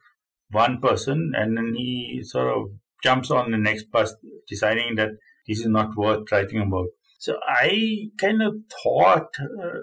one 0.51 0.79
person, 0.79 1.33
and 1.35 1.57
then 1.57 1.73
he 1.75 2.21
sort 2.23 2.55
of 2.55 2.71
jumps 3.03 3.31
on 3.31 3.51
the 3.51 3.57
next 3.57 3.91
bus, 3.91 4.15
deciding 4.47 4.95
that 4.95 5.11
this 5.47 5.59
is 5.59 5.67
not 5.67 5.95
worth 5.95 6.31
writing 6.31 6.61
about. 6.61 6.87
So 7.17 7.37
I 7.45 8.09
kind 8.19 8.41
of 8.41 8.55
thought 8.83 9.29
uh, 9.39 9.79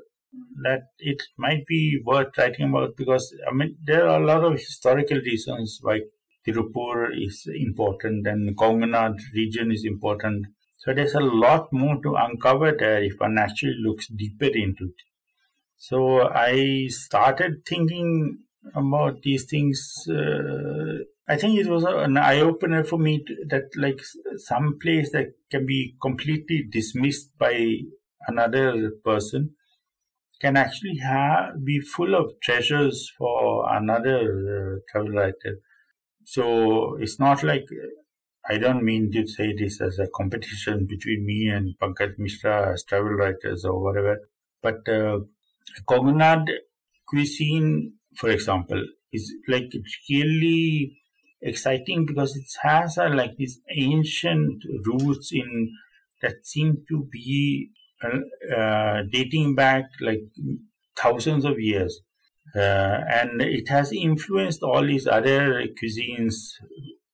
that 0.62 0.84
it 0.98 1.22
might 1.36 1.66
be 1.66 2.00
worth 2.04 2.36
writing 2.38 2.70
about 2.70 2.96
because 2.96 3.34
I 3.48 3.54
mean 3.54 3.76
there 3.84 4.08
are 4.08 4.22
a 4.22 4.26
lot 4.26 4.44
of 4.44 4.54
historical 4.54 5.18
reasons 5.18 5.78
why 5.82 6.00
Tirupur 6.46 7.08
is 7.12 7.46
important 7.46 8.26
and 8.26 8.56
Kongu 8.56 9.16
region 9.34 9.70
is 9.70 9.84
important 9.84 10.46
so 10.87 10.95
there's 10.95 11.14
a 11.14 11.20
lot 11.20 11.72
more 11.72 12.01
to 12.01 12.14
uncover 12.14 12.70
there 12.70 13.03
if 13.03 13.14
one 13.18 13.39
actually 13.39 13.74
looks 13.80 14.07
deeper 14.07 14.45
into 14.45 14.84
it. 14.84 15.03
So 15.76 16.28
I 16.28 16.87
started 16.91 17.66
thinking 17.68 18.45
about 18.72 19.22
these 19.22 19.47
things. 19.47 20.07
Uh, 20.09 20.99
I 21.26 21.37
think 21.37 21.59
it 21.59 21.66
was 21.66 21.82
an 21.82 22.16
eye 22.16 22.39
opener 22.39 22.84
for 22.84 23.01
me 23.01 23.24
to, 23.24 23.45
that 23.49 23.64
like 23.76 24.01
some 24.37 24.78
place 24.80 25.11
that 25.11 25.32
can 25.51 25.66
be 25.66 25.97
completely 26.01 26.64
dismissed 26.70 27.37
by 27.37 27.78
another 28.28 28.93
person 29.05 29.57
can 30.41 30.57
actually 30.57 30.99
have 30.99 31.64
be 31.64 31.80
full 31.80 32.14
of 32.14 32.30
treasures 32.43 33.11
for 33.18 33.68
another 33.74 34.20
uh, 34.20 34.78
travel 34.93 35.11
writer. 35.11 35.59
So 36.24 36.97
it's 37.01 37.18
not 37.18 37.43
like 37.43 37.64
I 38.49 38.59
don't 38.59 38.84
mean 38.84 39.11
to 39.12 39.26
say 39.26 39.55
this 39.57 39.80
as 39.80 39.99
a 39.99 40.07
competition 40.14 40.86
between 40.86 41.26
me 41.26 41.49
and 41.49 41.74
Pankaj 41.78 42.18
Mishra 42.18 42.72
as 42.72 42.84
travel 42.84 43.11
writers 43.11 43.64
or 43.64 43.82
whatever, 43.82 44.20
but 44.62 44.88
uh, 44.88 45.20
Kongu 45.88 46.47
cuisine, 47.09 47.94
for 48.14 48.30
example, 48.30 48.82
is 49.12 49.34
like 49.49 49.72
really 50.09 50.97
exciting 51.42 52.07
because 52.07 52.36
it 52.36 52.47
has 52.62 52.97
like 52.97 53.36
these 53.36 53.61
ancient 53.70 54.62
roots 54.84 55.32
in 55.32 55.72
that 56.22 56.44
seem 56.44 56.84
to 56.88 57.09
be 57.11 57.70
uh, 58.03 58.55
uh, 58.55 59.03
dating 59.11 59.55
back 59.55 59.84
like 60.01 60.22
thousands 60.97 61.44
of 61.44 61.59
years. 61.59 62.01
Uh, 62.55 63.01
and 63.11 63.42
it 63.42 63.68
has 63.68 63.92
influenced 63.92 64.62
all 64.62 64.86
these 64.86 65.07
other 65.07 65.66
cuisines 65.82 66.34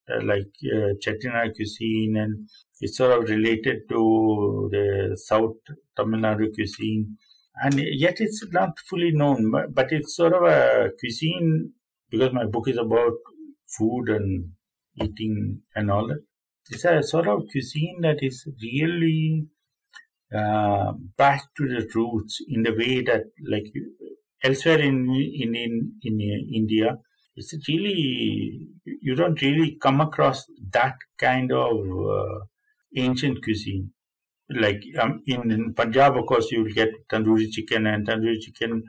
like 0.08 0.52
uh, 0.64 0.94
Chettinad 1.04 1.54
cuisine, 1.54 2.16
and 2.16 2.48
it's 2.80 2.96
sort 2.96 3.12
of 3.16 3.28
related 3.28 3.88
to 3.88 4.68
the 4.70 5.16
South 5.16 5.56
Tamil 5.96 6.20
Nadu 6.20 6.52
cuisine. 6.54 7.16
And 7.62 7.78
yet 7.78 8.16
it's 8.20 8.44
not 8.50 8.78
fully 8.88 9.12
known, 9.12 9.50
but, 9.50 9.74
but 9.74 9.92
it's 9.92 10.16
sort 10.16 10.32
of 10.32 10.42
a 10.42 10.90
cuisine 10.98 11.72
because 12.10 12.32
my 12.32 12.46
book 12.46 12.68
is 12.68 12.78
about 12.78 13.12
food 13.76 14.08
and 14.08 14.52
eating 15.00 15.60
and 15.74 15.90
all 15.90 16.08
that. 16.08 16.24
It's 16.70 16.84
a 16.84 17.02
sort 17.02 17.28
of 17.28 17.42
cuisine 17.50 18.00
that 18.02 18.22
is 18.22 18.46
really 18.62 19.46
uh, 20.34 20.92
back 21.16 21.42
to 21.56 21.68
the 21.68 21.88
roots 21.94 22.38
in 22.48 22.62
the 22.62 22.72
way 22.72 23.02
that, 23.02 23.24
like 23.46 23.66
elsewhere 24.42 24.80
in 24.80 25.10
in 25.10 25.54
in, 25.54 25.90
in 26.02 26.20
India, 26.54 26.98
it's 27.36 27.54
really 27.68 28.68
you 28.84 29.14
don't 29.14 29.40
really 29.40 29.78
come 29.80 30.00
across 30.00 30.46
that 30.72 30.96
kind 31.18 31.52
of 31.52 31.76
uh, 31.76 32.38
ancient 32.96 33.42
cuisine. 33.42 33.90
Like 34.50 34.82
um, 35.00 35.22
in, 35.26 35.50
in, 35.50 35.74
Punjab, 35.74 36.16
of 36.16 36.26
course, 36.26 36.50
you 36.50 36.64
will 36.64 36.72
get 36.72 37.08
tandoori 37.08 37.50
chicken, 37.50 37.86
and 37.86 38.06
tandoori 38.06 38.40
chicken 38.40 38.82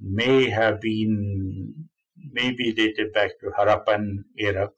may 0.00 0.48
have 0.50 0.80
been 0.80 1.74
maybe 2.32 2.72
dated 2.72 3.12
back 3.12 3.32
to 3.40 3.50
Harappan 3.58 4.24
era. 4.38 4.70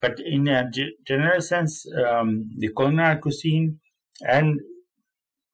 But 0.00 0.20
in 0.20 0.48
a 0.48 0.70
general 1.06 1.40
sense, 1.40 1.86
um, 1.92 2.50
the 2.58 2.68
Nadu 2.68 3.20
cuisine 3.22 3.80
and 4.20 4.60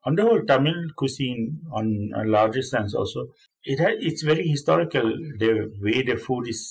on 0.04 0.14
the 0.16 0.22
whole 0.22 0.42
Tamil 0.42 0.88
cuisine, 0.96 1.60
on 1.72 2.10
a 2.16 2.24
larger 2.24 2.62
sense 2.62 2.94
also, 2.94 3.28
it 3.64 3.78
ha- 3.80 3.98
it's 4.08 4.22
very 4.22 4.46
historical 4.46 5.08
the 5.38 5.52
way 5.80 6.02
the 6.02 6.16
food 6.16 6.48
is 6.48 6.62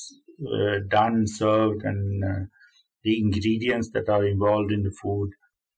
uh, 0.54 0.80
done, 0.88 1.28
served, 1.28 1.84
and 1.84 2.24
uh, 2.24 2.46
the 3.04 3.20
ingredients 3.20 3.92
that 3.92 4.10
are 4.10 4.26
involved 4.26 4.72
in 4.72 4.84
the 4.84 4.96
food. 5.04 5.32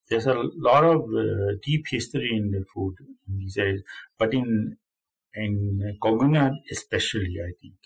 there's 0.09 0.27
a 0.27 0.35
lot 0.69 0.83
of 0.93 1.01
uh, 1.23 1.53
deep 1.67 1.85
history 1.95 2.31
in 2.39 2.45
the 2.55 2.63
food 2.73 2.95
in 3.27 3.39
these 3.39 3.57
areas, 3.57 3.83
but 4.19 4.33
in 4.41 4.77
in 5.45 5.53
Kogunga 6.03 6.45
especially, 6.71 7.35
I 7.49 7.53
think. 7.61 7.77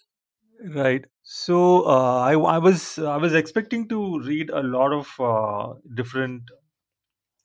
Right. 0.73 1.05
So 1.21 1.85
uh, 1.85 2.19
I, 2.19 2.33
I 2.33 2.57
was 2.57 2.97
I 2.99 3.17
was 3.17 3.33
expecting 3.33 3.87
to 3.89 4.19
read 4.19 4.49
a 4.49 4.61
lot 4.63 4.93
of 4.93 5.07
uh, 5.19 5.79
different 5.95 6.49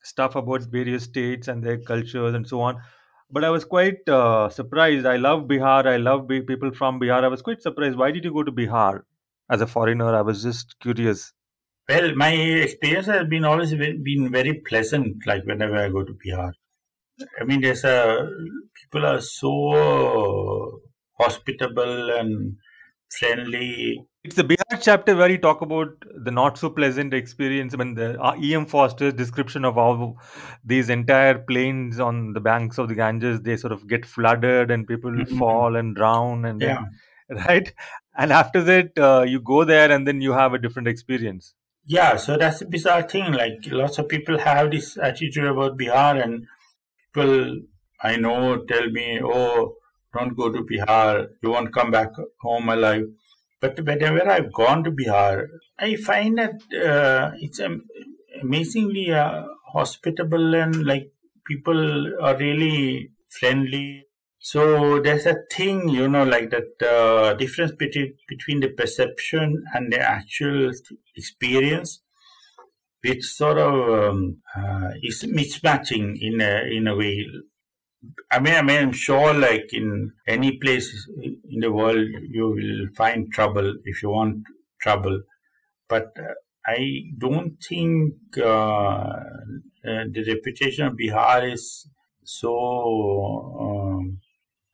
stuff 0.03 0.35
about 0.37 0.63
various 0.63 1.05
states 1.05 1.49
and 1.49 1.63
their 1.65 1.79
cultures 1.79 2.35
and 2.35 2.47
so 2.47 2.61
on. 2.61 2.81
But 3.33 3.45
I 3.45 3.51
was 3.51 3.65
quite 3.65 4.09
uh, 4.09 4.49
surprised. 4.49 5.07
I 5.07 5.17
love 5.17 5.45
Bihar. 5.45 5.87
I 5.87 5.97
love 5.97 6.29
people 6.29 6.73
from 6.73 7.01
Bihar. 7.01 7.23
I 7.23 7.29
was 7.29 7.43
quite 7.43 7.63
surprised. 7.63 7.97
Why 7.97 8.11
did 8.11 8.25
you 8.25 8.33
go 8.33 8.43
to 8.43 8.53
Bihar 8.53 9.03
as 9.51 9.61
a 9.61 9.67
foreigner? 9.67 10.15
I 10.15 10.23
was 10.23 10.43
just 10.43 10.79
curious. 10.81 11.33
Well, 11.89 12.15
my 12.15 12.33
experience 12.33 13.07
has 13.07 13.27
been 13.29 13.45
always 13.45 13.75
been 13.75 14.31
very 14.31 14.55
pleasant. 14.67 15.27
Like 15.27 15.45
whenever 15.45 15.77
I 15.77 15.89
go 15.91 16.05
to 16.05 16.13
Bihar, 16.13 16.53
I 17.41 17.45
mean, 17.45 17.61
there's 17.61 17.85
a 17.85 18.29
people 18.81 19.07
are 19.07 19.21
so 19.21 20.81
hospitable 21.19 22.11
and 22.11 22.57
friendly. 23.19 24.05
It's 24.23 24.37
the 24.37 24.45
Bihar 24.45 24.81
chapter 24.83 25.17
where 25.17 25.31
you 25.31 25.39
talk 25.39 25.63
about 25.63 25.89
the 26.25 26.31
not 26.31 26.59
so 26.59 26.69
pleasant 26.69 27.15
experience. 27.15 27.73
I 27.73 27.79
mean, 27.79 27.95
the 27.95 28.21
uh, 28.21 28.37
E.M. 28.39 28.67
Forster's 28.67 29.15
description 29.15 29.65
of 29.65 29.77
how 29.77 30.17
these 30.65 30.91
entire 30.91 31.39
plains 31.39 31.99
on 31.99 32.35
the 32.35 32.41
banks 32.41 32.77
of 32.79 32.89
the 32.89 32.95
Ganges 32.95 33.41
they 33.41 33.57
sort 33.57 33.73
of 33.73 33.87
get 33.89 34.05
flooded 34.05 34.71
and 34.71 34.87
people 34.87 35.11
Mhm. 35.11 35.39
fall 35.39 35.77
and 35.77 35.97
drown 35.97 36.45
and 36.45 36.61
Yeah, 36.61 36.85
then, 37.29 37.39
right. 37.47 37.73
And 38.17 38.33
after 38.33 38.63
that, 38.63 38.99
uh, 38.99 39.23
you 39.27 39.41
go 39.41 39.65
there 39.65 39.91
and 39.91 40.07
then 40.07 40.21
you 40.21 40.33
have 40.33 40.53
a 40.53 40.59
different 40.59 40.89
experience. 40.89 41.55
yeah. 41.87 42.17
So 42.17 42.37
that's 42.37 42.61
a 42.63 42.67
bizarre 42.67 43.03
thing. 43.03 43.33
Like 43.33 43.59
lots 43.67 43.99
of 43.99 44.09
people 44.09 44.39
have 44.39 44.71
this 44.71 44.97
attitude 44.99 45.47
about 45.47 45.79
Bihar, 45.79 46.23
and 46.23 46.47
people 47.15 47.61
I 48.03 48.17
know 48.17 48.65
tell 48.65 48.91
me, 48.91 49.21
"Oh, 49.23 49.77
don't 50.17 50.37
go 50.37 50.51
to 50.51 50.63
Bihar. 50.63 51.29
You 51.43 51.51
won't 51.51 51.73
come 51.73 51.91
back 51.91 52.11
home 52.41 52.69
alive." 52.69 53.05
But 53.61 53.79
whenever 53.81 54.29
I've 54.31 54.53
gone 54.53 54.85
to 54.85 54.91
Bihar, 54.91 55.47
I 55.79 55.97
find 55.97 56.39
that 56.39 56.55
uh, 56.75 57.33
it's 57.39 57.61
am- 57.61 57.87
amazingly 58.43 59.11
uh, 59.13 59.47
hospitable 59.73 60.55
and 60.55 60.85
like 60.85 61.13
people 61.47 61.81
are 62.23 62.37
really 62.37 63.11
friendly. 63.29 64.07
So 64.39 65.01
there's 65.01 65.27
a 65.27 65.37
thing, 65.53 65.89
you 65.91 66.09
know, 66.09 66.25
like 66.25 66.51
that 66.51 66.83
uh, 66.83 67.35
difference 67.35 67.73
between 67.73 68.15
between 68.29 68.61
the 68.61 68.71
perception 68.71 69.65
and 69.75 69.93
the 69.93 70.01
actual 70.01 70.73
experience, 71.15 72.01
which 73.03 73.25
sort 73.25 73.59
of 73.59 73.75
um, 73.99 74.43
uh, 74.57 74.91
is 75.03 75.23
mismatching 75.25 76.17
in 76.21 76.41
a 76.41 76.65
in 76.77 76.87
a 76.87 76.97
way. 76.97 77.27
I 78.31 78.39
mean, 78.41 78.55
I 78.55 78.63
mean, 78.63 78.79
I'm 78.83 78.93
sure, 78.93 79.35
like 79.35 79.73
in 79.73 80.13
any 80.27 80.59
place 80.59 81.09
in 81.19 81.61
the 81.61 81.71
world, 81.71 82.09
you 82.31 82.49
will 82.49 82.89
find 82.97 83.31
trouble 83.33 83.75
if 83.85 84.03
you 84.03 84.11
want 84.11 84.45
trouble. 84.81 85.23
But 85.89 86.13
uh, 86.19 86.35
I 86.67 87.11
don't 87.19 87.57
think 87.63 88.15
uh, 88.39 88.43
uh, 88.47 90.05
the 90.15 90.25
reputation 90.27 90.87
of 90.87 90.95
Bihar 90.95 91.53
is 91.53 91.89
so. 92.25 92.55
Um, 93.61 94.21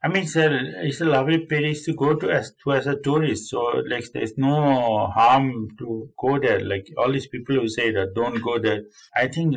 I 0.05 0.09
mean, 0.09 0.25
it's 0.25 0.37
a, 0.37 0.49
it's 0.87 1.01
a 1.01 1.07
lovely 1.07 1.47
place 1.47 1.85
to 1.87 1.95
go 1.95 2.15
to 2.15 2.31
as 2.31 2.53
to 2.63 2.73
as 2.73 2.87
a 2.87 2.97
tourist. 2.97 3.51
So, 3.51 3.83
like, 3.89 4.05
there's 4.13 4.35
no 4.37 5.07
harm 5.07 5.69
to 5.79 6.11
go 6.19 6.39
there. 6.39 6.61
Like 6.61 6.87
all 6.99 7.11
these 7.11 7.27
people 7.27 7.57
who 7.57 7.69
say 7.69 7.91
that 7.93 8.15
don't 8.15 8.41
go 8.43 8.59
there, 8.59 8.83
I 9.17 9.29
think 9.29 9.57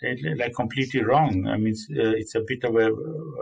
they're 0.00 0.36
like 0.36 0.54
completely 0.54 1.02
wrong. 1.02 1.46
I 1.48 1.56
mean, 1.56 1.68
it's, 1.68 1.86
uh, 1.90 2.14
it's 2.16 2.34
a 2.34 2.42
bit 2.46 2.64
of 2.64 2.76
a 2.76 2.92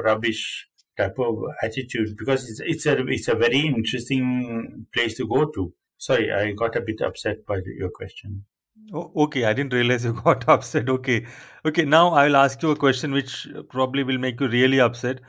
rubbish 0.03 0.69
type 0.99 1.19
of 1.19 1.39
attitude 1.63 2.17
because 2.19 2.49
it's 2.51 2.61
it's 2.61 2.87
a 2.87 3.07
it's 3.07 3.29
a 3.29 3.35
very 3.35 3.61
interesting 3.61 4.87
place 4.93 5.17
to 5.17 5.27
go 5.27 5.47
to. 5.47 5.73
Sorry, 5.97 6.33
I 6.33 6.53
got 6.53 6.77
a 6.77 6.81
bit 6.81 7.01
upset 7.01 7.47
by 7.47 7.57
the, 7.57 7.75
your 7.77 7.91
question. 7.91 8.45
Oh, 8.93 9.13
okay, 9.25 9.45
I 9.45 9.53
didn't 9.53 9.73
realize 9.73 10.05
you 10.05 10.13
got 10.25 10.49
upset. 10.49 10.89
Okay, 10.89 11.27
okay. 11.65 11.85
Now 11.85 12.09
I'll 12.11 12.37
ask 12.37 12.63
you 12.63 12.71
a 12.71 12.77
question 12.77 13.13
which 13.13 13.49
probably 13.69 14.03
will 14.03 14.19
make 14.19 14.41
you 14.41 14.49
really 14.49 14.81
upset. 14.81 15.21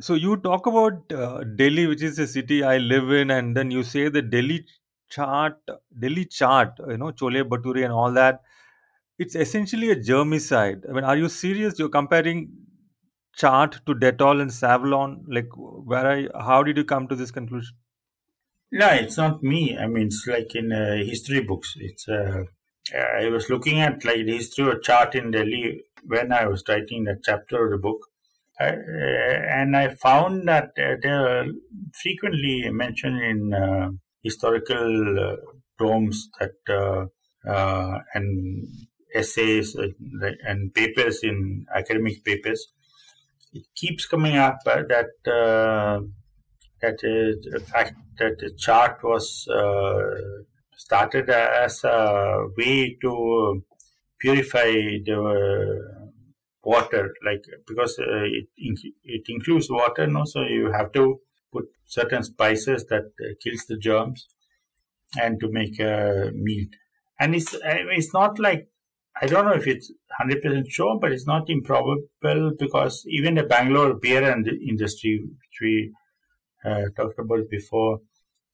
So 0.00 0.14
you 0.14 0.36
talk 0.36 0.66
about 0.66 1.12
uh, 1.12 1.44
Delhi, 1.44 1.86
which 1.86 2.02
is 2.02 2.18
a 2.18 2.26
city 2.26 2.62
I 2.64 2.78
live 2.78 3.10
in, 3.10 3.30
and 3.30 3.56
then 3.56 3.70
you 3.70 3.82
say 3.82 4.08
the 4.08 4.22
Delhi 4.22 4.66
chaat, 5.10 5.56
Delhi 5.98 6.26
chaat, 6.26 6.78
you 6.88 6.96
know, 6.96 7.12
chole 7.12 7.42
bhature 7.48 7.84
and 7.84 7.92
all 7.92 8.12
that. 8.12 8.42
It's 9.18 9.36
essentially 9.36 9.90
a 9.90 9.96
germicide. 9.96 10.88
I 10.88 10.92
mean, 10.92 11.04
are 11.04 11.16
you 11.16 11.28
serious? 11.28 11.78
You're 11.78 11.88
comparing 11.90 12.52
chaat 13.36 13.84
to 13.86 13.94
Dettol 13.94 14.42
and 14.42 14.50
Savlon. 14.50 15.24
Like, 15.28 15.48
where 15.56 16.06
I, 16.06 16.28
how 16.42 16.62
did 16.64 16.76
you 16.76 16.84
come 16.84 17.08
to 17.08 17.16
this 17.16 17.30
conclusion? 17.30 17.76
No, 18.70 18.88
it's 18.90 19.16
not 19.16 19.42
me. 19.42 19.76
I 19.78 19.86
mean, 19.86 20.08
it's 20.08 20.26
like 20.26 20.54
in 20.54 20.70
uh, 20.72 20.96
history 20.96 21.40
books. 21.42 21.74
It's 21.78 22.06
uh, 22.08 22.44
I 22.94 23.28
was 23.28 23.48
looking 23.48 23.80
at 23.80 24.04
like 24.04 24.26
the 24.26 24.36
history 24.36 24.70
of 24.70 24.80
chaat 24.82 25.14
in 25.14 25.30
Delhi 25.30 25.84
when 26.04 26.32
I 26.32 26.46
was 26.46 26.62
writing 26.68 27.04
that 27.04 27.22
chapter 27.24 27.64
of 27.64 27.70
the 27.70 27.78
book, 27.78 28.10
uh, 28.60 28.66
and 28.66 29.76
I 29.76 29.94
found 29.94 30.46
that 30.46 30.70
uh, 30.78 30.94
they 31.02 31.08
are 31.08 31.46
frequently 32.00 32.70
mentioned 32.70 33.20
in 33.20 33.52
uh, 33.52 33.90
historical 34.22 35.38
tomes 35.78 36.28
that 36.38 37.08
and 38.14 38.68
essays 39.14 39.74
and 39.74 40.72
papers 40.72 41.20
in 41.22 41.66
academic 41.74 42.24
papers. 42.24 42.72
It 43.52 43.66
keeps 43.74 44.06
coming 44.06 44.36
up 44.36 44.58
that 44.64 44.88
that 44.88 45.30
uh, 45.30 46.00
the 46.80 47.60
fact 47.72 47.94
that 48.18 48.38
the 48.38 48.50
chaat 48.50 49.02
was 49.02 49.48
started 50.76 51.28
as 51.28 51.82
a 51.82 52.46
way 52.56 52.96
to 53.00 53.62
purify 54.20 54.70
the 55.04 56.03
water, 56.64 57.14
like 57.24 57.44
because 57.66 57.98
uh, 57.98 58.24
it 58.24 58.48
it 59.04 59.22
includes 59.28 59.70
water, 59.70 60.06
no, 60.06 60.24
so 60.24 60.42
you 60.42 60.72
have 60.72 60.92
to 60.92 61.20
put 61.52 61.66
certain 61.86 62.22
spices 62.22 62.86
that 62.86 63.12
uh, 63.20 63.34
kills 63.42 63.66
the 63.66 63.76
germs, 63.76 64.28
and 65.20 65.40
to 65.40 65.50
make 65.50 65.78
a 65.78 66.30
meal. 66.34 66.66
And 67.20 67.34
it's 67.34 67.54
it's 67.62 68.12
not 68.12 68.38
like 68.38 68.68
I 69.20 69.26
don't 69.26 69.44
know 69.44 69.54
if 69.54 69.66
it's 69.66 69.92
hundred 70.18 70.42
percent 70.42 70.68
sure, 70.68 70.98
but 71.00 71.12
it's 71.12 71.26
not 71.26 71.48
improbable 71.48 72.52
because 72.58 73.04
even 73.08 73.34
the 73.34 73.44
Bangalore 73.44 73.94
beer 73.94 74.28
and 74.30 74.46
industry, 74.48 75.22
which 75.24 75.58
we 75.60 75.92
uh, 76.64 76.84
talked 76.96 77.18
about 77.18 77.48
before, 77.50 78.00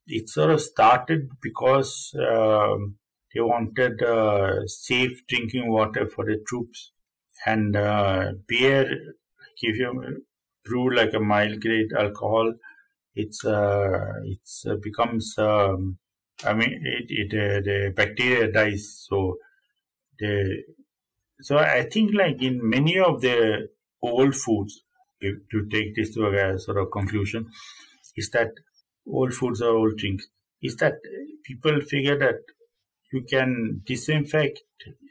it 0.07 0.29
sort 0.29 0.51
of 0.51 0.61
started 0.61 1.31
because 1.41 2.15
um, 2.19 2.97
they 3.33 3.41
wanted 3.41 4.03
uh, 4.03 4.67
safe 4.67 5.27
drinking 5.29 5.71
water 5.71 6.07
for 6.07 6.25
the 6.25 6.43
troops. 6.47 6.93
And 7.47 7.76
uh, 7.76 8.32
beer, 8.47 9.14
if 9.62 9.76
you 9.76 10.24
brew 10.64 10.95
like 10.95 11.14
a 11.14 11.20
mild 11.20 11.61
grade 11.61 11.93
alcohol, 11.93 12.55
it's 13.14 13.45
uh, 13.45 14.12
it's 14.24 14.64
uh, 14.66 14.76
becomes 14.82 15.34
um, 15.38 15.99
I 16.45 16.55
mean 16.55 16.80
it, 16.84 17.07
it 17.09 17.32
uh, 17.34 17.61
the 17.61 17.93
bacteria 17.95 18.51
dies 18.53 19.07
so 19.09 19.38
the 20.18 20.62
so 21.41 21.59
I 21.59 21.82
think 21.84 22.12
like 22.14 22.43
in 22.43 22.61
many 22.62 22.99
of 22.99 23.20
the 23.20 23.68
old 24.03 24.34
foods 24.36 24.82
if, 25.20 25.36
to 25.51 25.68
take 25.68 25.95
this 25.97 26.14
to 26.14 26.26
a 26.26 26.59
sort 26.59 26.78
of 26.78 26.91
conclusion 26.91 27.51
is 28.16 28.30
that 28.30 28.51
old 29.07 29.34
foods 29.34 29.62
or 29.62 29.76
old 29.76 29.97
drinks 29.97 30.26
is 30.62 30.76
that 30.76 30.95
people 31.45 31.80
figure 31.80 32.18
that 32.18 32.41
you 33.12 33.22
can 33.22 33.82
disinfect 33.84 34.61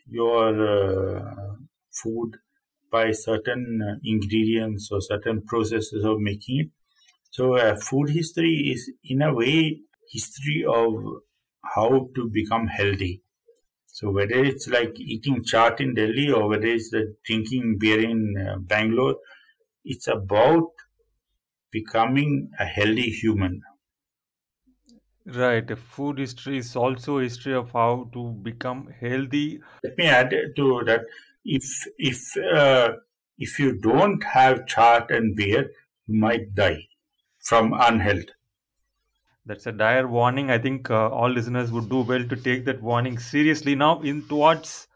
your 0.07 0.49
uh, 0.77 1.55
food 1.91 2.37
by 2.91 3.11
certain 3.11 3.81
uh, 3.81 3.95
ingredients 4.03 4.89
or 4.91 5.01
certain 5.01 5.43
processes 5.43 6.03
of 6.03 6.19
making 6.19 6.59
it. 6.61 6.71
So, 7.31 7.55
uh, 7.55 7.75
food 7.77 8.09
history 8.11 8.71
is 8.73 8.91
in 9.03 9.21
a 9.21 9.33
way 9.33 9.81
history 10.11 10.65
of 10.65 10.93
how 11.63 12.09
to 12.15 12.29
become 12.29 12.67
healthy. 12.67 13.23
So, 13.87 14.11
whether 14.11 14.43
it's 14.45 14.67
like 14.69 14.99
eating 14.99 15.43
chaat 15.43 15.81
in 15.81 15.93
Delhi 15.95 16.31
or 16.31 16.49
whether 16.49 16.67
it's 16.67 16.93
uh, 16.93 17.01
drinking 17.25 17.77
beer 17.79 18.01
in 18.09 18.35
uh, 18.37 18.57
Bangalore, 18.59 19.17
it's 19.85 20.07
about 20.07 20.71
becoming 21.71 22.51
a 22.59 22.65
healthy 22.65 23.09
human. 23.09 23.63
Right. 25.25 25.77
Food 25.77 26.17
history 26.19 26.57
is 26.57 26.75
also 26.75 27.19
history 27.19 27.53
of 27.53 27.71
how 27.71 28.09
to 28.11 28.33
become 28.33 28.87
healthy. 28.87 29.61
Let 29.83 29.97
me 29.97 30.05
add 30.07 30.29
to 30.55 30.83
that: 30.85 31.01
if 31.58 31.88
if 31.97 32.38
uh, 32.38 32.93
if 33.38 33.60
you 33.60 33.74
don't 33.74 34.24
have 34.24 34.66
chaat 34.66 35.10
and 35.10 35.36
beer, 35.36 35.72
you 36.08 36.20
might 36.20 36.54
die 36.54 36.88
from 37.39 37.74
unhealth. 37.74 38.36
That's 39.45 39.66
a 39.66 39.72
dire 39.72 40.08
warning. 40.08 40.52
I 40.52 40.60
think 40.60 40.91
uh, 40.91 41.10
all 41.10 41.30
listeners 41.30 41.72
would 41.72 41.89
do 41.89 42.02
well 42.02 42.24
to 42.24 42.36
take 42.36 42.66
that 42.66 42.84
warning 42.84 43.18
seriously. 43.18 43.74
Now, 43.74 44.02
in 44.02 44.22
towards 44.28 44.88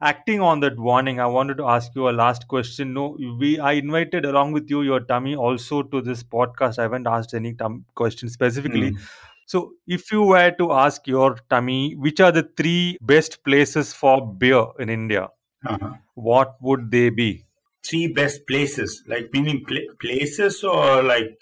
acting 0.00 0.40
on 0.40 0.58
that 0.60 0.76
warning, 0.76 1.20
I 1.20 1.26
wanted 1.26 1.58
to 1.58 1.66
ask 1.66 1.94
you 1.94 2.08
a 2.08 2.14
last 2.22 2.48
question. 2.48 2.92
No, 2.94 3.16
we 3.38 3.60
I 3.60 3.72
invited 3.84 4.24
along 4.24 4.52
with 4.58 4.68
you 4.68 4.82
your 4.82 5.00
tummy 5.12 5.36
also 5.36 5.82
to 5.94 6.02
this 6.10 6.24
podcast. 6.24 6.80
I 6.80 6.88
haven't 6.88 7.06
asked 7.06 7.34
any 7.42 7.54
tum- 7.54 7.84
question 7.94 8.28
specifically. 8.28 8.90
Mm. 8.90 9.08
So, 9.46 9.74
if 9.86 10.10
you 10.10 10.22
were 10.22 10.50
to 10.58 10.72
ask 10.72 11.06
your 11.06 11.36
tummy, 11.48 11.94
which 11.94 12.20
are 12.20 12.32
the 12.32 12.48
three 12.56 12.98
best 13.00 13.42
places 13.44 13.92
for 13.92 14.20
beer 14.44 14.64
in 14.80 14.88
India? 14.88 15.28
Uh-huh. 15.64 15.94
What 16.14 16.56
would 16.60 16.90
they 16.90 17.10
be? 17.10 17.44
Three 17.84 18.08
best 18.08 18.46
places, 18.46 19.02
like 19.06 19.30
meaning 19.32 19.64
pla- 19.64 19.94
places 20.00 20.64
or 20.64 21.02
like 21.02 21.38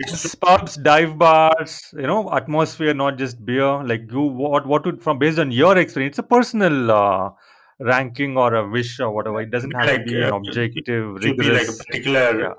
restaurants? 0.00 0.34
Pubs, 0.34 0.76
dive 0.76 1.18
bars, 1.18 1.92
you 1.92 2.06
know, 2.06 2.32
atmosphere, 2.32 2.94
not 2.94 3.16
just 3.16 3.44
beer. 3.44 3.84
Like 3.84 4.10
you, 4.10 4.22
what, 4.22 4.66
what 4.66 4.84
would 4.86 5.02
from 5.02 5.18
based 5.18 5.38
on 5.38 5.50
your 5.50 5.78
experience, 5.78 6.14
it's 6.14 6.18
a 6.18 6.22
personal 6.24 6.90
uh, 6.90 7.30
ranking 7.78 8.36
or 8.36 8.54
a 8.54 8.68
wish 8.68 8.98
or 9.00 9.10
whatever. 9.10 9.40
It 9.40 9.50
doesn't 9.50 9.72
have 9.72 9.86
to 9.86 9.92
like 9.92 10.06
be 10.06 10.16
an 10.20 10.32
uh, 10.32 10.36
objective, 10.36 11.20
to 11.20 11.34
be 11.34 11.50
like 11.50 11.68
a 11.68 11.72
particular 11.72 12.40
Yeah, 12.40 12.54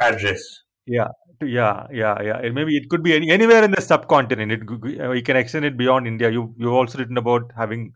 address. 0.00 0.62
yeah, 0.86 1.08
yeah, 1.42 1.86
yeah, 1.92 2.20
yeah. 2.22 2.38
And 2.38 2.54
maybe 2.54 2.76
it 2.76 2.88
could 2.88 3.02
be 3.02 3.14
any, 3.14 3.30
anywhere 3.30 3.64
in 3.64 3.70
the 3.70 3.80
subcontinent. 3.80 4.52
It 4.52 5.00
uh, 5.00 5.12
you 5.12 5.22
can 5.22 5.36
extend 5.36 5.64
it 5.64 5.76
beyond 5.76 6.06
India. 6.06 6.30
You 6.30 6.54
you've 6.58 6.72
also 6.72 6.98
written 6.98 7.16
about 7.16 7.50
having 7.56 7.92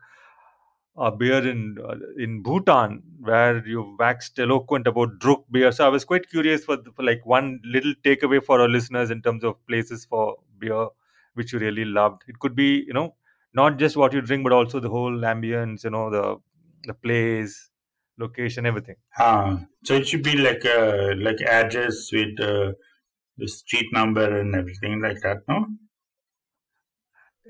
a 0.96 1.10
beer 1.10 1.46
in 1.48 1.78
uh, 1.82 1.96
in 2.18 2.42
Bhutan 2.42 3.02
where 3.20 3.66
you 3.66 3.96
waxed 3.98 4.38
eloquent 4.38 4.86
about 4.86 5.18
Druk 5.18 5.44
beer. 5.50 5.72
So 5.72 5.86
I 5.86 5.88
was 5.88 6.04
quite 6.04 6.28
curious 6.28 6.64
for, 6.64 6.78
for 6.94 7.02
like 7.02 7.24
one 7.24 7.60
little 7.64 7.94
takeaway 8.04 8.44
for 8.44 8.60
our 8.60 8.68
listeners 8.68 9.10
in 9.10 9.22
terms 9.22 9.44
of 9.44 9.64
places 9.66 10.04
for 10.04 10.36
beer 10.58 10.88
which 11.34 11.52
you 11.52 11.58
really 11.58 11.84
loved. 11.84 12.22
It 12.28 12.38
could 12.38 12.54
be 12.54 12.84
you 12.86 12.92
know 12.92 13.16
not 13.54 13.78
just 13.78 13.96
what 13.96 14.12
you 14.12 14.20
drink 14.20 14.44
but 14.44 14.52
also 14.52 14.80
the 14.80 14.90
whole 14.90 15.12
ambience. 15.12 15.84
You 15.84 15.90
know 15.90 16.10
the 16.10 16.36
the 16.84 16.94
place, 16.94 17.70
location, 18.18 18.66
everything. 18.66 18.96
Ah, 19.18 19.64
so 19.84 19.94
it 19.94 20.06
should 20.06 20.22
be 20.22 20.36
like 20.36 20.64
a 20.64 21.14
like 21.16 21.40
address 21.40 22.10
with 22.12 22.38
uh, 22.40 22.72
the 23.38 23.48
street 23.48 23.92
number 23.92 24.38
and 24.40 24.54
everything 24.54 25.00
like 25.00 25.20
that, 25.22 25.38
no? 25.48 25.66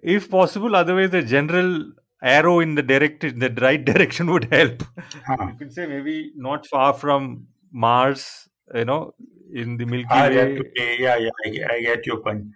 If 0.03 0.31
possible, 0.31 0.75
otherwise 0.77 1.11
the 1.11 1.23
general 1.23 1.93
arrow 2.23 2.61
in 2.61 2.75
the 2.77 2.83
direct 2.83 3.25
in 3.25 3.39
the 3.41 3.51
right 3.61 3.85
direction 3.93 4.29
would 4.31 4.45
help. 4.53 4.83
Ah, 5.29 5.51
You 5.51 5.55
could 5.59 5.73
say 5.73 5.87
maybe 5.87 6.33
not 6.37 6.67
far 6.67 6.93
from 6.95 7.49
Mars. 7.73 8.49
You 8.75 8.85
know, 8.85 9.15
in 9.53 9.77
the 9.77 9.85
Milky 9.85 10.09
ah, 10.11 10.29
Way. 10.29 10.63
be, 10.75 10.97
yeah, 11.01 11.17
yeah, 11.17 11.31
I, 11.45 11.49
get- 11.51 11.71
I 11.71 11.81
get 11.81 12.07
your 12.07 12.21
point. 12.23 12.47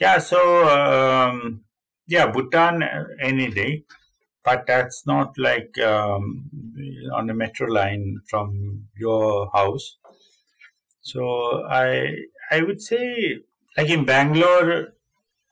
Yeah, 0.00 0.18
so 0.18 0.40
um, 0.68 1.64
yeah, 2.06 2.30
Bhutan 2.32 2.82
uh, 2.82 3.06
any 3.20 3.50
day, 3.50 3.84
but 4.44 4.66
that's 4.66 5.06
not 5.06 5.38
like 5.38 5.78
um, 5.78 6.50
on 7.14 7.26
the 7.26 7.34
metro 7.34 7.68
line 7.68 8.20
from 8.28 8.88
your 8.96 9.50
house. 9.52 9.98
So 11.00 11.64
I 11.64 12.16
I 12.50 12.60
would 12.62 12.82
say 12.82 13.40
like 13.78 13.88
in 13.88 14.04
Bangalore, 14.04 14.92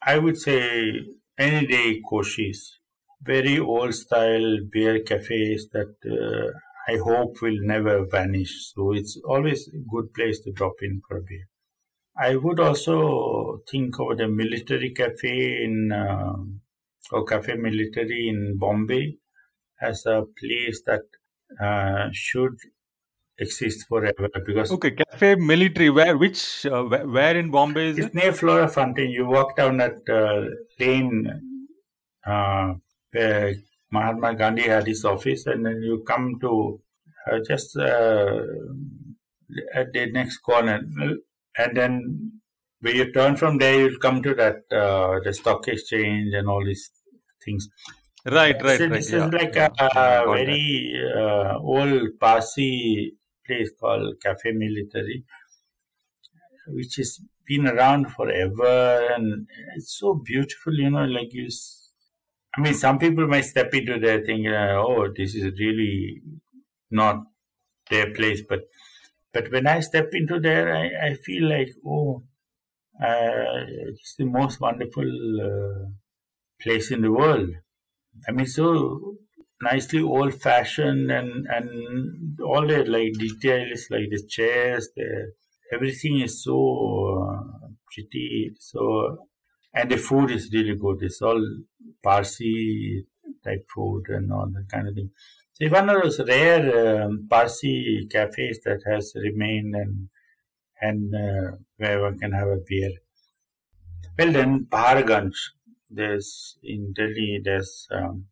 I 0.03 0.19
would 0.19 0.39
say 0.39 1.01
any 1.39 1.67
day 1.67 2.03
Koshy's. 2.03 2.79
Very 3.23 3.59
old 3.59 3.95
style 3.95 4.59
beer 4.71 5.01
cafes 5.03 5.69
that 5.73 5.95
uh, 6.19 6.59
I 6.93 6.97
hope 6.99 7.41
will 7.43 7.59
never 7.61 8.05
vanish. 8.07 8.73
So 8.73 8.93
it's 8.93 9.17
always 9.25 9.69
a 9.69 9.79
good 9.91 10.13
place 10.15 10.41
to 10.41 10.53
drop 10.53 10.75
in 10.83 11.01
for 11.09 11.19
a 11.19 11.23
beer. 11.23 11.49
I 12.17 12.37
would 12.37 12.61
also 12.61 13.63
think 13.71 13.99
of 14.01 14.19
the 14.19 14.29
military 14.29 14.93
cafe 14.93 15.65
in 15.65 15.93
uh, 15.93 16.35
or 17.13 17.25
cafe 17.25 17.55
military 17.57 18.29
in 18.29 18.59
Bombay 18.59 19.19
as 19.81 20.07
a 20.07 20.25
place 20.39 20.83
that 20.87 21.03
uh, 21.61 22.11
should 22.13 22.57
exist 23.39 23.87
forever 23.89 24.29
because 24.47 24.75
Okay, 24.75 24.91
Cafe 24.93 25.37
Military. 25.37 25.91
Where? 25.91 26.17
Which? 26.19 26.67
Uh, 26.67 26.85
where, 26.85 27.07
where 27.09 27.37
in 27.39 27.51
Bombay 27.51 27.89
is 27.89 27.99
it's 27.99 28.15
it? 28.15 28.15
near 28.15 28.33
Flora 28.33 28.69
Fountain. 28.69 29.11
You 29.11 29.27
walk 29.27 29.57
down 29.57 29.77
that 29.79 29.99
uh, 30.09 30.49
lane 30.83 31.69
uh, 32.27 32.75
Mahatma 33.91 34.35
Gandhi 34.35 34.63
had 34.63 34.87
his 34.87 35.05
office, 35.05 35.47
and 35.47 35.65
then 35.67 35.83
you 35.83 36.03
come 36.07 36.39
to 36.41 36.81
uh, 37.31 37.39
just 37.47 37.77
uh, 37.77 38.43
at 39.75 39.93
the 39.93 40.11
next 40.11 40.39
corner, 40.39 40.81
and 41.59 41.77
then 41.77 42.41
when 42.81 42.97
you 42.97 43.13
turn 43.13 43.37
from 43.37 43.59
there, 43.59 43.81
you'll 43.81 43.99
come 43.99 44.23
to 44.23 44.35
that 44.35 44.57
uh, 44.73 45.21
the 45.25 45.33
stock 45.33 45.67
exchange 45.69 46.33
and 46.35 46.49
all 46.49 46.65
these 46.65 46.91
things. 47.45 47.69
Right, 48.27 48.61
right, 48.63 48.81
So 48.81 48.89
right. 48.91 48.91
this 48.91 49.09
Yeah, 49.09 49.29
is 49.29 49.33
like 49.33 49.57
yeah, 49.57 49.69
a, 49.79 50.27
yeah, 50.27 50.27
very 50.31 50.95
uh, 51.17 51.59
old 51.59 52.19
Parsi 52.21 53.17
place 53.47 53.71
called 53.81 54.21
Cafe 54.23 54.53
Military, 54.53 55.25
which 56.69 56.97
has 56.97 57.21
been 57.47 57.67
around 57.67 58.11
forever, 58.13 59.09
and 59.15 59.49
it's 59.77 59.99
so 59.99 60.15
beautiful. 60.15 60.75
You 60.75 60.91
know, 60.91 61.05
like 61.05 61.33
you. 61.33 61.49
I 62.57 62.61
mean, 62.61 62.75
some 62.75 62.99
people 62.99 63.27
might 63.27 63.45
step 63.45 63.73
into 63.75 63.99
there 63.99 64.21
thinking, 64.25 64.49
uh, 64.49 64.77
"Oh, 64.87 65.09
this 65.17 65.35
is 65.35 65.59
really 65.59 66.23
not 66.91 67.17
their 67.91 68.13
place," 68.15 68.43
but 68.49 68.63
but 69.33 69.51
when 69.53 69.67
I 69.67 69.81
step 69.81 70.11
into 70.15 70.41
there, 70.41 70.75
I, 70.75 71.09
I 71.09 71.15
feel 71.15 71.49
like, 71.49 71.71
oh, 71.87 72.25
uh, 73.03 73.67
it's 73.91 74.15
the 74.17 74.27
most 74.27 74.61
wonderful 74.61 75.11
uh, 75.51 75.91
place 76.63 76.91
in 76.93 77.03
the 77.03 77.13
world. 77.13 77.51
I 78.29 78.33
mean, 78.33 78.47
so 78.47 79.17
nicely 79.63 80.03
old 80.03 80.35
fashioned 80.35 81.11
and 81.11 81.47
and 81.57 82.41
all 82.41 82.67
the 82.67 82.85
like 82.85 83.15
details, 83.15 83.87
like 83.91 84.09
the 84.11 84.23
chairs, 84.29 84.89
the 84.97 85.33
everything 85.73 86.21
is 86.21 86.43
so 86.45 86.59
uh, 87.31 87.69
pretty. 87.93 88.55
So 88.61 89.29
and 89.75 89.91
the 89.91 89.97
food 89.97 90.31
is 90.31 90.51
really 90.53 90.77
good. 90.77 90.99
It's 91.03 91.21
all 91.21 91.43
Parsi 92.03 93.07
type 93.43 93.67
food 93.75 94.05
and 94.09 94.33
all 94.33 94.49
that 94.53 94.69
kind 94.71 94.89
of 94.89 94.95
thing. 94.95 95.11
So 95.53 95.65
it's 95.65 95.73
one 95.73 95.89
of 95.91 96.03
those 96.03 96.21
rare 96.21 97.05
um, 97.05 97.27
Parsi 97.29 98.07
cafes 98.11 98.61
that 98.65 98.83
has 98.87 99.13
remained 99.15 99.75
and 99.75 100.09
and 100.81 101.15
uh, 101.15 101.57
where 101.77 102.03
one 102.03 102.19
can 102.19 102.33
have 102.33 102.49
a 102.49 102.59
beer. 102.69 102.91
Well, 104.19 104.33
then 104.33 104.67
Paharganj. 104.71 105.35
There's 105.91 106.57
in 106.63 106.93
Delhi. 106.93 107.41
There's 107.43 107.87
um, 107.91 108.27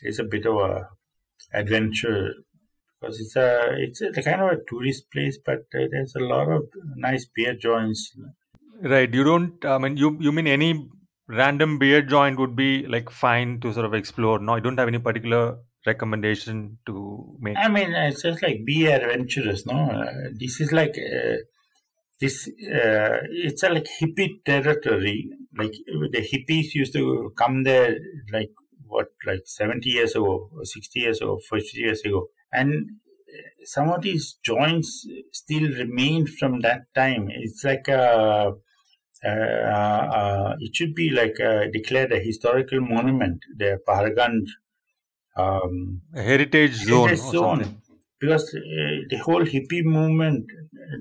it's 0.00 0.18
a 0.18 0.24
bit 0.24 0.46
of 0.46 0.56
a 0.56 0.88
adventure 1.54 2.34
because 3.00 3.20
it's 3.20 3.36
a 3.36 3.74
it's 3.78 4.00
a 4.00 4.22
kind 4.22 4.42
of 4.42 4.50
a 4.52 4.60
tourist 4.68 5.10
place, 5.12 5.38
but 5.44 5.60
uh, 5.74 5.86
there's 5.90 6.14
a 6.16 6.20
lot 6.20 6.48
of 6.50 6.64
nice 6.96 7.24
beer 7.24 7.54
joints. 7.54 8.16
Right. 8.82 9.12
You 9.12 9.24
don't. 9.24 9.64
I 9.64 9.78
mean, 9.78 9.96
you 9.96 10.16
you 10.20 10.32
mean 10.32 10.46
any 10.46 10.88
random 11.28 11.78
beer 11.78 12.02
joint 12.02 12.38
would 12.38 12.56
be 12.56 12.86
like 12.86 13.10
fine 13.10 13.60
to 13.60 13.72
sort 13.72 13.86
of 13.86 13.94
explore. 13.94 14.38
No, 14.38 14.54
I 14.54 14.60
don't 14.60 14.78
have 14.78 14.88
any 14.88 14.98
particular 14.98 15.58
recommendation 15.86 16.78
to 16.86 17.36
make. 17.40 17.56
I 17.56 17.68
mean, 17.68 17.92
it's 17.92 18.22
just 18.22 18.42
like 18.42 18.64
be 18.64 18.86
adventurous. 18.86 19.64
No, 19.66 19.74
uh, 19.74 20.30
this 20.34 20.60
is 20.60 20.72
like 20.72 20.96
uh, 20.98 21.36
this. 22.20 22.48
Uh, 22.48 23.18
it's 23.30 23.62
a 23.62 23.68
like 23.68 23.86
hippie 24.00 24.44
territory. 24.44 25.30
Like 25.56 25.74
the 26.10 26.26
hippies 26.32 26.74
used 26.74 26.92
to 26.94 27.32
come 27.38 27.62
there, 27.62 27.96
like 28.32 28.50
what, 28.86 29.08
like 29.26 29.42
seventy 29.44 29.90
years 29.90 30.16
ago, 30.16 30.50
or 30.52 30.64
sixty 30.64 31.00
years 31.00 31.20
ago, 31.20 31.38
fifty 31.48 31.78
years 31.78 32.00
ago, 32.00 32.28
and 32.52 32.90
some 33.64 33.88
of 33.90 34.02
these 34.02 34.36
joints 34.44 35.06
still 35.32 35.68
remain 35.70 36.26
from 36.26 36.60
that 36.60 36.82
time. 36.94 37.28
It's 37.30 37.64
like 37.64 37.88
a, 37.88 38.02
uh, 38.02 38.48
uh, 38.48 38.52
it 39.24 40.74
should 40.76 40.94
be 40.94 41.10
like 41.10 41.38
uh 41.40 41.66
declared 41.72 42.12
a 42.12 42.20
historical 42.20 42.80
monument. 42.80 43.44
The 43.56 43.80
Paharganj 43.86 44.46
um, 45.36 46.02
A 46.14 46.22
heritage 46.22 46.72
zone 46.86 47.16
heritage 47.16 47.18
zone, 47.18 47.82
because 48.20 48.54
uh, 48.54 49.02
the 49.10 49.20
whole 49.24 49.44
hippie 49.44 49.84
movement, 49.84 50.50
uh, 50.52 50.96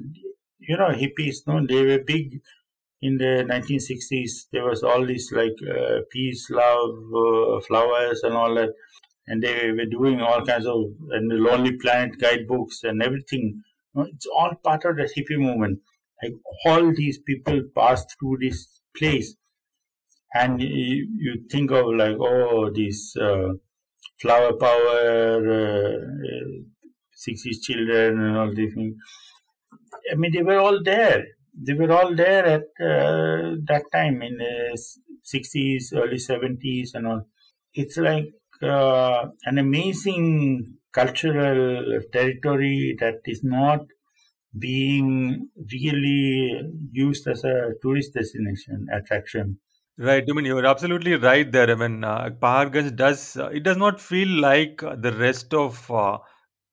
you 0.59 0.77
know, 0.77 0.89
hippies, 0.89 1.45
no, 1.47 1.65
they 1.65 1.85
were 1.85 2.03
big 2.03 2.41
in 3.01 3.17
the 3.17 3.43
1960s. 3.47 4.47
There 4.51 4.65
was 4.65 4.83
all 4.83 5.05
these 5.05 5.31
like 5.31 5.57
uh, 5.69 6.01
peace, 6.11 6.49
love, 6.49 6.95
uh, 7.15 7.61
flowers, 7.61 8.23
and 8.23 8.35
all 8.35 8.55
that 8.55 8.73
and 9.27 9.43
they 9.43 9.71
were 9.71 9.85
doing 9.85 10.21
all 10.21 10.45
kinds 10.45 10.65
of 10.65 10.83
and 11.11 11.31
the 11.31 11.35
Lonely 11.35 11.77
Planet 11.77 12.19
guidebooks 12.19 12.83
and 12.83 13.01
everything. 13.03 13.63
It's 13.95 14.27
all 14.27 14.55
part 14.63 14.85
of 14.85 14.97
the 14.97 15.03
hippie 15.03 15.39
movement. 15.39 15.81
Like 16.23 16.33
all 16.65 16.93
these 16.95 17.19
people 17.19 17.61
pass 17.75 18.05
through 18.19 18.37
this 18.41 18.81
place, 18.97 19.35
and 20.33 20.61
you, 20.61 21.07
you 21.17 21.33
think 21.49 21.71
of 21.71 21.85
like 21.95 22.17
oh 22.19 22.69
this 22.73 23.15
uh, 23.17 23.53
flower 24.21 24.53
power, 24.53 25.39
uh, 25.61 25.97
uh, 25.97 26.63
60s 27.15 27.61
children, 27.63 28.19
and 28.21 28.37
all 28.37 28.53
these 28.53 28.73
things. 28.73 28.95
I 30.11 30.15
mean, 30.15 30.31
they 30.33 30.43
were 30.43 30.59
all 30.59 30.79
there. 30.83 31.23
They 31.53 31.73
were 31.73 31.91
all 31.91 32.15
there 32.15 32.45
at 32.45 32.61
uh, 32.79 33.55
that 33.69 33.83
time 33.91 34.21
in 34.21 34.37
the 34.37 34.77
60s, 35.23 35.93
early 35.93 36.17
70s, 36.17 36.93
and 36.93 37.07
all. 37.07 37.27
It's 37.73 37.97
like 37.97 38.29
uh, 38.61 39.27
an 39.45 39.57
amazing 39.57 40.77
cultural 40.91 42.01
territory 42.11 42.95
that 42.99 43.21
is 43.25 43.41
not 43.43 43.81
being 44.57 45.49
really 45.71 46.61
used 46.91 47.27
as 47.27 47.43
a 47.43 47.71
tourist 47.81 48.13
destination 48.13 48.87
attraction. 48.91 49.57
Right. 49.97 50.23
I 50.27 50.33
mean, 50.33 50.45
you're 50.45 50.65
absolutely 50.65 51.15
right 51.15 51.49
there. 51.51 51.69
I 51.69 51.75
mean, 51.75 52.03
uh, 52.03 52.29
Paharganj 52.41 52.95
does, 52.95 53.37
uh, 53.37 53.47
it 53.47 53.63
does 53.63 53.77
not 53.77 54.01
feel 54.01 54.27
like 54.27 54.77
the 54.79 55.13
rest 55.17 55.53
of 55.53 55.89
uh, 55.91 56.17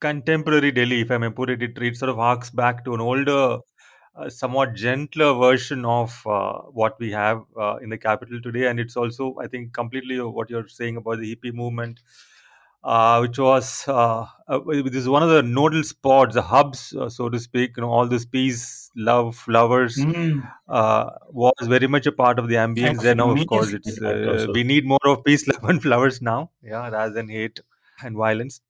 contemporary 0.00 0.72
Delhi, 0.72 1.02
if 1.02 1.10
I 1.10 1.18
may 1.18 1.30
put 1.30 1.50
it. 1.50 1.62
It, 1.62 1.76
it 1.76 1.96
sort 1.96 2.08
of 2.08 2.16
harks 2.16 2.50
back 2.50 2.84
to 2.84 2.94
an 2.94 3.00
older, 3.00 3.58
uh, 4.16 4.28
somewhat 4.28 4.74
gentler 4.74 5.34
version 5.34 5.84
of 5.84 6.20
uh, 6.26 6.58
what 6.72 6.98
we 6.98 7.10
have 7.12 7.42
uh, 7.60 7.76
in 7.76 7.90
the 7.90 7.98
capital 7.98 8.40
today. 8.40 8.66
And 8.68 8.80
it's 8.80 8.96
also, 8.96 9.36
I 9.40 9.46
think, 9.46 9.74
completely 9.74 10.20
what 10.20 10.48
you're 10.48 10.68
saying 10.68 10.96
about 10.96 11.18
the 11.18 11.36
hippie 11.36 11.52
movement 11.52 12.00
uh, 12.84 13.18
which 13.20 13.38
was 13.38 13.86
uh, 13.88 14.26
uh, 14.48 14.58
this 14.66 14.94
is 15.02 15.08
one 15.08 15.22
of 15.22 15.30
the 15.30 15.42
nodal 15.42 15.82
spots, 15.82 16.34
the 16.34 16.42
hubs, 16.42 16.94
uh, 16.94 17.08
so 17.08 17.28
to 17.28 17.38
speak. 17.38 17.76
You 17.76 17.82
know, 17.82 17.90
all 17.90 18.06
this 18.06 18.24
peace, 18.24 18.90
love, 18.96 19.36
flowers 19.36 19.96
Mm. 19.96 20.50
uh, 20.68 21.10
was 21.30 21.52
very 21.62 21.86
much 21.88 22.06
a 22.06 22.12
part 22.12 22.38
of 22.38 22.48
the 22.48 22.54
ambience. 22.56 23.00
There 23.02 23.14
now, 23.14 23.30
of 23.30 23.46
course, 23.46 23.72
it's 23.72 24.00
uh, 24.00 24.46
we 24.52 24.64
need 24.64 24.86
more 24.86 25.06
of 25.06 25.24
peace, 25.24 25.46
love, 25.52 25.64
and 25.64 25.82
flowers 25.82 26.20
now, 26.22 26.50
yeah, 26.62 26.88
rather 26.88 27.12
than 27.14 27.28
hate 27.28 27.60
and 28.02 28.16
violence, 28.16 28.60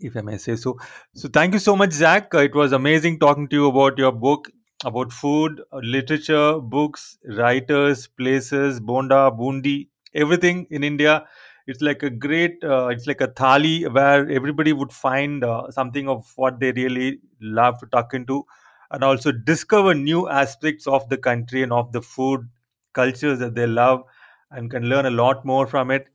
if 0.00 0.16
I 0.16 0.20
may 0.22 0.38
say 0.38 0.56
so. 0.56 0.78
So, 1.14 1.28
thank 1.28 1.52
you 1.54 1.58
so 1.60 1.76
much, 1.76 1.92
Zac. 1.92 2.34
Uh, 2.34 2.38
it 2.38 2.54
was 2.54 2.72
amazing 2.72 3.18
talking 3.18 3.48
to 3.48 3.56
you 3.56 3.68
about 3.68 3.98
your 3.98 4.12
book, 4.12 4.50
about 4.84 5.12
food, 5.12 5.60
literature, 5.72 6.58
books, 6.60 7.18
writers, 7.24 8.06
places, 8.06 8.80
bonda, 8.80 9.30
bundi, 9.36 9.88
everything 10.14 10.66
in 10.70 10.84
India. 10.84 11.26
It's 11.68 11.82
like 11.82 12.02
a 12.02 12.08
great, 12.08 12.64
uh, 12.64 12.86
it's 12.86 13.06
like 13.06 13.20
a 13.20 13.28
thali 13.28 13.92
where 13.92 14.28
everybody 14.30 14.72
would 14.72 14.90
find 14.90 15.44
uh, 15.44 15.70
something 15.70 16.08
of 16.08 16.32
what 16.36 16.58
they 16.60 16.72
really 16.72 17.20
love 17.42 17.78
to 17.80 17.86
tuck 17.86 18.14
into 18.14 18.46
and 18.90 19.04
also 19.04 19.32
discover 19.32 19.94
new 19.94 20.30
aspects 20.30 20.86
of 20.86 21.06
the 21.10 21.18
country 21.18 21.62
and 21.62 21.70
of 21.70 21.92
the 21.92 22.00
food 22.00 22.48
cultures 22.94 23.38
that 23.40 23.54
they 23.54 23.66
love 23.66 24.02
and 24.50 24.70
can 24.70 24.84
learn 24.84 25.04
a 25.04 25.10
lot 25.10 25.44
more 25.44 25.66
from 25.66 25.90
it. 25.90 26.08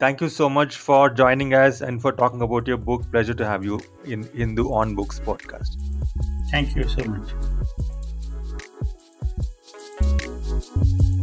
Thank 0.00 0.22
you 0.22 0.30
so 0.30 0.48
much 0.48 0.76
for 0.78 1.10
joining 1.10 1.52
us 1.52 1.82
and 1.82 2.00
for 2.00 2.10
talking 2.10 2.40
about 2.40 2.66
your 2.66 2.78
book. 2.78 3.02
Pleasure 3.10 3.34
to 3.34 3.46
have 3.46 3.62
you 3.62 3.80
in 4.06 4.22
Hindu 4.34 4.72
on 4.72 4.94
Books 4.94 5.20
podcast. 5.20 5.76
Thank 6.50 6.74
you 6.74 6.88
so 6.88 7.04
much. 7.04 7.28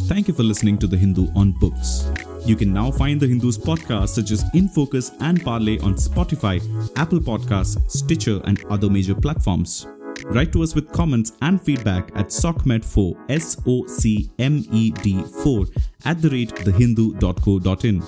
Thank 0.08 0.28
you 0.28 0.36
for 0.36 0.44
listening 0.44 0.78
to 0.78 0.88
The 0.88 0.98
Hindu 0.98 1.30
on 1.36 1.54
Books. 1.54 2.12
You 2.46 2.56
can 2.56 2.74
now 2.74 2.92
find 2.92 3.20
The 3.20 3.28
Hindu's 3.28 3.58
podcasts 3.58 4.10
such 4.10 4.32
as 4.32 4.44
In 4.54 4.68
Focus 4.68 5.12
and 5.20 5.44
Parley 5.44 5.80
on 5.82 5.94
Spotify, 5.94 6.60
Apple 6.98 7.20
Podcasts, 7.20 7.80
Stitcher, 7.90 8.42
and 8.46 8.64
other 8.66 8.90
major 8.90 9.14
platforms. 9.14 9.88
Write 10.26 10.52
to 10.54 10.64
us 10.64 10.74
with 10.76 10.92
comments 10.92 11.34
and 11.42 11.62
feedback 11.62 12.10
at 12.16 12.28
SOCMED4, 12.28 13.30
S 13.30 13.58
O 13.68 13.86
C 13.86 14.30
M 14.40 14.66
E 14.72 14.92
D 14.92 15.24
4, 15.44 15.66
at 16.06 16.22
the 16.22 16.30
rate 16.30 16.50
thehindu.co.in. 16.50 18.02